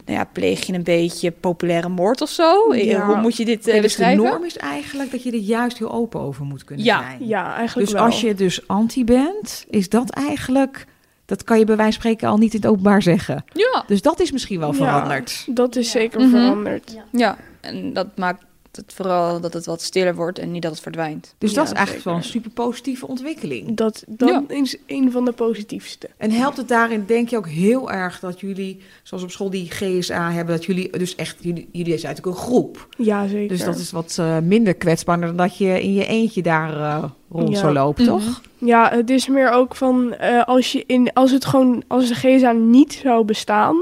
nou 0.04 0.18
ja, 0.18 0.24
pleeg 0.24 0.66
je 0.66 0.72
een 0.72 0.82
beetje 0.82 1.30
populaire 1.30 1.88
moord 1.88 2.20
of 2.20 2.28
zo. 2.30 2.70
Eh, 2.70 2.84
Ja. 2.84 3.06
Hoe 3.06 3.16
moet 3.20 3.36
je 3.36 3.44
dit 3.44 3.58
eh, 3.58 3.64
dus 3.64 3.74
de 3.74 3.80
beschrijven? 3.80 4.24
norm 4.24 4.44
is 4.44 4.56
eigenlijk 4.56 5.10
dat 5.10 5.22
je 5.22 5.30
er 5.30 5.38
juist 5.38 5.78
heel 5.78 5.92
open 5.92 6.20
over 6.20 6.44
moet 6.44 6.64
kunnen 6.64 6.84
Ja. 6.84 7.00
zijn. 7.02 7.26
Ja, 7.26 7.54
eigenlijk 7.54 7.86
Dus 7.88 7.96
wel. 7.96 8.04
als 8.06 8.20
je 8.20 8.34
dus 8.34 8.68
anti 8.68 9.04
bent, 9.04 9.64
is 9.70 9.88
dat 9.88 10.10
eigenlijk... 10.10 10.86
Dat 11.24 11.44
kan 11.44 11.58
je 11.58 11.64
bij 11.64 11.76
wijze 11.76 11.92
van 11.92 12.00
spreken 12.00 12.28
al 12.28 12.36
niet 12.38 12.54
in 12.54 12.60
het 12.60 12.70
openbaar 12.70 13.02
zeggen. 13.02 13.44
Ja, 13.52 13.84
Dus 13.86 14.02
dat 14.02 14.20
is 14.20 14.32
misschien 14.32 14.58
wel 14.60 14.68
Ja. 14.68 14.74
veranderd. 14.74 15.46
Dat 15.50 15.76
is 15.76 15.90
zeker 15.90 16.20
Mhm. 16.20 16.30
veranderd. 16.30 16.96
ja, 17.12 17.36
en 17.60 17.92
dat 17.92 18.06
maakt 18.16 18.44
het 18.76 18.92
vooral 18.94 19.40
dat 19.40 19.52
het 19.52 19.66
wat 19.66 19.82
stiller 19.82 20.14
wordt 20.14 20.38
en 20.38 20.50
niet 20.52 20.62
dat 20.62 20.70
het 20.70 20.80
verdwijnt. 20.80 21.34
Dus 21.38 21.54
dat 21.54 21.66
is 21.66 21.72
eigenlijk 21.72 22.04
wel 22.04 22.14
zeker. 22.14 22.28
een 22.28 22.32
super 22.42 22.50
positieve 22.64 23.06
ontwikkeling. 23.06 23.76
Dat, 23.76 24.04
dat 24.08 24.28
Ja. 24.28 24.44
is 24.48 24.76
een 24.86 25.12
van 25.12 25.24
de 25.24 25.32
positiefste. 25.32 26.08
En 26.16 26.30
helpt 26.30 26.56
het 26.56 26.68
daarin, 26.68 27.04
denk 27.06 27.28
je 27.28 27.36
ook 27.36 27.48
heel 27.48 27.90
erg 27.90 28.20
dat 28.20 28.40
jullie, 28.40 28.80
zoals 29.02 29.22
op 29.22 29.30
school 29.30 29.50
die 29.50 29.70
GSA 29.70 30.30
hebben, 30.32 30.54
dat 30.54 30.64
jullie 30.64 30.90
dus 30.98 31.14
echt, 31.14 31.36
jullie, 31.40 31.68
jullie 31.72 31.98
zijn 31.98 32.14
natuurlijk 32.14 32.36
een 32.42 32.48
groep. 32.48 32.88
Ja, 32.98 33.26
zeker. 33.26 33.48
Dus 33.48 33.64
dat 33.64 33.76
is 33.78 33.90
wat 33.90 34.16
eh, 34.18 34.38
minder 34.38 34.74
kwetsbaar 34.74 35.20
dan 35.20 35.36
dat 35.36 35.56
je 35.56 35.82
in 35.82 35.92
je 35.94 36.06
eentje 36.06 36.42
daar 36.42 36.72
eh, 36.80 37.04
rond 37.30 37.48
Ja. 37.48 37.58
zou 37.58 37.72
lopen, 37.72 38.04
Mhm. 38.04 38.12
toch? 38.12 38.40
Ja, 38.58 38.90
het 38.90 39.10
is 39.10 39.28
meer 39.28 39.50
ook 39.50 39.76
van 39.76 40.14
eh, 40.14 40.44
als 40.44 40.72
je 40.72 40.84
in 40.86 41.12
als 41.12 41.30
het 41.30 41.44
gewoon 41.44 41.82
als 41.86 42.08
de 42.08 42.14
GSA 42.14 42.52
niet 42.52 42.92
zou 42.92 43.24
bestaan, 43.24 43.76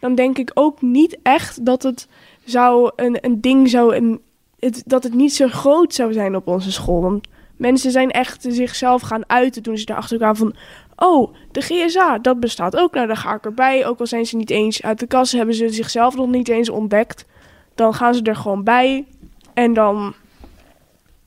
dan 0.00 0.14
denk 0.14 0.38
ik 0.38 0.50
ook 0.54 0.82
niet 0.82 1.18
echt 1.22 1.64
dat 1.66 1.82
het 1.82 2.06
zou 2.46 2.90
een, 2.96 3.18
een 3.20 3.40
ding 3.40 3.68
zou 3.68 3.96
een 3.96 4.20
dat 4.86 5.02
het 5.02 5.14
niet 5.14 5.34
zo 5.34 5.48
groot 5.48 5.94
zou 5.94 6.12
zijn 6.12 6.36
op 6.36 6.46
onze 6.46 6.72
school. 6.72 7.02
Want 7.02 7.28
mensen 7.56 7.90
zijn 7.90 8.10
echt 8.10 8.46
zichzelf 8.48 9.02
gaan 9.02 9.28
uiten 9.28 9.62
toen 9.62 9.78
ze 9.78 9.90
erachter 9.90 10.16
kwamen 10.16 10.36
van 10.36 10.54
oh, 10.96 11.34
de 11.52 11.60
GSA, 11.60 12.18
dat 12.18 12.40
bestaat 12.40 12.76
ook. 12.76 12.94
Nou, 12.94 13.06
dan 13.06 13.16
ga 13.16 13.34
ik 13.34 13.44
erbij. 13.44 13.86
Ook 13.86 14.00
al 14.00 14.06
zijn 14.06 14.26
ze 14.26 14.36
niet 14.36 14.50
eens 14.50 14.82
uit 14.82 14.98
de 14.98 15.06
kast, 15.06 15.32
hebben 15.32 15.54
ze 15.54 15.68
zichzelf 15.68 16.16
nog 16.16 16.28
niet 16.28 16.48
eens 16.48 16.68
ontdekt. 16.68 17.24
Dan 17.74 17.94
gaan 17.94 18.14
ze 18.14 18.22
er 18.22 18.36
gewoon 18.36 18.64
bij. 18.64 19.04
En 19.54 19.74
dan 19.74 20.14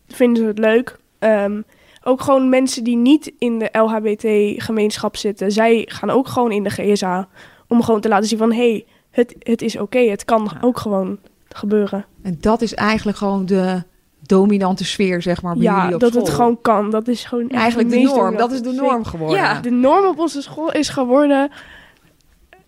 vinden 0.07 0.43
ze 0.43 0.49
het 0.49 0.59
leuk. 0.59 0.99
Ehm, 1.19 1.61
ook 2.03 2.21
gewoon 2.21 2.49
mensen 2.49 2.83
die 2.83 2.95
niet 2.95 3.31
in 3.39 3.59
de 3.59 3.69
LHBT-gemeenschap 3.71 5.17
zitten, 5.17 5.51
zij 5.51 5.85
gaan 5.91 6.09
ook 6.09 6.27
gewoon 6.27 6.51
in 6.51 6.63
de 6.63 6.69
GSA. 6.69 7.27
Om 7.67 7.83
gewoon 7.83 8.01
te 8.01 8.07
laten 8.07 8.27
zien 8.27 8.37
van, 8.37 8.51
hé, 8.51 8.71
hey, 8.71 8.85
het, 9.11 9.35
het 9.39 9.61
is 9.61 9.77
oké, 9.77 9.99
het 9.99 10.25
kan 10.25 10.49
Ja. 10.53 10.57
ook 10.61 10.79
gewoon 10.79 11.17
gebeuren. 11.49 12.05
En 12.21 12.37
dat 12.41 12.61
is 12.61 12.73
eigenlijk 12.73 13.17
gewoon 13.17 13.45
de 13.45 13.83
dominante 14.19 14.85
sfeer, 14.85 15.21
zeg 15.21 15.41
maar, 15.41 15.53
bij 15.53 15.63
ja, 15.63 15.77
jullie 15.79 15.93
op 15.93 15.99
dat 15.99 16.09
school. 16.11 16.23
het 16.25 16.33
gewoon 16.33 16.61
kan. 16.61 16.89
Dat 16.89 17.07
is 17.07 17.23
gewoon 17.23 17.49
Eigenlijk 17.49 17.89
de 17.89 17.99
norm, 17.99 18.35
dat 18.37 18.51
is 18.51 18.61
de 18.61 18.71
norm 18.71 19.03
geworden. 19.05 19.37
Ja. 19.37 19.59
De 19.59 19.69
norm 19.71 20.05
op 20.05 20.19
onze 20.19 20.41
school 20.41 20.71
is 20.71 20.89
geworden, 20.89 21.51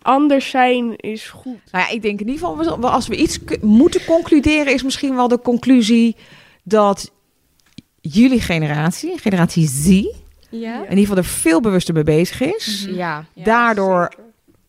anders 0.02 0.50
zijn 0.50 0.96
is 0.96 1.30
goed. 1.30 1.60
Nou 1.72 1.86
ja, 1.86 1.90
ik 1.90 2.02
denk 2.02 2.20
in 2.20 2.28
ieder 2.30 2.48
geval, 2.48 2.80
we- 2.80 2.88
als 2.88 3.08
we 3.08 3.16
iets 3.16 3.40
moeten 3.62 4.06
concluderen, 4.06 4.74
is 4.74 4.84
misschien 4.84 5.16
wel 5.16 5.28
de 5.28 5.40
conclusie 5.40 6.16
dat 6.64 7.12
jullie 8.02 8.42
generatie, 8.42 9.18
generatie 9.20 9.68
Z, 9.68 9.88
in 9.88 10.14
Ja. 10.50 10.80
ieder 10.82 10.98
geval 10.98 11.18
er 11.18 11.24
veel 11.24 11.62
bewuster 11.62 11.94
mee 11.94 12.04
bezig 12.04 12.42
is. 12.42 12.86
Mhm. 12.88 12.96
Ja. 12.96 13.26
Daardoor, 13.36 14.14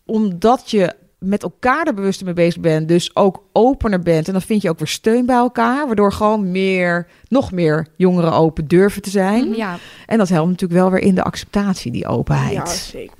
omdat 0.05 0.71
je 0.71 0.93
met 1.23 1.43
elkaar 1.43 1.87
er 1.87 1.93
bewuster 1.93 2.25
mee 2.25 2.33
bezig 2.33 2.61
bent, 2.61 2.87
dus 2.87 3.15
ook 3.15 3.43
opener 3.51 3.99
bent. 3.99 4.27
En 4.27 4.33
dan 4.33 4.41
vind 4.41 4.61
je 4.61 4.69
ook 4.69 4.77
weer 4.79 4.87
steun 4.87 5.25
bij 5.25 5.35
elkaar, 5.35 5.85
waardoor 5.85 6.11
gewoon 6.13 6.51
meer, 6.51 7.07
nog 7.27 7.51
meer 7.51 7.87
jongeren 7.95 8.33
open 8.33 8.67
durven 8.67 9.01
te 9.01 9.09
zijn. 9.09 9.55
Ja. 9.55 9.77
En 10.05 10.17
dat 10.17 10.29
helpt 10.29 10.49
natuurlijk 10.49 10.79
wel 10.79 10.91
weer 10.91 11.01
in 11.01 11.15
de 11.15 11.23
acceptatie, 11.23 11.91
die 11.91 12.07
openheid. 12.07 12.53
Ja, 12.53 12.65
zeker. 12.65 13.15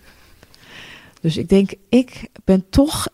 Dus 1.21 1.37
ik 1.37 1.49
denk, 1.49 1.71
ik 1.89 2.29
ben 2.43 2.65
toch, 2.69 3.07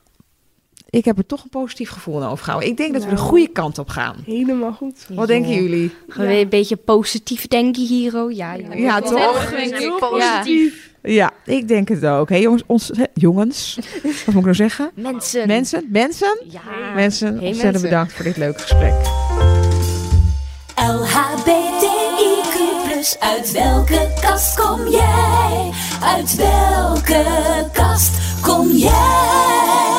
ik 0.90 1.06
heb 1.06 1.18
er 1.18 1.26
toch 1.26 1.44
een 1.44 1.50
positief 1.50 1.90
gevoel 1.90 2.24
aan 2.24 2.32
overgehouden. 2.32 2.70
Ik 2.70 2.78
denk 2.78 2.94
dat 2.94 3.04
we 3.04 3.10
de 3.10 3.16
Nou. 3.16 3.28
goede 3.28 3.48
kant 3.48 3.78
op 3.78 3.90
gaan. 3.90 4.16
Helemaal 4.26 4.72
goed. 4.74 5.06
Wat 5.10 5.28
denken 5.28 5.54
jullie? 5.54 5.92
We 6.08 6.40
een 6.40 6.50
beetje 6.50 6.76
positief 6.76 7.48
denken 7.48 7.86
hier, 7.86 8.16
oh? 8.24 8.32
Ja, 8.32 8.54
ja. 8.54 8.74
Ja, 8.74 9.02
toch? 9.02 9.52
Ja. 9.52 9.98
positief. 10.00 10.89
Ja, 11.04 11.32
ik 11.46 11.68
denk 11.68 11.88
het 11.90 12.06
ook. 12.06 12.30
Hé 12.30 12.36
jongens, 12.36 12.64
ons, 12.66 12.92
hè, 12.94 13.04
jongens, 13.14 13.80
wat 14.04 14.26
moet 14.26 14.36
ik 14.36 14.42
nou 14.42 14.54
zeggen? 14.56 14.92
Mensen. 14.96 15.48
Mensen, 15.48 15.88
mensen, 15.92 16.38
Ja. 16.50 16.62
mensen, 16.96 17.28
Hey, 17.38 17.48
ontzettend 17.48 17.64
mensen. 17.72 17.82
bedankt 17.82 18.14
voor 18.14 18.24
dit 18.26 18.38
leuke 18.38 18.60
gesprek. 18.60 18.94
LHBTIQ+, 20.76 22.54
uit 23.20 23.52
welke 23.52 24.08
kast 24.22 24.60
kom 24.60 24.88
jij? 24.88 25.70
Uit 26.04 26.36
welke 26.36 27.24
kast 27.74 28.12
kom 28.42 28.72
jij? 28.72 29.99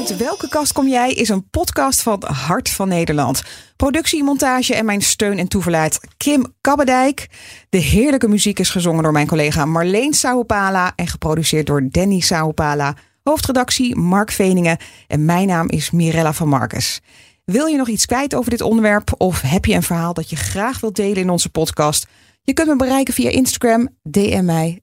Uit 0.00 0.16
welke 0.16 0.48
kast 0.48 0.72
kom 0.72 0.88
jij 0.88 1.12
is 1.12 1.28
een 1.28 1.50
podcast 1.50 2.02
van 2.02 2.22
Hart 2.26 2.70
van 2.70 2.88
Nederland. 2.88 3.42
Productie, 3.76 4.24
montage 4.24 4.74
en 4.74 4.84
mijn 4.84 5.02
steun 5.02 5.38
en 5.38 5.48
toeverlaat 5.48 6.00
Kim 6.16 6.54
Kabbedijk. 6.60 7.28
De 7.68 7.78
heerlijke 7.78 8.28
muziek 8.28 8.58
is 8.58 8.70
gezongen 8.70 9.02
door 9.02 9.12
mijn 9.12 9.26
collega 9.26 9.64
Marleen 9.64 10.14
Sauwpala 10.14 10.92
en 10.96 11.06
geproduceerd 11.06 11.66
door 11.66 11.88
Danny 11.90 12.20
Sauwpala. 12.20 12.94
Hoofdredactie 13.22 13.96
Mark 13.96 14.30
Veningen 14.30 14.78
en 15.06 15.24
mijn 15.24 15.46
naam 15.46 15.68
is 15.68 15.90
Mirella 15.90 16.32
van 16.32 16.48
Marcus. 16.48 17.00
Wil 17.44 17.66
je 17.66 17.76
nog 17.76 17.88
iets 17.88 18.06
kwijt 18.06 18.34
over 18.34 18.50
dit 18.50 18.60
onderwerp 18.60 19.14
of 19.16 19.40
heb 19.40 19.64
je 19.64 19.74
een 19.74 19.82
verhaal 19.82 20.14
dat 20.14 20.30
je 20.30 20.36
graag 20.36 20.80
wilt 20.80 20.96
delen 20.96 21.22
in 21.22 21.30
onze 21.30 21.50
podcast? 21.50 22.06
Je 22.42 22.52
kunt 22.52 22.68
me 22.68 22.76
bereiken 22.76 23.14
via 23.14 23.30
Instagram, 23.30 23.88
DM 24.02 24.44
mij, 24.44 24.80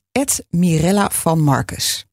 Mirella 0.49 1.09
van 1.09 1.39
Marcus. 1.39 2.06